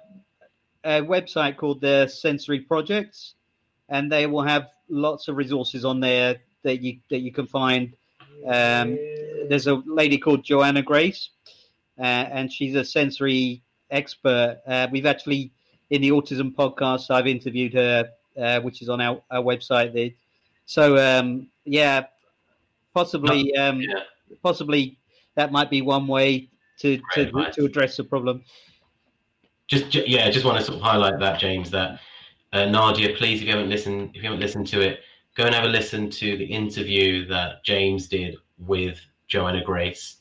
a 0.84 1.02
website 1.02 1.58
called 1.58 1.80
the 1.80 2.08
Sensory 2.08 2.62
Projects, 2.62 3.36
and 3.90 4.12
they 4.12 4.26
will 4.26 4.44
have 4.44 4.70
lots 4.90 5.28
of 5.28 5.38
resources 5.38 5.86
on 5.86 6.00
there 6.00 6.38
that 6.64 6.82
you 6.82 6.98
that 7.12 7.20
you 7.20 7.32
can 7.32 7.46
find. 7.46 7.94
Um, 8.44 8.98
there's 9.50 9.68
a 9.68 9.76
lady 9.76 10.18
called 10.18 10.44
Joanna 10.44 10.82
Grace, 10.82 11.30
uh, 12.00 12.02
and 12.02 12.52
she's 12.52 12.74
a 12.74 12.84
sensory 12.84 13.62
expert. 13.94 14.60
Uh, 14.68 14.88
we've 14.92 15.06
actually 15.06 15.52
in 15.90 16.02
the 16.02 16.10
autism 16.10 16.54
podcast 16.54 17.12
I've 17.12 17.28
interviewed 17.28 17.74
her, 17.74 18.10
uh, 18.38 18.60
which 18.62 18.82
is 18.82 18.90
on 18.90 19.00
our, 19.00 19.22
our 19.32 19.44
website. 19.44 19.94
There. 19.94 20.10
So 20.66 20.98
um, 20.98 21.48
yeah, 21.66 22.06
possibly 22.94 23.56
um, 23.56 23.82
yeah. 23.82 24.04
possibly 24.42 24.98
that 25.36 25.52
might 25.52 25.70
be 25.70 25.82
one 25.82 26.08
way 26.08 26.50
to 26.80 27.00
to, 27.14 27.32
to 27.54 27.66
address 27.66 27.98
the 27.98 28.04
problem. 28.04 28.44
just 29.68 29.90
ju- 29.90 30.04
yeah, 30.06 30.26
I 30.26 30.32
just 30.32 30.46
want 30.46 30.58
to 30.58 30.64
sort 30.64 30.78
of 30.78 30.84
highlight 30.84 31.20
that, 31.20 31.40
James. 31.40 31.70
That 31.72 32.00
uh, 32.52 32.66
Nadia, 32.66 33.16
please, 33.16 33.42
if 33.42 33.48
you 33.48 33.54
haven't 33.54 33.70
listened, 33.70 34.12
if 34.16 34.18
you 34.18 34.24
haven't 34.24 34.40
listened 34.40 34.68
to 34.68 34.82
it, 34.82 35.00
go 35.36 35.46
and 35.46 35.56
have 35.56 35.66
a 35.66 35.68
listen 35.68 36.10
to 36.10 36.38
the 36.38 36.46
interview 36.46 37.28
that 37.28 37.64
James 37.64 38.08
did 38.08 38.36
with 38.58 39.00
Joanna 39.28 39.64
Grace, 39.64 40.18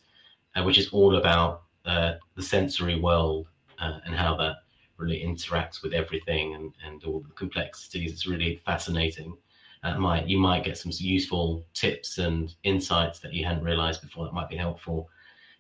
uh, 0.54 0.62
which 0.62 0.78
is 0.78 0.88
all 0.90 1.16
about 1.16 1.62
uh, 1.84 2.14
the 2.36 2.42
sensory 2.42 2.98
world 2.98 3.46
uh, 3.80 3.98
and 4.04 4.14
how 4.14 4.36
that 4.36 4.56
really 4.96 5.22
interacts 5.24 5.82
with 5.82 5.92
everything 5.92 6.54
and, 6.54 6.72
and 6.86 7.04
all 7.04 7.20
the 7.20 7.34
complexities. 7.34 8.12
It's 8.12 8.26
really 8.26 8.60
fascinating. 8.64 9.36
Uh, 9.82 9.98
might 9.98 10.28
you 10.28 10.38
might 10.38 10.64
get 10.64 10.78
some 10.78 10.92
useful 10.94 11.64
tips 11.74 12.18
and 12.18 12.54
insights 12.62 13.18
that 13.18 13.32
you 13.32 13.44
hadn't 13.44 13.64
realized 13.64 14.00
before 14.00 14.24
that 14.24 14.32
might 14.34 14.48
be 14.48 14.56
helpful. 14.56 15.08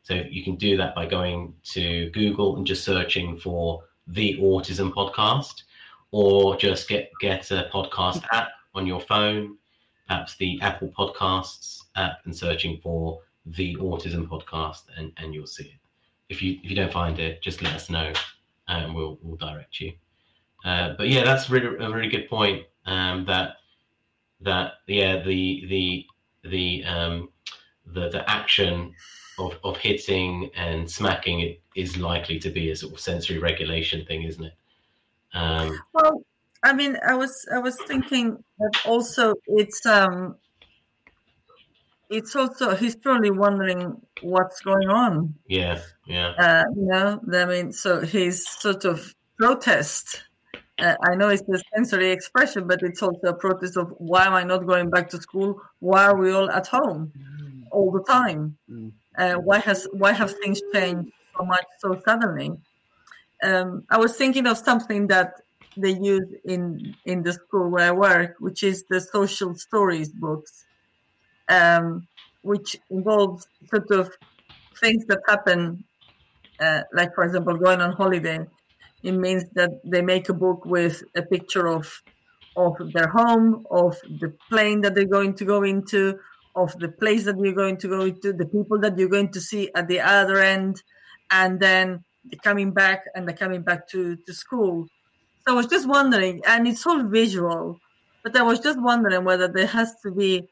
So 0.04 0.14
you 0.14 0.44
can 0.44 0.56
do 0.56 0.76
that 0.76 0.94
by 0.94 1.06
going 1.06 1.54
to 1.74 2.10
Google 2.10 2.56
and 2.56 2.66
just 2.66 2.84
searching 2.84 3.36
for 3.36 3.84
the 4.06 4.36
Autism 4.38 4.92
Podcast, 4.92 5.62
or 6.10 6.56
just 6.56 6.88
get 6.88 7.10
get 7.20 7.50
a 7.50 7.68
podcast 7.72 8.22
app 8.32 8.50
on 8.74 8.86
your 8.86 9.00
phone, 9.00 9.56
perhaps 10.06 10.36
the 10.36 10.60
Apple 10.60 10.88
Podcasts 10.88 11.82
app, 11.96 12.18
and 12.24 12.36
searching 12.36 12.78
for 12.82 13.20
the 13.46 13.76
Autism 13.76 14.28
Podcast, 14.28 14.82
and, 14.96 15.12
and 15.16 15.34
you'll 15.34 15.46
see 15.46 15.64
it. 15.64 15.81
If 16.32 16.42
you 16.42 16.58
if 16.62 16.70
you 16.70 16.76
don't 16.76 16.92
find 16.92 17.18
it, 17.18 17.42
just 17.42 17.62
let 17.62 17.74
us 17.74 17.90
know, 17.90 18.12
and 18.68 18.94
we'll 18.94 19.18
we'll 19.22 19.36
direct 19.36 19.80
you. 19.80 19.92
Uh, 20.64 20.94
but 20.96 21.08
yeah, 21.08 21.24
that's 21.24 21.50
really 21.50 21.76
a 21.84 21.90
really 21.90 22.08
good 22.08 22.28
point. 22.28 22.64
Um, 22.86 23.24
that 23.26 23.56
that 24.40 24.74
yeah 24.86 25.22
the 25.22 25.66
the 25.68 26.06
the 26.48 26.84
um, 26.84 27.28
the 27.86 28.08
the 28.08 28.28
action 28.28 28.94
of 29.38 29.58
of 29.64 29.76
hitting 29.76 30.50
and 30.56 30.90
smacking 30.90 31.56
is 31.74 31.96
likely 31.96 32.38
to 32.38 32.50
be 32.50 32.70
a 32.70 32.76
sort 32.76 32.92
of 32.94 33.00
sensory 33.00 33.38
regulation 33.38 34.04
thing, 34.06 34.22
isn't 34.22 34.44
it? 34.44 34.54
Um, 35.34 35.78
well, 35.92 36.22
I 36.62 36.72
mean, 36.72 36.96
I 37.06 37.14
was 37.14 37.46
I 37.54 37.58
was 37.58 37.76
thinking 37.86 38.42
that 38.58 38.86
also 38.86 39.34
it's 39.46 39.84
um 39.86 40.36
it's 42.12 42.36
also 42.36 42.76
he's 42.76 42.94
probably 42.94 43.30
wondering 43.30 44.00
what's 44.20 44.60
going 44.60 44.88
on. 44.88 45.34
Yeah, 45.46 45.80
yeah. 46.06 46.28
Uh, 46.38 46.64
you 46.76 46.86
know, 46.86 47.20
I 47.32 47.44
mean, 47.46 47.72
so 47.72 48.00
he's 48.02 48.46
sort 48.48 48.84
of 48.84 49.14
protest. 49.38 50.22
Uh, 50.78 50.94
I 51.08 51.14
know 51.14 51.28
it's 51.30 51.42
a 51.48 51.58
sensory 51.74 52.10
expression, 52.10 52.66
but 52.66 52.82
it's 52.82 53.02
also 53.02 53.28
a 53.28 53.34
protest 53.34 53.76
of 53.76 53.94
why 53.98 54.26
am 54.26 54.34
I 54.34 54.44
not 54.44 54.66
going 54.66 54.90
back 54.90 55.08
to 55.10 55.20
school? 55.20 55.60
Why 55.80 56.04
are 56.04 56.16
we 56.16 56.32
all 56.32 56.50
at 56.50 56.66
home 56.66 57.12
all 57.70 57.90
the 57.90 58.04
time? 58.04 58.58
Mm. 58.70 58.92
Uh, 59.16 59.34
why 59.34 59.58
has 59.60 59.88
why 59.92 60.12
have 60.12 60.32
things 60.42 60.60
changed 60.72 61.10
so 61.36 61.44
much 61.44 61.66
so 61.78 62.00
suddenly? 62.04 62.52
Um, 63.42 63.84
I 63.90 63.96
was 63.96 64.16
thinking 64.16 64.46
of 64.46 64.58
something 64.58 65.06
that 65.08 65.40
they 65.76 65.94
use 65.98 66.28
in 66.44 66.94
in 67.06 67.22
the 67.22 67.32
school 67.32 67.70
where 67.70 67.88
I 67.88 67.92
work, 67.92 68.36
which 68.38 68.62
is 68.62 68.84
the 68.90 69.00
social 69.00 69.54
stories 69.54 70.10
books 70.10 70.64
um, 71.48 72.06
which 72.42 72.76
involves 72.90 73.46
sort 73.70 73.90
of 73.90 74.10
things 74.80 75.04
that 75.06 75.20
happen, 75.28 75.84
uh, 76.60 76.82
like 76.92 77.14
for 77.14 77.24
example, 77.24 77.56
going 77.56 77.80
on 77.80 77.92
holiday. 77.92 78.40
It 79.02 79.12
means 79.12 79.44
that 79.54 79.70
they 79.84 80.02
make 80.02 80.28
a 80.28 80.34
book 80.34 80.64
with 80.64 81.02
a 81.16 81.22
picture 81.22 81.66
of 81.68 82.02
of 82.54 82.76
their 82.92 83.08
home, 83.08 83.66
of 83.70 83.96
the 84.20 84.34
plane 84.50 84.82
that 84.82 84.94
they're 84.94 85.04
going 85.06 85.34
to 85.34 85.44
go 85.44 85.62
into, 85.62 86.18
of 86.54 86.78
the 86.78 86.88
place 86.88 87.24
that 87.24 87.38
you're 87.38 87.54
going 87.54 87.78
to 87.78 87.88
go 87.88 88.02
into, 88.02 88.32
the 88.32 88.46
people 88.46 88.78
that 88.80 88.98
you're 88.98 89.08
going 89.08 89.32
to 89.32 89.40
see 89.40 89.70
at 89.74 89.88
the 89.88 90.00
other 90.00 90.38
end, 90.38 90.82
and 91.30 91.60
then 91.60 92.04
the 92.30 92.36
coming 92.36 92.72
back 92.72 93.04
and 93.14 93.26
they're 93.26 93.36
coming 93.36 93.62
back 93.62 93.88
to, 93.88 94.16
to 94.16 94.34
school. 94.34 94.86
So 95.46 95.54
I 95.54 95.56
was 95.56 95.66
just 95.66 95.88
wondering, 95.88 96.42
and 96.46 96.68
it's 96.68 96.86
all 96.86 97.02
visual, 97.04 97.80
but 98.22 98.36
I 98.36 98.42
was 98.42 98.60
just 98.60 98.80
wondering 98.80 99.24
whether 99.24 99.48
there 99.48 99.66
has 99.66 99.94
to 100.02 100.12
be 100.12 100.46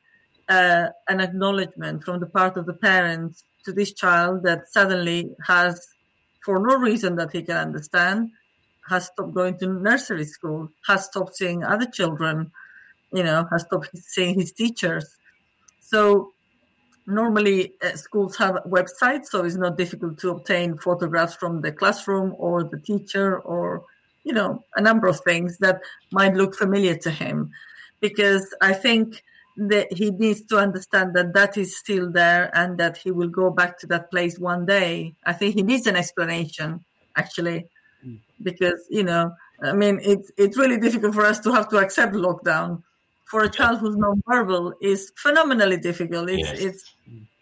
uh, 0.51 0.89
an 1.09 1.21
acknowledgement 1.21 2.03
from 2.05 2.19
the 2.19 2.27
part 2.27 2.57
of 2.57 2.67
the 2.67 2.75
parents 2.75 3.45
to 3.65 3.73
this 3.73 3.93
child 3.93 4.43
that 4.43 4.69
suddenly 4.71 5.31
has, 5.47 5.89
for 6.45 6.59
no 6.59 6.77
reason 6.77 7.15
that 7.17 7.31
he 7.33 7.43
can 7.43 7.57
understand, 7.57 8.31
has 8.89 9.07
stopped 9.07 9.33
going 9.33 9.57
to 9.59 9.69
nursery 9.69 10.25
school, 10.25 10.69
has 10.87 11.05
stopped 11.05 11.37
seeing 11.37 11.63
other 11.63 11.87
children, 11.87 12.51
you 13.13 13.23
know, 13.23 13.47
has 13.53 13.63
stopped 13.63 13.91
seeing 13.97 14.35
his 14.39 14.51
teachers. 14.53 15.17
So 15.81 16.33
normally 17.07 17.75
uh, 17.85 17.95
schools 17.95 18.37
have 18.39 18.57
websites, 18.67 19.27
so 19.27 19.45
it's 19.45 19.55
not 19.55 19.79
difficult 19.79 20.19
to 20.19 20.31
obtain 20.31 20.79
photographs 20.79 21.37
from 21.37 21.61
the 21.61 21.71
classroom 21.71 22.35
or 22.39 22.65
the 22.65 22.81
teacher 22.81 23.39
or, 23.39 23.85
you 24.25 24.33
know, 24.33 24.65
a 24.75 24.81
number 24.81 25.07
of 25.07 25.21
things 25.21 25.59
that 25.59 25.81
might 26.11 26.35
look 26.35 26.57
familiar 26.57 26.97
to 26.97 27.11
him. 27.11 27.53
Because 28.01 28.53
I 28.61 28.73
think 28.73 29.23
that 29.69 29.93
he 29.93 30.11
needs 30.11 30.43
to 30.43 30.59
understand 30.59 31.15
that 31.15 31.35
that 31.35 31.57
is 31.57 31.77
still 31.77 32.11
there 32.11 32.51
and 32.57 32.79
that 32.79 32.97
he 32.97 33.11
will 33.11 33.29
go 33.29 33.51
back 33.51 33.79
to 33.79 33.87
that 33.89 34.11
place 34.11 34.39
one 34.39 34.65
day. 34.67 35.15
I 35.25 35.33
think 35.33 35.55
he 35.55 35.63
needs 35.63 35.87
an 35.87 35.97
explanation, 35.97 36.85
actually, 37.17 37.67
mm. 38.05 38.19
because 38.43 38.87
you 38.89 39.03
know, 39.03 39.33
I 39.63 39.73
mean, 39.73 40.01
it's 40.03 40.31
it's 40.37 40.57
really 40.57 40.79
difficult 40.79 41.15
for 41.15 41.25
us 41.25 41.41
to 41.41 41.53
have 41.53 41.69
to 41.71 41.79
accept 41.79 42.15
lockdown. 42.15 42.83
For 43.27 43.45
a 43.45 43.51
child 43.51 43.79
who's 43.79 43.95
nonverbal, 43.97 44.73
is 44.81 45.13
phenomenally 45.17 45.77
difficult. 45.77 46.31
It's 46.31 46.49
yes. 46.49 46.61
it's 46.61 46.95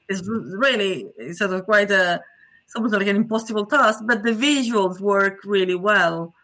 it's 0.08 0.22
really 0.28 1.06
it's 1.16 1.38
sort 1.38 1.52
of 1.52 1.64
quite 1.64 1.90
a 1.90 2.20
it's 2.64 2.76
almost 2.76 2.94
like 2.94 3.06
an 3.06 3.16
impossible 3.16 3.64
task. 3.64 4.00
But 4.04 4.22
the 4.22 4.32
visuals 4.32 5.00
work 5.00 5.38
really 5.44 5.76
well, 5.76 6.34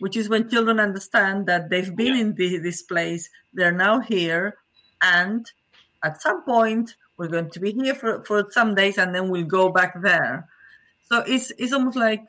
which 0.00 0.16
is 0.16 0.28
when 0.28 0.48
children 0.48 0.80
understand 0.80 1.46
that 1.46 1.70
they've 1.70 1.94
been 1.94 2.14
yeah. 2.14 2.20
in 2.20 2.34
the, 2.34 2.58
this 2.58 2.82
place, 2.82 3.30
they're 3.52 3.70
now 3.70 4.00
here, 4.00 4.56
and 5.02 5.50
at 6.02 6.20
some 6.22 6.42
point 6.44 6.94
we're 7.16 7.28
going 7.28 7.50
to 7.50 7.60
be 7.60 7.72
here 7.72 7.94
for, 7.94 8.22
for 8.22 8.46
some 8.50 8.74
days 8.74 8.96
and 8.96 9.14
then 9.14 9.28
we'll 9.28 9.44
go 9.44 9.70
back 9.70 10.00
there. 10.00 10.48
So 11.10 11.22
it's 11.26 11.50
it's 11.58 11.72
almost 11.72 11.96
like 11.96 12.22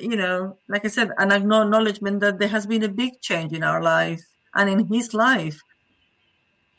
you 0.00 0.16
know 0.16 0.56
like 0.68 0.84
i 0.84 0.88
said 0.88 1.12
an 1.18 1.30
acknowledgement 1.30 2.18
that 2.18 2.40
there 2.40 2.48
has 2.48 2.66
been 2.66 2.82
a 2.82 2.88
big 2.88 3.20
change 3.20 3.52
in 3.52 3.62
our 3.62 3.80
lives 3.80 4.24
and 4.54 4.68
in 4.68 4.86
his 4.88 5.14
life. 5.14 5.60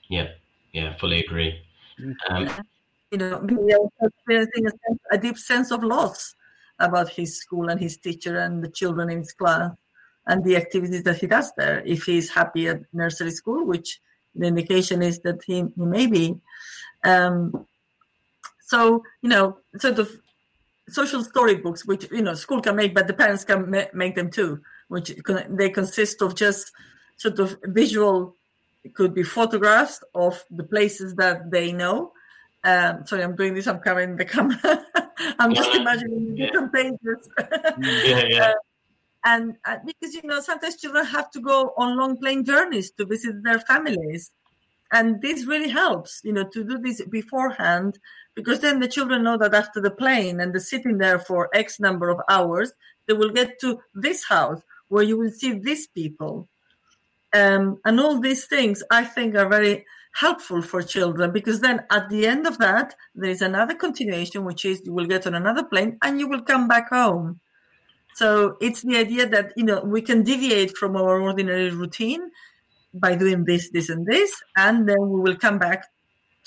Yeah 0.09 0.27
yeah 0.73 0.95
fully 0.97 1.19
agree. 1.21 1.61
Um, 2.29 2.49
you 3.11 3.17
know 3.17 3.91
experiencing 4.01 4.67
a, 4.67 5.15
a 5.15 5.17
deep 5.17 5.37
sense 5.37 5.71
of 5.71 5.83
loss 5.83 6.35
about 6.79 7.09
his 7.09 7.37
school 7.37 7.69
and 7.69 7.79
his 7.79 7.97
teacher 7.97 8.37
and 8.37 8.61
the 8.61 8.69
children 8.69 9.09
in 9.09 9.19
his 9.19 9.31
class 9.31 9.71
and 10.27 10.43
the 10.43 10.57
activities 10.57 11.03
that 11.03 11.19
he 11.19 11.27
does 11.27 11.53
there. 11.55 11.81
If 11.85 12.03
he's 12.03 12.31
happy 12.31 12.67
at 12.67 12.81
nursery 12.91 13.31
school 13.31 13.65
which 13.65 14.01
the 14.35 14.47
indication 14.47 15.01
is 15.01 15.19
that 15.19 15.43
he, 15.45 15.65
he 15.75 15.85
may 15.85 16.07
be. 16.07 16.39
Um, 17.03 17.65
so, 18.61 19.03
you 19.21 19.29
know, 19.29 19.57
sort 19.77 19.99
of 19.99 20.11
social 20.89 21.23
storybooks, 21.23 21.85
which, 21.85 22.09
you 22.11 22.21
know, 22.21 22.33
school 22.33 22.61
can 22.61 22.75
make, 22.75 22.93
but 22.93 23.07
the 23.07 23.13
parents 23.13 23.43
can 23.43 23.69
ma- 23.69 23.91
make 23.93 24.15
them 24.15 24.29
too, 24.29 24.61
which 24.87 25.13
they 25.49 25.69
consist 25.69 26.21
of 26.21 26.35
just 26.35 26.71
sort 27.17 27.39
of 27.39 27.57
visual, 27.63 28.35
it 28.83 28.93
could 28.93 29.13
be 29.13 29.23
photographs 29.23 30.03
of 30.13 30.43
the 30.51 30.63
places 30.63 31.15
that 31.15 31.51
they 31.51 31.71
know. 31.71 32.11
Um, 32.63 33.05
sorry, 33.05 33.23
I'm 33.23 33.35
doing 33.35 33.53
this, 33.53 33.67
I'm 33.67 33.79
covering 33.79 34.17
the 34.17 34.25
camera. 34.25 34.59
I'm 35.39 35.53
just 35.53 35.73
imagining 35.75 36.35
yeah. 36.35 36.47
different 36.47 36.73
pages. 36.73 37.29
yeah, 37.79 38.23
yeah. 38.27 38.53
Uh, 38.74 38.74
and 39.25 39.55
uh, 39.65 39.77
because 39.85 40.13
you 40.13 40.21
know 40.23 40.39
sometimes 40.39 40.77
children 40.77 41.03
have 41.05 41.31
to 41.31 41.41
go 41.41 41.73
on 41.77 41.97
long 41.97 42.17
plane 42.17 42.45
journeys 42.45 42.91
to 42.91 43.05
visit 43.05 43.43
their 43.43 43.59
families. 43.59 44.31
And 44.91 45.19
this 45.21 45.45
really 45.45 45.69
helps 45.69 46.21
you 46.23 46.31
know 46.31 46.47
to 46.53 46.63
do 46.63 46.77
this 46.77 47.03
beforehand 47.05 47.97
because 48.35 48.59
then 48.59 48.79
the 48.79 48.87
children 48.87 49.23
know 49.23 49.37
that 49.37 49.55
after 49.55 49.81
the 49.81 49.91
plane 49.91 50.39
and 50.39 50.53
the 50.53 50.59
sitting 50.59 50.99
there 50.99 51.17
for 51.17 51.49
x 51.53 51.79
number 51.79 52.09
of 52.09 52.21
hours 52.29 52.73
they 53.07 53.13
will 53.13 53.31
get 53.31 53.59
to 53.61 53.79
this 53.93 54.25
house 54.25 54.61
where 54.87 55.03
you 55.03 55.17
will 55.17 55.31
see 55.31 55.53
these 55.53 55.87
people. 55.87 56.47
Um, 57.33 57.79
and 57.83 57.99
all 57.99 58.17
these 58.21 58.45
things 58.45 58.81
i 58.89 59.03
think 59.03 59.35
are 59.35 59.49
very 59.49 59.83
helpful 60.13 60.61
for 60.61 60.81
children 60.81 61.33
because 61.33 61.59
then 61.59 61.81
at 61.91 62.07
the 62.07 62.25
end 62.25 62.47
of 62.47 62.59
that 62.59 62.95
there 63.13 63.29
is 63.29 63.41
another 63.41 63.75
continuation 63.75 64.45
which 64.45 64.63
is 64.63 64.81
you 64.85 64.93
will 64.93 65.05
get 65.05 65.27
on 65.27 65.35
another 65.35 65.65
plane 65.65 65.97
and 66.01 66.17
you 66.17 66.29
will 66.29 66.43
come 66.43 66.69
back 66.69 66.87
home 66.89 67.41
so 68.15 68.55
it's 68.61 68.81
the 68.81 68.95
idea 68.95 69.27
that 69.27 69.51
you 69.57 69.65
know 69.65 69.81
we 69.81 70.01
can 70.01 70.23
deviate 70.23 70.77
from 70.77 70.95
our 70.95 71.19
ordinary 71.19 71.69
routine 71.69 72.31
by 72.93 73.13
doing 73.13 73.43
this, 73.43 73.69
this, 73.71 73.89
and 73.89 74.05
this, 74.05 74.41
and 74.55 74.87
then 74.87 75.01
we 75.01 75.19
will 75.19 75.35
come 75.35 75.59
back 75.59 75.87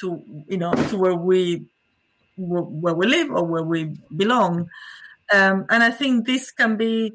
to 0.00 0.22
you 0.48 0.56
know 0.56 0.72
to 0.88 0.96
where 0.96 1.14
we 1.14 1.66
where 2.38 2.94
we 2.94 3.06
live 3.06 3.30
or 3.30 3.44
where 3.44 3.62
we 3.62 3.94
belong. 4.16 4.70
Um, 5.30 5.66
and 5.68 5.82
I 5.82 5.90
think 5.90 6.26
this 6.26 6.50
can 6.52 6.78
be 6.78 7.12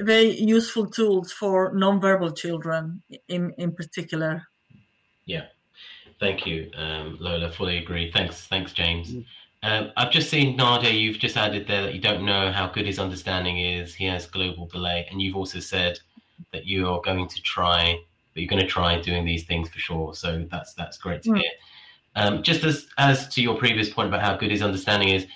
very 0.00 0.36
useful 0.36 0.86
tools 0.86 1.30
for 1.30 1.72
nonverbal 1.72 2.36
children 2.36 3.02
in 3.28 3.54
in 3.56 3.70
particular. 3.70 4.48
Yeah, 5.26 5.46
thank 6.18 6.44
you, 6.44 6.72
um, 6.76 7.18
Lola. 7.20 7.52
Fully 7.52 7.78
agree. 7.78 8.10
Thanks, 8.10 8.48
thanks, 8.48 8.72
James. 8.72 9.14
Um, 9.62 9.90
I've 9.96 10.10
just 10.10 10.30
seen 10.30 10.56
Nadia. 10.56 10.90
You've 10.90 11.18
just 11.18 11.36
added 11.36 11.66
there 11.66 11.82
that 11.82 11.94
you 11.94 12.00
don't 12.00 12.24
know 12.24 12.52
how 12.52 12.68
good 12.68 12.86
his 12.86 12.98
understanding 12.98 13.58
is. 13.58 13.94
He 13.94 14.04
has 14.04 14.26
global 14.26 14.66
delay, 14.66 15.06
and 15.10 15.20
you've 15.20 15.36
also 15.36 15.60
said 15.60 15.98
that 16.52 16.66
you 16.66 16.88
are 16.88 17.00
going 17.00 17.28
to 17.28 17.42
try, 17.42 17.98
but 18.32 18.42
you're 18.42 18.48
going 18.48 18.62
to 18.62 18.68
try 18.68 19.00
doing 19.00 19.24
these 19.24 19.44
things 19.44 19.68
for 19.68 19.78
sure. 19.78 20.14
So 20.14 20.46
that's 20.50 20.74
that's 20.74 20.98
great 20.98 21.22
to 21.22 21.30
mm. 21.30 21.38
hear. 21.38 21.50
Um, 22.14 22.42
just 22.42 22.64
as 22.64 22.86
as 22.98 23.28
to 23.28 23.42
your 23.42 23.56
previous 23.56 23.90
point 23.90 24.08
about 24.08 24.22
how 24.22 24.36
good 24.36 24.50
his 24.50 24.62
understanding 24.62 25.08
is, 25.08 25.26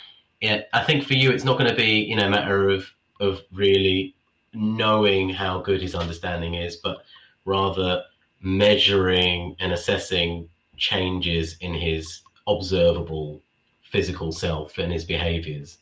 yeah, 0.40 0.62
I 0.72 0.84
think 0.84 1.04
for 1.04 1.14
you 1.14 1.30
it's 1.30 1.44
not 1.44 1.58
going 1.58 1.70
to 1.70 1.76
be 1.76 2.00
you 2.00 2.16
know 2.16 2.26
a 2.26 2.30
matter 2.30 2.68
of 2.68 2.86
of 3.20 3.40
really 3.52 4.14
knowing 4.52 5.30
how 5.30 5.60
good 5.60 5.82
his 5.82 5.94
understanding 5.94 6.54
is, 6.54 6.76
but 6.76 7.04
rather 7.44 8.02
measuring 8.40 9.56
and 9.60 9.72
assessing 9.72 10.48
changes 10.76 11.56
in 11.60 11.74
his 11.74 12.22
observable 12.46 13.42
physical 13.90 14.32
self 14.32 14.78
and 14.78 14.92
his 14.92 15.04
behaviors. 15.04 15.78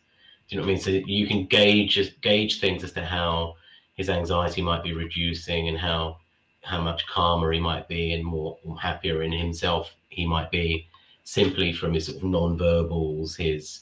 Do 0.48 0.56
you 0.56 0.60
know 0.60 0.66
what 0.66 0.70
I 0.70 0.74
mean? 0.74 0.82
So 0.82 0.90
you 0.90 1.26
can 1.26 1.46
gauge 1.46 2.20
gauge 2.20 2.60
things 2.60 2.82
as 2.82 2.92
to 2.92 3.04
how 3.04 3.54
his 3.94 4.08
anxiety 4.08 4.62
might 4.62 4.82
be 4.82 4.94
reducing 4.94 5.68
and 5.68 5.78
how 5.78 6.18
how 6.62 6.80
much 6.80 7.06
calmer 7.06 7.52
he 7.52 7.60
might 7.60 7.88
be 7.88 8.12
and 8.12 8.24
more, 8.24 8.58
happier 8.80 9.22
in 9.22 9.32
himself 9.32 9.94
he 10.08 10.26
might 10.26 10.50
be 10.50 10.86
simply 11.24 11.72
from 11.72 11.92
his 11.92 12.06
sort 12.06 12.18
of 12.18 12.24
non-verbals, 12.24 13.36
his 13.36 13.80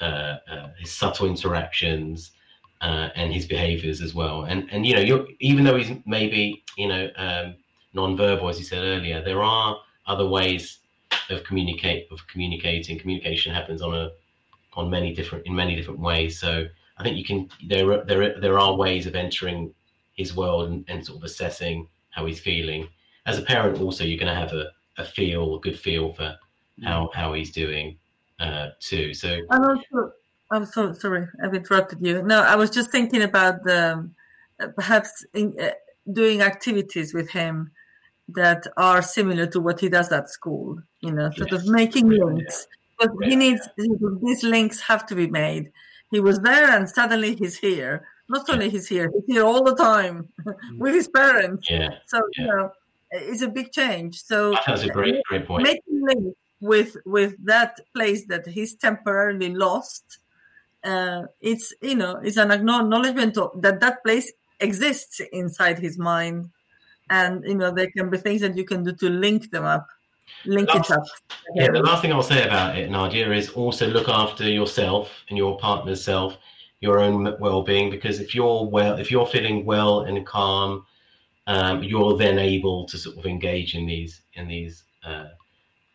uh, 0.00 0.36
uh, 0.50 0.68
his 0.78 0.92
subtle 0.92 1.26
interactions, 1.26 2.32
uh, 2.80 3.08
and 3.14 3.32
his 3.32 3.46
behaviors 3.46 4.00
as 4.00 4.14
well. 4.14 4.44
And 4.44 4.68
and 4.70 4.84
you 4.84 4.94
know, 4.94 5.00
you're, 5.00 5.26
even 5.40 5.64
though 5.64 5.76
he's 5.76 5.96
maybe 6.06 6.64
you 6.76 6.88
know 6.88 7.10
um, 7.16 7.54
non-verbal, 7.94 8.48
as 8.48 8.58
you 8.58 8.64
said 8.64 8.82
earlier, 8.82 9.22
there 9.22 9.42
are 9.42 9.78
other 10.06 10.26
ways 10.26 10.78
of 11.30 11.44
communicate 11.44 12.08
of 12.10 12.26
communicating. 12.26 12.98
Communication 12.98 13.54
happens 13.54 13.82
on 13.82 13.94
a 13.94 14.10
on 14.74 14.90
many 14.90 15.14
different 15.14 15.46
in 15.46 15.54
many 15.54 15.74
different 15.74 16.00
ways. 16.00 16.38
So 16.38 16.66
I 16.96 17.02
think 17.02 17.16
you 17.16 17.24
can 17.24 17.48
there 17.66 18.04
there 18.04 18.40
there 18.40 18.58
are 18.58 18.74
ways 18.74 19.06
of 19.06 19.14
entering 19.14 19.74
his 20.14 20.34
world 20.34 20.68
and, 20.68 20.84
and 20.88 21.04
sort 21.04 21.18
of 21.18 21.24
assessing 21.24 21.88
how 22.10 22.26
he's 22.26 22.40
feeling. 22.40 22.88
As 23.26 23.38
a 23.38 23.42
parent, 23.42 23.80
also 23.80 24.04
you're 24.04 24.18
going 24.18 24.34
to 24.34 24.40
have 24.40 24.52
a, 24.52 24.70
a 24.96 25.04
feel, 25.04 25.56
a 25.56 25.60
good 25.60 25.78
feel 25.78 26.12
for 26.12 26.36
how 26.82 27.10
how 27.14 27.32
he's 27.32 27.52
doing 27.52 27.96
uh, 28.40 28.70
too. 28.80 29.14
So 29.14 29.40
and 29.50 29.64
also, 29.64 30.12
I'm 30.50 30.64
so 30.64 30.92
sorry, 30.92 31.26
I've 31.42 31.54
interrupted 31.54 32.04
you. 32.04 32.22
No, 32.22 32.42
I 32.42 32.56
was 32.56 32.70
just 32.70 32.90
thinking 32.90 33.22
about 33.22 33.64
the 33.64 34.08
perhaps 34.76 35.24
in, 35.34 35.54
uh, 35.60 35.70
doing 36.12 36.42
activities 36.42 37.14
with 37.14 37.30
him 37.30 37.70
that 38.28 38.66
are 38.76 39.02
similar 39.02 39.46
to 39.46 39.60
what 39.60 39.80
he 39.80 39.88
does 39.88 40.12
at 40.12 40.30
school. 40.30 40.80
You 41.00 41.12
know, 41.12 41.30
sort 41.30 41.52
yes. 41.52 41.62
of 41.62 41.68
making 41.68 42.08
links. 42.08 42.66
But 42.98 43.10
yeah. 43.20 43.28
he 43.28 43.36
needs 43.36 43.68
these 43.76 44.42
links 44.42 44.80
have 44.80 45.06
to 45.06 45.14
be 45.14 45.28
made. 45.28 45.72
He 46.10 46.20
was 46.20 46.40
there, 46.40 46.70
and 46.70 46.88
suddenly 46.88 47.36
he's 47.36 47.58
here. 47.58 48.06
Not 48.28 48.48
only 48.50 48.68
he's 48.68 48.88
here, 48.88 49.10
he's 49.12 49.34
here 49.34 49.44
all 49.44 49.62
the 49.62 49.74
time 49.74 50.28
with 50.76 50.94
his 50.94 51.08
parents. 51.08 51.68
Yeah. 51.70 51.90
So 52.06 52.20
yeah. 52.36 52.44
you 52.44 52.46
know, 52.48 52.72
it's 53.10 53.42
a 53.42 53.48
big 53.48 53.72
change. 53.72 54.22
So 54.22 54.54
that's 54.66 54.82
a 54.82 54.88
great, 54.88 55.22
great 55.24 55.46
point. 55.46 55.62
Making 55.62 56.02
links 56.02 56.38
with 56.60 56.96
with 57.06 57.34
that 57.44 57.80
place 57.94 58.26
that 58.26 58.46
he's 58.46 58.74
temporarily 58.74 59.54
lost. 59.54 60.18
Uh, 60.84 61.22
it's 61.40 61.74
you 61.82 61.94
know 61.94 62.20
it's 62.22 62.36
an 62.36 62.50
acknowledgement 62.50 63.36
of, 63.36 63.50
that 63.62 63.80
that 63.80 64.02
place 64.04 64.32
exists 64.60 65.20
inside 65.32 65.78
his 65.78 65.98
mind 65.98 66.50
and 67.10 67.44
you 67.44 67.54
know 67.54 67.70
there 67.70 67.90
can 67.90 68.10
be 68.10 68.18
things 68.18 68.40
that 68.40 68.56
you 68.56 68.64
can 68.64 68.82
do 68.82 68.92
to 68.92 69.08
link 69.08 69.50
them 69.50 69.64
up 69.64 69.86
link 70.44 70.68
last, 70.74 70.90
it 70.90 70.96
up. 70.96 71.04
Yeah 71.54 71.70
the 71.70 71.80
last 71.80 72.02
thing 72.02 72.12
i'll 72.12 72.22
say 72.22 72.46
about 72.46 72.76
it 72.76 72.90
nadia 72.90 73.30
is 73.32 73.50
also 73.50 73.86
look 73.88 74.08
after 74.08 74.48
yourself 74.48 75.10
and 75.28 75.38
your 75.38 75.58
partner's 75.58 76.02
self 76.02 76.36
your 76.80 77.00
own 77.00 77.36
well-being 77.40 77.90
because 77.90 78.20
if 78.20 78.34
you're 78.34 78.64
well 78.66 78.98
if 78.98 79.10
you're 79.10 79.26
feeling 79.26 79.64
well 79.64 80.00
and 80.02 80.24
calm 80.26 80.84
um, 81.48 81.82
you're 81.82 82.16
then 82.16 82.38
able 82.38 82.84
to 82.84 82.98
sort 82.98 83.16
of 83.16 83.24
engage 83.24 83.74
in 83.74 83.86
these 83.86 84.20
in 84.34 84.46
these 84.46 84.84
uh, 85.04 85.28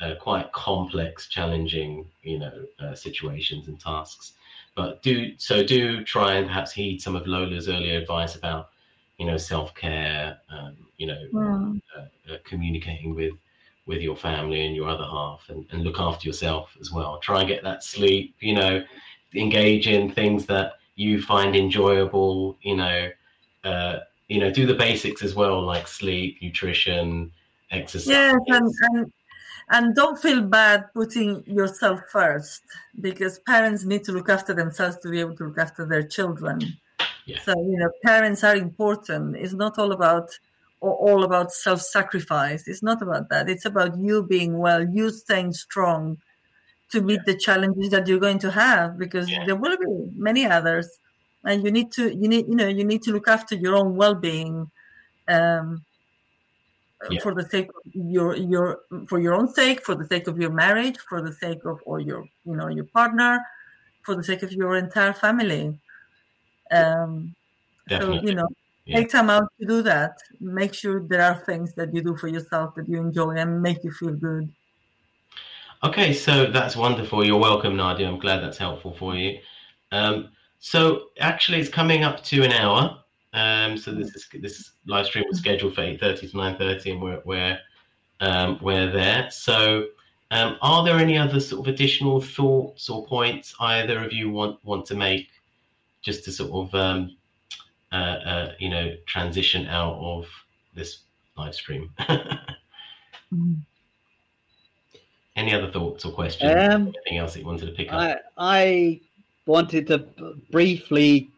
uh, 0.02 0.16
quite 0.20 0.52
complex 0.52 1.28
challenging 1.28 2.06
you 2.24 2.40
know 2.40 2.66
uh, 2.80 2.96
situations 2.96 3.68
and 3.68 3.80
tasks. 3.80 4.34
But 4.76 5.04
do 5.04 5.38
so 5.38 5.64
do 5.64 6.04
try 6.04 6.34
and 6.34 6.48
perhaps 6.48 6.72
heed 6.72 7.02
some 7.02 7.16
of 7.16 7.28
lola's 7.28 7.70
earlier 7.70 8.00
advice 8.00 8.36
about 8.36 8.70
you 9.18 9.26
know 9.26 9.38
self-care 9.38 10.38
um, 10.50 10.76
you 10.98 11.08
know 11.08 11.28
mm. 11.34 11.82
uh, 11.98 12.34
uh, 12.34 12.38
communicating 12.44 13.16
with 13.16 13.34
with 13.86 14.02
your 14.02 14.16
family 14.16 14.66
and 14.66 14.76
your 14.76 14.88
other 14.88 15.04
half 15.04 15.44
and, 15.50 15.66
and 15.72 15.84
look 15.84 16.00
after 16.00 16.26
yourself 16.26 16.78
as 16.80 16.90
well. 16.90 17.20
Try 17.20 17.42
and 17.42 17.50
get 17.50 17.64
that 17.64 17.84
sleep 17.84 18.36
you 18.40 18.54
know 18.54 18.84
engage 19.36 19.88
in 19.88 20.12
things 20.12 20.46
that 20.46 20.74
you 20.96 21.22
find 21.22 21.56
enjoyable 21.56 22.58
you 22.62 22.76
know 22.76 23.10
uh, 23.64 24.00
you 24.28 24.40
know 24.40 24.52
do 24.52 24.66
the 24.66 24.74
basics 24.74 25.24
as 25.24 25.36
well 25.36 25.62
like 25.62 25.88
sleep 25.88 26.38
nutrition 26.42 27.32
exercise. 27.72 28.08
yes 28.08 28.36
and, 28.48 28.72
and 28.82 29.14
and 29.70 29.96
don't 29.96 30.20
feel 30.20 30.42
bad 30.42 30.86
putting 30.94 31.44
yourself 31.46 32.02
first 32.12 32.62
because 33.00 33.40
parents 33.40 33.86
need 33.86 34.04
to 34.04 34.12
look 34.12 34.30
after 34.30 34.54
themselves 34.54 34.98
to 34.98 35.10
be 35.10 35.20
able 35.20 35.36
to 35.36 35.46
look 35.46 35.58
after 35.58 35.86
their 35.86 36.04
children 36.04 36.60
yeah. 37.26 37.40
So 37.44 37.54
you 37.58 37.78
know, 37.78 37.90
parents 38.04 38.44
are 38.44 38.56
important. 38.56 39.36
It's 39.38 39.54
not 39.54 39.80
all 39.80 39.92
about 39.92 40.30
all 40.82 41.24
about 41.24 41.52
self-sacrifice. 41.52 42.68
It's 42.68 42.84
not 42.84 43.02
about 43.02 43.30
that. 43.30 43.50
It's 43.50 43.64
about 43.64 43.98
you 43.98 44.24
being 44.24 44.58
well, 44.58 44.86
you 44.86 45.12
staying 45.12 45.54
strong 45.54 46.18
to 46.92 47.02
meet 47.02 47.22
yeah. 47.26 47.34
the 47.34 47.38
challenges 47.38 47.90
that 47.92 48.06
you're 48.08 48.20
going 48.20 48.40
to 48.40 48.52
have 48.52 48.98
because 48.98 49.30
yeah. 49.30 49.46
there 49.46 49.56
will 49.56 49.78
be 49.78 50.12
many 50.16 50.46
others, 50.46 51.00
and 51.46 51.64
you 51.64 51.72
need 51.72 51.92
to 51.94 52.14
you 52.14 52.28
need 52.28 52.48
you 52.48 52.56
know 52.56 52.68
you 52.68 52.84
need 52.84 53.02
to 53.04 53.12
look 53.12 53.28
after 53.28 53.56
your 53.56 53.76
own 53.76 53.96
well-being. 53.96 54.70
Um, 55.28 55.86
yeah. 57.10 57.20
for 57.22 57.34
the 57.34 57.48
sake 57.50 57.70
of 57.70 57.92
your 57.94 58.36
your 58.36 58.80
for 59.08 59.20
your 59.20 59.34
own 59.34 59.54
sake 59.54 59.84
for 59.84 59.96
the 59.96 60.06
sake 60.08 60.28
of 60.28 60.38
your 60.38 60.52
marriage 60.52 60.98
for 61.10 61.22
the 61.22 61.34
sake 61.34 61.64
of 61.66 61.80
or 61.86 62.00
your 62.00 62.24
you 62.46 62.56
know 62.56 62.68
your 62.68 62.86
partner 62.86 63.40
for 64.04 64.16
the 64.16 64.24
sake 64.24 64.44
of 64.44 64.52
your 64.52 64.76
entire 64.76 65.14
family 65.14 65.78
um, 66.74 67.36
so, 67.90 68.14
you 68.22 68.34
know, 68.34 68.48
yeah. 68.86 68.98
take 68.98 69.10
time 69.10 69.30
out 69.30 69.52
to 69.60 69.66
do 69.66 69.82
that. 69.84 70.18
Make 70.40 70.74
sure 70.74 71.02
there 71.02 71.22
are 71.22 71.36
things 71.46 71.74
that 71.76 71.94
you 71.94 72.02
do 72.02 72.16
for 72.16 72.28
yourself 72.28 72.76
that 72.76 72.88
you 72.88 72.98
enjoy 73.00 73.32
and 73.32 73.62
make 73.62 73.84
you 73.84 73.92
feel 73.92 74.14
good. 74.14 74.52
Okay, 75.84 76.14
so 76.14 76.46
that's 76.46 76.78
wonderful. 76.78 77.26
You're 77.26 77.40
welcome, 77.40 77.76
Nadia. 77.76 78.08
I'm 78.08 78.20
glad 78.20 78.42
that's 78.42 78.58
helpful 78.58 78.94
for 78.94 79.16
you. 79.16 79.40
Um, 79.92 80.30
so 80.60 81.10
actually, 81.20 81.60
it's 81.60 81.70
coming 81.70 82.04
up 82.04 82.24
to 82.26 82.44
an 82.44 82.54
hour. 82.54 83.00
Um, 83.34 83.78
so 83.78 83.92
this 83.92 84.16
is 84.16 84.30
this 84.42 84.72
live 84.86 85.08
stream 85.08 85.26
was 85.28 85.40
scheduled 85.40 85.76
for 85.76 85.82
8:30 85.82 86.32
to 86.32 86.38
9:30, 86.38 86.92
and 86.92 87.02
we're 87.02 87.22
we're 87.26 87.60
um, 88.22 88.60
we're 88.62 88.90
there. 88.92 89.30
So, 89.30 89.88
um, 90.32 90.58
are 90.62 90.86
there 90.86 90.98
any 90.98 91.18
other 91.18 91.42
sort 91.42 91.68
of 91.68 91.74
additional 91.74 92.22
thoughts 92.22 92.90
or 92.90 93.06
points 93.06 93.54
either 93.60 94.02
of 94.04 94.14
you 94.14 94.30
want 94.30 94.64
want 94.64 94.86
to 94.86 94.96
make 94.96 95.28
just 96.04 96.24
to 96.26 96.32
sort 96.32 96.52
of 96.52 96.76
um, 96.76 97.18
uh, 97.92 97.96
uh, 97.96 98.52
you 98.60 98.70
know 98.70 98.96
transition 99.08 99.66
out 99.68 99.96
of 99.96 100.28
this 100.76 101.00
live 101.38 101.56
stream. 101.56 101.90
mm. 103.34 103.58
Any 105.36 105.52
other 105.52 105.72
thoughts 105.72 106.06
or 106.06 106.12
questions? 106.12 106.52
Um, 106.52 106.94
Anything 107.08 107.18
else 107.18 107.34
that 107.34 107.40
you 107.40 107.46
wanted 107.48 107.66
to 107.66 107.72
pick 107.72 107.92
up? 107.92 108.00
I, 108.00 108.18
I 108.38 109.02
wanted 109.48 109.88
to 109.88 110.06
briefly 110.52 111.32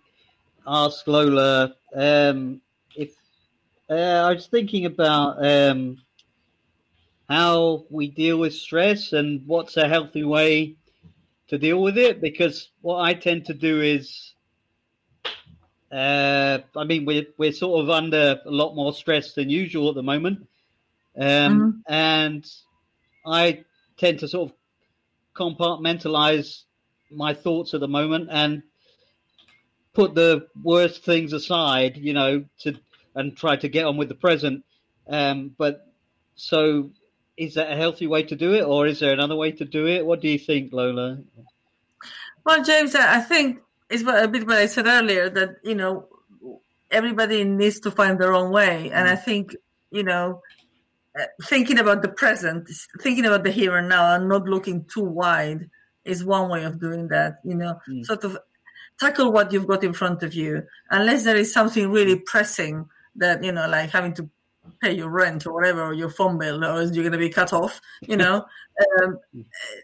ask 0.68 1.07
Lola 1.07 1.74
um, 1.95 2.59
if 2.97 3.16
uh, 3.89 3.93
I 3.93 4.34
was 4.34 4.47
thinking 4.47 4.86
about 4.86 5.45
um, 5.45 5.97
how 7.30 7.86
we 7.89 8.09
deal 8.09 8.38
with 8.38 8.53
stress 8.53 9.13
and 9.13 9.41
what's 9.47 9.78
a 9.78 9.88
healthy 9.88 10.24
way 10.24 10.76
to 11.47 11.57
deal 11.57 11.82
with 11.82 11.97
it. 11.97 12.20
Because 12.20 12.70
what 12.82 12.99
I 12.99 13.13
tend 13.13 13.45
to 13.45 13.53
do 13.53 13.82
is 13.82 14.34
uh, 15.91 16.59
I 16.75 16.83
mean, 16.83 17.05
we're 17.05 17.27
we're 17.38 17.51
sort 17.51 17.83
of 17.83 17.89
under 17.89 18.41
a 18.45 18.51
lot 18.51 18.75
more 18.75 18.93
stress 18.93 19.33
than 19.33 19.49
usual 19.49 19.89
at 19.89 19.95
the 19.95 20.03
moment, 20.03 20.47
um, 21.17 21.25
mm-hmm. 21.27 21.93
and 21.93 22.45
I 23.25 23.63
tend 23.97 24.19
to 24.19 24.27
sort 24.27 24.51
of 24.51 24.55
compartmentalize 25.36 26.63
my 27.11 27.33
thoughts 27.33 27.73
at 27.73 27.79
the 27.81 27.88
moment 27.88 28.29
and 28.31 28.63
put 29.93 30.15
the 30.15 30.47
worst 30.61 31.03
things 31.03 31.33
aside, 31.33 31.97
you 31.97 32.13
know, 32.13 32.45
to 32.59 32.77
and 33.13 33.36
try 33.36 33.55
to 33.55 33.69
get 33.69 33.86
on 33.86 33.97
with 33.97 34.09
the 34.09 34.15
present. 34.15 34.63
Um, 35.07 35.55
but 35.57 35.88
so, 36.36 36.91
is 37.38 37.53
that 37.53 37.71
a 37.71 37.75
healthy 37.75 38.07
way 38.07 38.23
to 38.23 38.36
do 38.36 38.53
it, 38.53 38.63
or 38.63 38.88
is 38.88 38.99
there 38.99 39.13
another 39.13 39.36
way 39.36 39.51
to 39.51 39.65
do 39.65 39.88
it? 39.88 40.05
What 40.05 40.21
do 40.21 40.27
you 40.27 40.39
think, 40.39 40.73
Lola? 40.73 41.19
Well, 42.45 42.63
James, 42.63 42.93
I 42.95 43.19
think 43.21 43.59
it's 43.89 44.03
a 44.03 44.27
bit 44.27 44.47
what 44.47 44.57
I 44.57 44.65
said 44.65 44.88
earlier 44.88 45.29
that 45.29 45.57
you 45.63 45.75
know 45.75 46.07
everybody 46.91 47.43
needs 47.43 47.79
to 47.81 47.91
find 47.91 48.19
their 48.19 48.33
own 48.33 48.51
way, 48.51 48.91
and 48.91 49.07
I 49.07 49.15
think 49.15 49.55
you 49.91 50.03
know 50.03 50.41
uh, 51.19 51.25
thinking 51.43 51.79
about 51.79 52.01
the 52.01 52.09
present, 52.09 52.69
thinking 53.01 53.25
about 53.25 53.43
the 53.43 53.51
here 53.51 53.75
and 53.75 53.89
now, 53.89 54.15
and 54.15 54.27
not 54.27 54.45
looking 54.45 54.86
too 54.86 55.03
wide 55.03 55.69
is 56.03 56.23
one 56.23 56.49
way 56.49 56.63
of 56.63 56.79
doing 56.79 57.07
that. 57.09 57.36
You 57.43 57.55
know, 57.55 57.79
mm. 57.89 58.05
sort 58.05 58.23
of 58.23 58.38
tackle 58.99 59.31
what 59.31 59.51
you've 59.51 59.67
got 59.67 59.83
in 59.83 59.93
front 59.93 60.23
of 60.23 60.33
you, 60.33 60.63
unless 60.89 61.23
there 61.23 61.36
is 61.36 61.53
something 61.53 61.91
really 61.91 62.19
pressing 62.19 62.89
that 63.15 63.43
you 63.43 63.51
know, 63.51 63.67
like 63.67 63.91
having 63.91 64.13
to 64.15 64.29
pay 64.81 64.93
your 64.93 65.09
rent 65.09 65.45
or 65.45 65.53
whatever, 65.53 65.83
or 65.83 65.93
your 65.93 66.09
phone 66.09 66.38
bill, 66.38 66.63
or 66.65 66.81
you're 66.81 67.03
going 67.03 67.11
to 67.11 67.17
be 67.17 67.29
cut 67.29 67.53
off. 67.53 67.81
You 68.01 68.17
know, 68.23 68.45
um, 69.01 69.19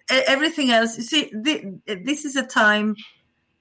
everything 0.09 0.71
else. 0.71 0.97
You 0.97 1.03
see, 1.03 1.31
this 1.33 2.25
is 2.25 2.35
a 2.35 2.45
time 2.45 2.95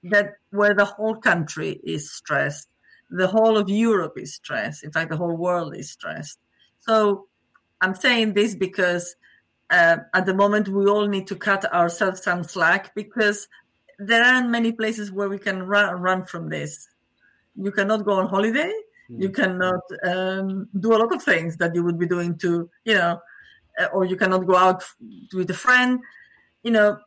that 0.04 0.34
where 0.50 0.74
the 0.74 0.84
whole 0.84 1.16
country 1.16 1.80
is 1.84 2.12
stressed, 2.12 2.68
the 3.10 3.26
whole 3.26 3.56
of 3.56 3.68
Europe 3.68 4.14
is 4.16 4.34
stressed. 4.34 4.84
In 4.84 4.92
fact, 4.92 5.10
the 5.10 5.16
whole 5.16 5.36
world 5.36 5.76
is 5.76 5.90
stressed. 5.90 6.38
So 6.80 7.26
I'm 7.80 7.94
saying 7.94 8.34
this 8.34 8.54
because 8.54 9.16
uh, 9.70 9.98
at 10.14 10.26
the 10.26 10.34
moment 10.34 10.68
we 10.68 10.86
all 10.86 11.06
need 11.06 11.26
to 11.28 11.36
cut 11.36 11.70
ourselves 11.72 12.22
some 12.22 12.44
slack 12.44 12.94
because 12.94 13.48
there 13.98 14.22
aren't 14.22 14.50
many 14.50 14.72
places 14.72 15.12
where 15.12 15.28
we 15.28 15.38
can 15.38 15.62
run, 15.64 16.00
run 16.00 16.24
from 16.24 16.48
this. 16.48 16.88
You 17.54 17.70
cannot 17.72 18.04
go 18.04 18.12
on 18.12 18.28
holiday. 18.28 18.72
You 19.08 19.28
mm. 19.28 19.34
cannot 19.34 19.80
um, 20.04 20.68
do 20.78 20.94
a 20.94 20.98
lot 20.98 21.14
of 21.14 21.22
things 21.22 21.56
that 21.58 21.74
you 21.74 21.82
would 21.82 21.98
be 21.98 22.06
doing 22.06 22.38
to, 22.38 22.70
you 22.84 22.94
know, 22.94 23.20
uh, 23.78 23.86
or 23.86 24.04
you 24.04 24.16
cannot 24.16 24.46
go 24.46 24.56
out 24.56 24.84
with 25.34 25.50
a 25.50 25.54
friend. 25.54 26.00
You 26.62 26.70
know, 26.70 26.98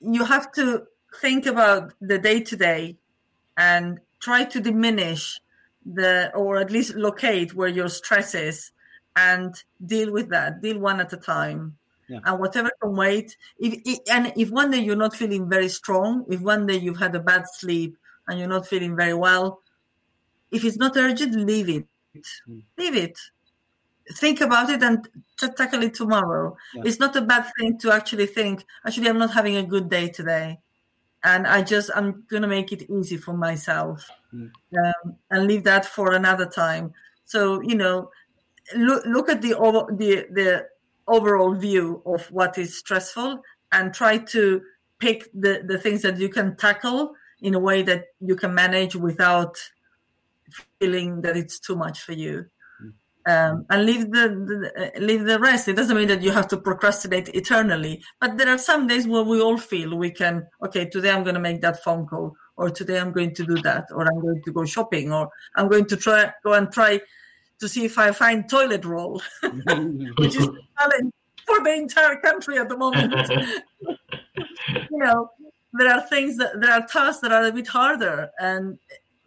you 0.00 0.24
have 0.24 0.50
to 0.52 0.84
think 1.20 1.46
about 1.46 1.94
the 2.00 2.18
day 2.18 2.40
to 2.40 2.56
day 2.56 2.96
and 3.56 3.98
try 4.20 4.44
to 4.44 4.60
diminish 4.60 5.40
the 5.84 6.30
or 6.34 6.58
at 6.58 6.70
least 6.70 6.94
locate 6.94 7.54
where 7.54 7.68
your 7.68 7.88
stress 7.88 8.34
is 8.34 8.70
and 9.16 9.64
deal 9.84 10.12
with 10.12 10.28
that 10.28 10.60
deal 10.60 10.78
one 10.78 11.00
at 11.00 11.12
a 11.12 11.16
time 11.16 11.76
Yeah. 12.10 12.18
And 12.24 12.40
whatever 12.40 12.70
can 12.82 12.96
wait. 12.96 13.36
If, 13.58 13.80
if 13.86 13.98
and 14.10 14.32
if 14.36 14.50
one 14.50 14.72
day 14.72 14.78
you're 14.78 14.96
not 14.96 15.14
feeling 15.14 15.48
very 15.48 15.68
strong, 15.68 16.24
if 16.28 16.40
one 16.40 16.66
day 16.66 16.76
you've 16.76 16.98
had 16.98 17.14
a 17.14 17.20
bad 17.20 17.44
sleep 17.48 17.96
and 18.26 18.36
you're 18.38 18.48
not 18.48 18.66
feeling 18.66 18.96
very 18.96 19.14
well, 19.14 19.60
if 20.50 20.64
it's 20.64 20.76
not 20.76 20.96
urgent, 20.96 21.36
leave 21.36 21.68
it. 21.68 21.86
Mm. 22.48 22.62
Leave 22.76 22.96
it. 22.96 23.16
Think 24.14 24.40
about 24.40 24.70
it 24.70 24.82
and 24.82 25.08
t- 25.38 25.46
tackle 25.56 25.84
it 25.84 25.94
tomorrow. 25.94 26.56
Yeah. 26.74 26.82
It's 26.84 26.98
not 26.98 27.14
a 27.14 27.22
bad 27.22 27.48
thing 27.56 27.78
to 27.78 27.92
actually 27.92 28.26
think. 28.26 28.64
Actually, 28.84 29.08
I'm 29.08 29.18
not 29.18 29.32
having 29.32 29.56
a 29.56 29.62
good 29.62 29.88
day 29.88 30.08
today, 30.08 30.58
and 31.24 31.46
I 31.46 31.62
just 31.62 31.90
I'm 31.94 32.24
gonna 32.30 32.48
make 32.48 32.72
it 32.72 32.90
easy 32.90 33.16
for 33.16 33.34
myself, 33.34 34.08
Mm. 34.32 34.50
um, 34.78 35.16
and 35.30 35.46
leave 35.46 35.64
that 35.64 35.84
for 35.84 36.12
another 36.12 36.46
time. 36.46 36.92
So 37.24 37.60
you 37.60 37.74
know, 37.74 38.10
look 38.76 39.04
look 39.06 39.28
at 39.28 39.42
the 39.42 39.54
over 39.54 39.92
the 39.92 40.26
the 40.30 40.66
overall 41.08 41.54
view 41.54 42.02
of 42.06 42.26
what 42.30 42.56
is 42.58 42.78
stressful 42.78 43.42
and 43.72 43.92
try 43.92 44.18
to 44.18 44.62
pick 44.98 45.28
the 45.34 45.62
the 45.66 45.78
things 45.78 46.02
that 46.02 46.18
you 46.18 46.28
can 46.28 46.56
tackle 46.56 47.14
in 47.42 47.54
a 47.54 47.58
way 47.58 47.82
that 47.82 48.08
you 48.20 48.36
can 48.36 48.54
manage 48.54 48.94
without 48.94 49.56
feeling 50.78 51.22
that 51.22 51.36
it's 51.36 51.58
too 51.58 51.76
much 51.76 52.00
for 52.02 52.12
you 52.12 52.46
um, 53.30 53.66
and 53.70 53.86
leave 53.86 54.10
the, 54.10 54.24
the 54.48 54.56
uh, 54.82 55.00
leave 55.00 55.24
the 55.24 55.38
rest. 55.38 55.68
It 55.68 55.76
doesn't 55.76 55.96
mean 55.96 56.08
that 56.08 56.22
you 56.22 56.32
have 56.32 56.48
to 56.48 56.56
procrastinate 56.56 57.28
eternally, 57.34 58.02
but 58.20 58.36
there 58.36 58.48
are 58.48 58.58
some 58.58 58.86
days 58.86 59.06
where 59.06 59.22
we 59.22 59.40
all 59.40 59.58
feel 59.58 59.96
we 59.96 60.10
can. 60.10 60.46
Okay, 60.64 60.86
today 60.86 61.10
I'm 61.10 61.22
going 61.22 61.34
to 61.34 61.40
make 61.48 61.60
that 61.60 61.82
phone 61.84 62.06
call, 62.06 62.36
or 62.56 62.70
today 62.70 62.98
I'm 62.98 63.12
going 63.12 63.34
to 63.34 63.44
do 63.44 63.56
that, 63.62 63.88
or 63.92 64.02
I'm 64.06 64.20
going 64.20 64.42
to 64.44 64.52
go 64.52 64.64
shopping, 64.64 65.12
or 65.12 65.30
I'm 65.56 65.68
going 65.68 65.86
to 65.86 65.96
try 65.96 66.32
go 66.44 66.54
and 66.54 66.72
try 66.72 67.00
to 67.60 67.68
see 67.68 67.84
if 67.84 67.98
I 67.98 68.10
find 68.10 68.48
toilet 68.48 68.84
roll, 68.84 69.22
which 69.42 70.36
is 70.36 70.46
a 70.48 70.60
challenge 70.78 71.12
for 71.46 71.62
the 71.62 71.74
entire 71.74 72.16
country 72.16 72.58
at 72.58 72.68
the 72.68 72.76
moment. 72.76 73.14
you 74.90 74.98
know, 74.98 75.30
there 75.74 75.92
are 75.94 76.06
things 76.08 76.36
that 76.38 76.60
there 76.60 76.72
are 76.72 76.86
tasks 76.86 77.20
that 77.20 77.32
are 77.32 77.44
a 77.44 77.52
bit 77.52 77.68
harder, 77.68 78.30
and 78.38 78.78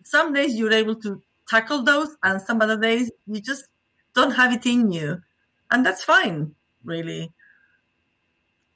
some 0.04 0.34
days 0.34 0.56
you're 0.56 0.74
able 0.74 0.96
to 0.96 1.22
tackle 1.48 1.84
those, 1.84 2.18
and 2.24 2.42
some 2.42 2.62
other 2.62 2.78
days 2.78 3.12
you 3.28 3.40
just 3.40 3.68
don't 4.16 4.32
have 4.32 4.54
it 4.54 4.66
in 4.66 4.92
you, 4.92 5.22
and 5.72 5.86
that's 5.86 6.04
fine, 6.04 6.56
really. 6.84 7.32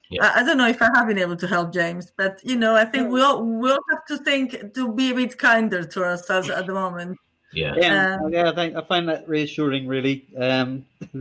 Yeah. 0.09 0.25
I, 0.25 0.39
I 0.39 0.43
don't 0.43 0.57
know 0.57 0.67
if 0.67 0.81
I 0.81 0.89
have 0.95 1.07
been 1.07 1.19
able 1.19 1.35
to 1.35 1.47
help 1.47 1.73
James, 1.73 2.11
but 2.15 2.39
you 2.43 2.55
know, 2.55 2.75
I 2.75 2.85
think 2.85 3.11
we 3.11 3.21
all 3.21 3.43
we 3.43 3.71
all 3.71 3.79
have 3.91 4.05
to 4.05 4.17
think 4.17 4.73
to 4.73 4.93
be 4.93 5.11
a 5.11 5.15
bit 5.15 5.37
kinder 5.37 5.83
to 5.83 6.03
ourselves 6.03 6.49
at 6.49 6.65
the 6.65 6.73
moment. 6.73 7.17
Yeah. 7.53 7.75
Yeah, 7.77 8.17
Um, 8.21 8.33
yeah, 8.33 8.49
I 8.49 8.55
think 8.55 8.75
I 8.75 8.81
find 8.81 9.07
that 9.09 9.27
reassuring, 9.27 9.87
really. 9.87 10.27
Um, 10.37 10.85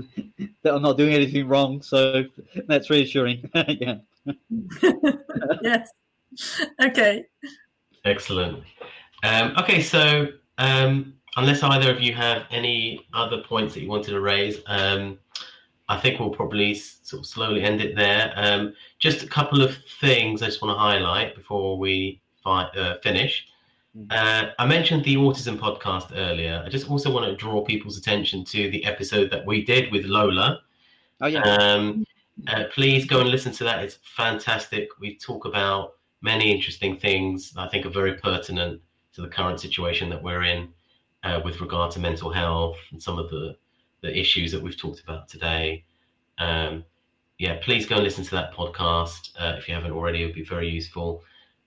that 0.63 0.75
I'm 0.75 0.83
not 0.83 0.99
doing 0.99 1.15
anything 1.15 1.49
wrong, 1.49 1.83
so 1.83 2.25
that's 2.67 2.91
reassuring. 2.91 3.49
yeah. 3.55 3.99
yes. 5.63 5.91
Okay. 6.83 7.25
Excellent. 8.05 8.65
Um, 9.23 9.55
okay, 9.59 9.83
so 9.83 10.29
um, 10.59 11.15
unless 11.37 11.63
either 11.63 11.91
of 11.91 12.01
you 12.01 12.15
have 12.15 12.45
any 12.51 13.07
other 13.13 13.43
points 13.43 13.75
that 13.75 13.83
you 13.83 13.89
wanted 13.89 14.11
to 14.11 14.21
raise, 14.21 14.59
um, 14.67 15.19
I 15.89 15.99
think 16.01 16.19
we'll 16.19 16.31
probably 16.31 16.75
sort 16.75 17.21
of 17.21 17.27
slowly 17.27 17.63
end 17.63 17.81
it 17.81 17.95
there. 17.95 18.33
Um, 18.37 18.75
just 18.99 19.23
a 19.23 19.29
couple 19.29 19.63
of 19.63 19.77
things 20.01 20.43
I 20.43 20.47
just 20.47 20.63
want 20.63 20.75
to 20.75 20.79
highlight 20.79 21.37
before 21.37 21.79
we 21.79 22.21
fi- 22.43 22.71
uh, 22.71 22.99
finish. 23.03 23.47
Uh, 24.11 24.47
I 24.59 24.67
mentioned 24.67 25.05
the 25.05 25.17
autism 25.17 25.59
podcast 25.59 26.11
earlier. 26.15 26.63
I 26.65 26.69
just 26.69 26.91
also 26.91 27.11
want 27.13 27.27
to 27.27 27.37
draw 27.37 27.65
people's 27.65 27.97
attention 27.97 28.45
to 28.47 28.71
the 28.71 28.85
episode 28.85 29.31
that 29.31 29.47
we 29.47 29.65
did 29.65 29.93
with 29.93 30.05
Lola. 30.05 30.61
Oh 31.21 31.27
yeah. 31.27 31.41
Um, 31.43 32.05
uh, 32.49 32.65
please 32.75 33.07
go 33.07 33.21
and 33.21 33.31
listen 33.31 33.53
to 33.53 33.65
that. 33.65 33.83
It's 33.83 33.99
fantastic. 34.03 34.89
We 35.01 35.17
talk 35.17 35.47
about 35.47 35.95
many 36.21 36.53
interesting 36.53 36.99
things 36.99 37.53
that 37.53 37.63
I 37.63 37.69
think 37.69 37.87
are 37.87 37.91
very 37.91 38.15
pertinent 38.15 38.83
to 39.15 39.23
the 39.23 39.29
current 39.29 39.61
situation 39.61 40.11
that 40.11 40.23
we're 40.23 40.43
in 40.43 40.69
uh, 41.23 41.41
with 41.45 41.61
regard 41.61 41.91
to 41.93 41.99
mental 41.99 42.31
health 42.31 42.79
and 42.91 43.03
some 43.03 43.19
of 43.19 43.29
the, 43.31 43.57
the 44.03 44.19
issues 44.19 44.53
that 44.53 44.63
we've 44.63 44.79
talked 44.79 45.01
about 45.01 45.29
today. 45.29 45.85
Um, 46.39 46.85
yeah, 47.39 47.59
please 47.63 47.87
go 47.87 47.97
and 47.97 48.05
listen 48.05 48.25
to 48.25 48.31
that 48.33 48.55
podcast 48.55 49.31
uh, 49.39 49.57
if 49.59 49.69
you 49.69 49.75
haven't 49.75 49.93
already. 49.93 50.23
It 50.23 50.27
would 50.27 50.35
be 50.35 50.45
very 50.45 50.69
useful. 50.69 51.23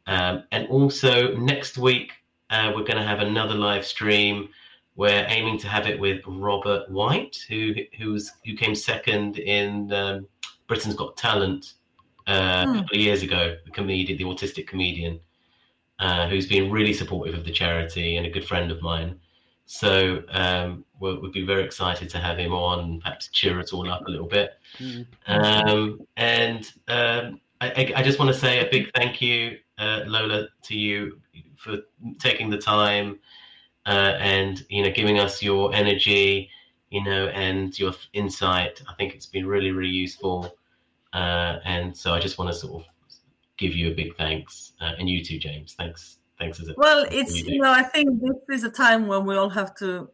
Um, 0.08 0.44
and 0.52 0.68
also, 0.70 1.36
next 1.36 1.78
week, 1.78 2.14
uh, 2.50 2.72
we're 2.76 2.84
going 2.84 2.98
to 2.98 3.04
have 3.04 3.20
another 3.20 3.54
live 3.54 3.86
stream. 3.86 4.50
We're 4.96 5.26
aiming 5.30 5.60
to 5.60 5.68
have 5.68 5.88
it 5.88 6.00
with 6.00 6.22
Robert 6.26 6.90
White, 6.90 7.38
who 7.48 7.74
who's 7.98 8.32
who 8.46 8.56
came 8.56 8.76
second 8.76 9.38
in 9.38 9.94
um, 9.94 10.28
Britain's 10.68 10.96
Got 10.96 11.16
Talent 11.16 11.74
uh, 12.28 12.66
Hmm. 12.66 12.72
a 12.72 12.80
couple 12.80 12.98
of 12.98 13.02
years 13.02 13.24
ago. 13.24 13.56
The 13.66 13.72
comedian, 13.72 14.18
the 14.18 14.24
autistic 14.26 14.68
comedian, 14.68 15.20
uh, 16.00 16.28
who's 16.28 16.48
been 16.48 16.72
really 16.72 16.94
supportive 16.94 17.36
of 17.36 17.46
the 17.46 17.52
charity 17.52 18.18
and 18.18 18.26
a 18.26 18.30
good 18.30 18.46
friend 18.46 18.72
of 18.72 18.82
mine. 18.82 19.20
So 19.72 20.24
um, 20.30 20.84
we'll, 21.00 21.22
we'd 21.22 21.32
be 21.32 21.46
very 21.46 21.64
excited 21.64 22.10
to 22.10 22.18
have 22.18 22.40
him 22.40 22.54
on, 22.54 23.02
perhaps 23.02 23.28
cheer 23.28 23.60
us 23.60 23.72
all 23.72 23.88
up 23.92 24.08
a 24.08 24.10
little 24.10 24.26
bit. 24.26 24.54
Mm. 24.80 25.06
Um, 25.28 26.00
and 26.18 26.72
um, 26.88 27.40
I, 27.62 27.68
I- 27.70 27.94
I 27.98 28.02
just 28.04 28.18
want 28.18 28.34
to 28.34 28.40
say 28.40 28.66
a 28.66 28.70
big 28.72 28.90
thank 28.96 29.22
you, 29.22 29.60
uh, 29.78 30.02
Lola, 30.08 30.48
to 30.64 30.76
you 30.76 31.20
for 31.56 31.78
taking 32.18 32.50
the 32.50 32.58
time 32.58 33.20
uh, 33.86 34.14
and 34.20 34.66
you 34.70 34.84
know 34.84 34.90
giving 34.90 35.20
us 35.20 35.44
your 35.44 35.72
energy, 35.76 36.50
you 36.90 37.04
know, 37.04 37.28
and 37.28 37.78
your 37.78 37.94
insight. 38.14 38.82
I 38.90 38.96
think 38.96 39.14
it's 39.14 39.28
been 39.28 39.46
really, 39.46 39.70
really 39.70 39.92
useful. 39.92 40.58
Uh, 41.14 41.60
and 41.64 41.96
so 41.96 42.12
I 42.12 42.20
just 42.20 42.40
want 42.40 42.52
to 42.52 42.58
sort 42.58 42.82
of 42.82 42.88
give 43.58 43.76
you 43.76 43.92
a 43.92 43.94
big 43.94 44.16
thanks, 44.18 44.74
uh, 44.82 44.94
and 44.98 45.08
you 45.08 45.24
too, 45.24 45.38
James. 45.38 45.76
Thanks, 45.76 46.18
thanks 46.40 46.60
as 46.60 46.70
a 46.70 46.74
Well, 46.78 47.06
it's 47.12 47.42
you 47.42 47.56
you 47.56 47.62
know 47.62 47.72
I 47.72 47.84
think 47.84 48.22
this 48.22 48.60
is 48.60 48.64
a 48.64 48.70
time 48.70 49.08
when 49.08 49.26
we 49.26 49.36
all 49.36 49.50
have 49.50 49.76
to 49.76 50.10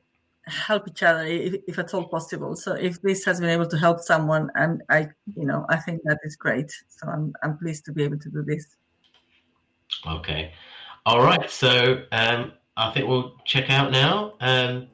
help 0.47 0.87
each 0.87 1.01
other 1.01 1.23
if, 1.25 1.55
if 1.67 1.79
at 1.79 1.93
all 1.93 2.07
possible. 2.07 2.55
So 2.55 2.73
if 2.73 3.01
this 3.01 3.25
has 3.25 3.39
been 3.39 3.49
able 3.49 3.67
to 3.67 3.77
help 3.77 3.99
someone, 4.01 4.49
and 4.55 4.81
I 4.89 5.09
you 5.35 5.45
know 5.45 5.65
I 5.69 5.77
think 5.77 6.01
that 6.05 6.19
is 6.23 6.35
great. 6.35 6.71
So 6.87 7.07
I'm 7.07 7.33
I'm 7.43 7.57
pleased 7.57 7.85
to 7.85 7.91
be 7.91 8.03
able 8.03 8.19
to 8.19 8.29
do 8.29 8.43
this. 8.43 8.75
Okay. 10.07 10.51
All 11.05 11.21
right. 11.21 11.49
So 11.49 12.03
um, 12.11 12.53
I 12.77 12.91
think 12.91 13.07
we'll 13.07 13.35
check 13.45 13.69
out 13.69 13.91
now 13.91 14.33
um, 14.39 14.87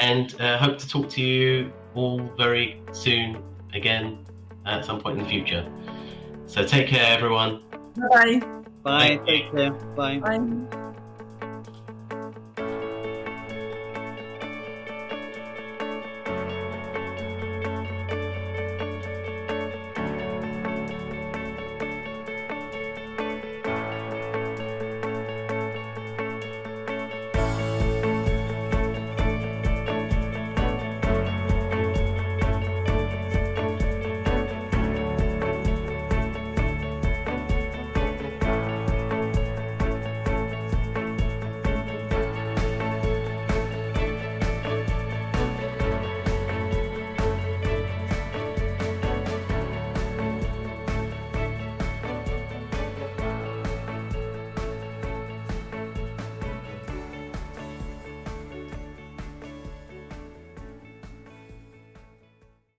and 0.00 0.34
uh, 0.40 0.58
hope 0.58 0.78
to 0.78 0.88
talk 0.88 1.08
to 1.10 1.22
you 1.22 1.72
all 1.94 2.20
very 2.36 2.80
soon 2.92 3.42
again 3.74 4.26
at 4.66 4.84
some 4.84 5.00
point 5.00 5.18
in 5.18 5.24
the 5.24 5.30
future. 5.30 5.70
So 6.46 6.64
take 6.64 6.88
care, 6.88 7.16
everyone. 7.16 7.62
Bye. 8.10 8.57
Bye. 8.88 9.18
Take 9.26 9.50
care. 9.52 9.72
Bye. 9.96 10.20
Bye. 10.22 10.82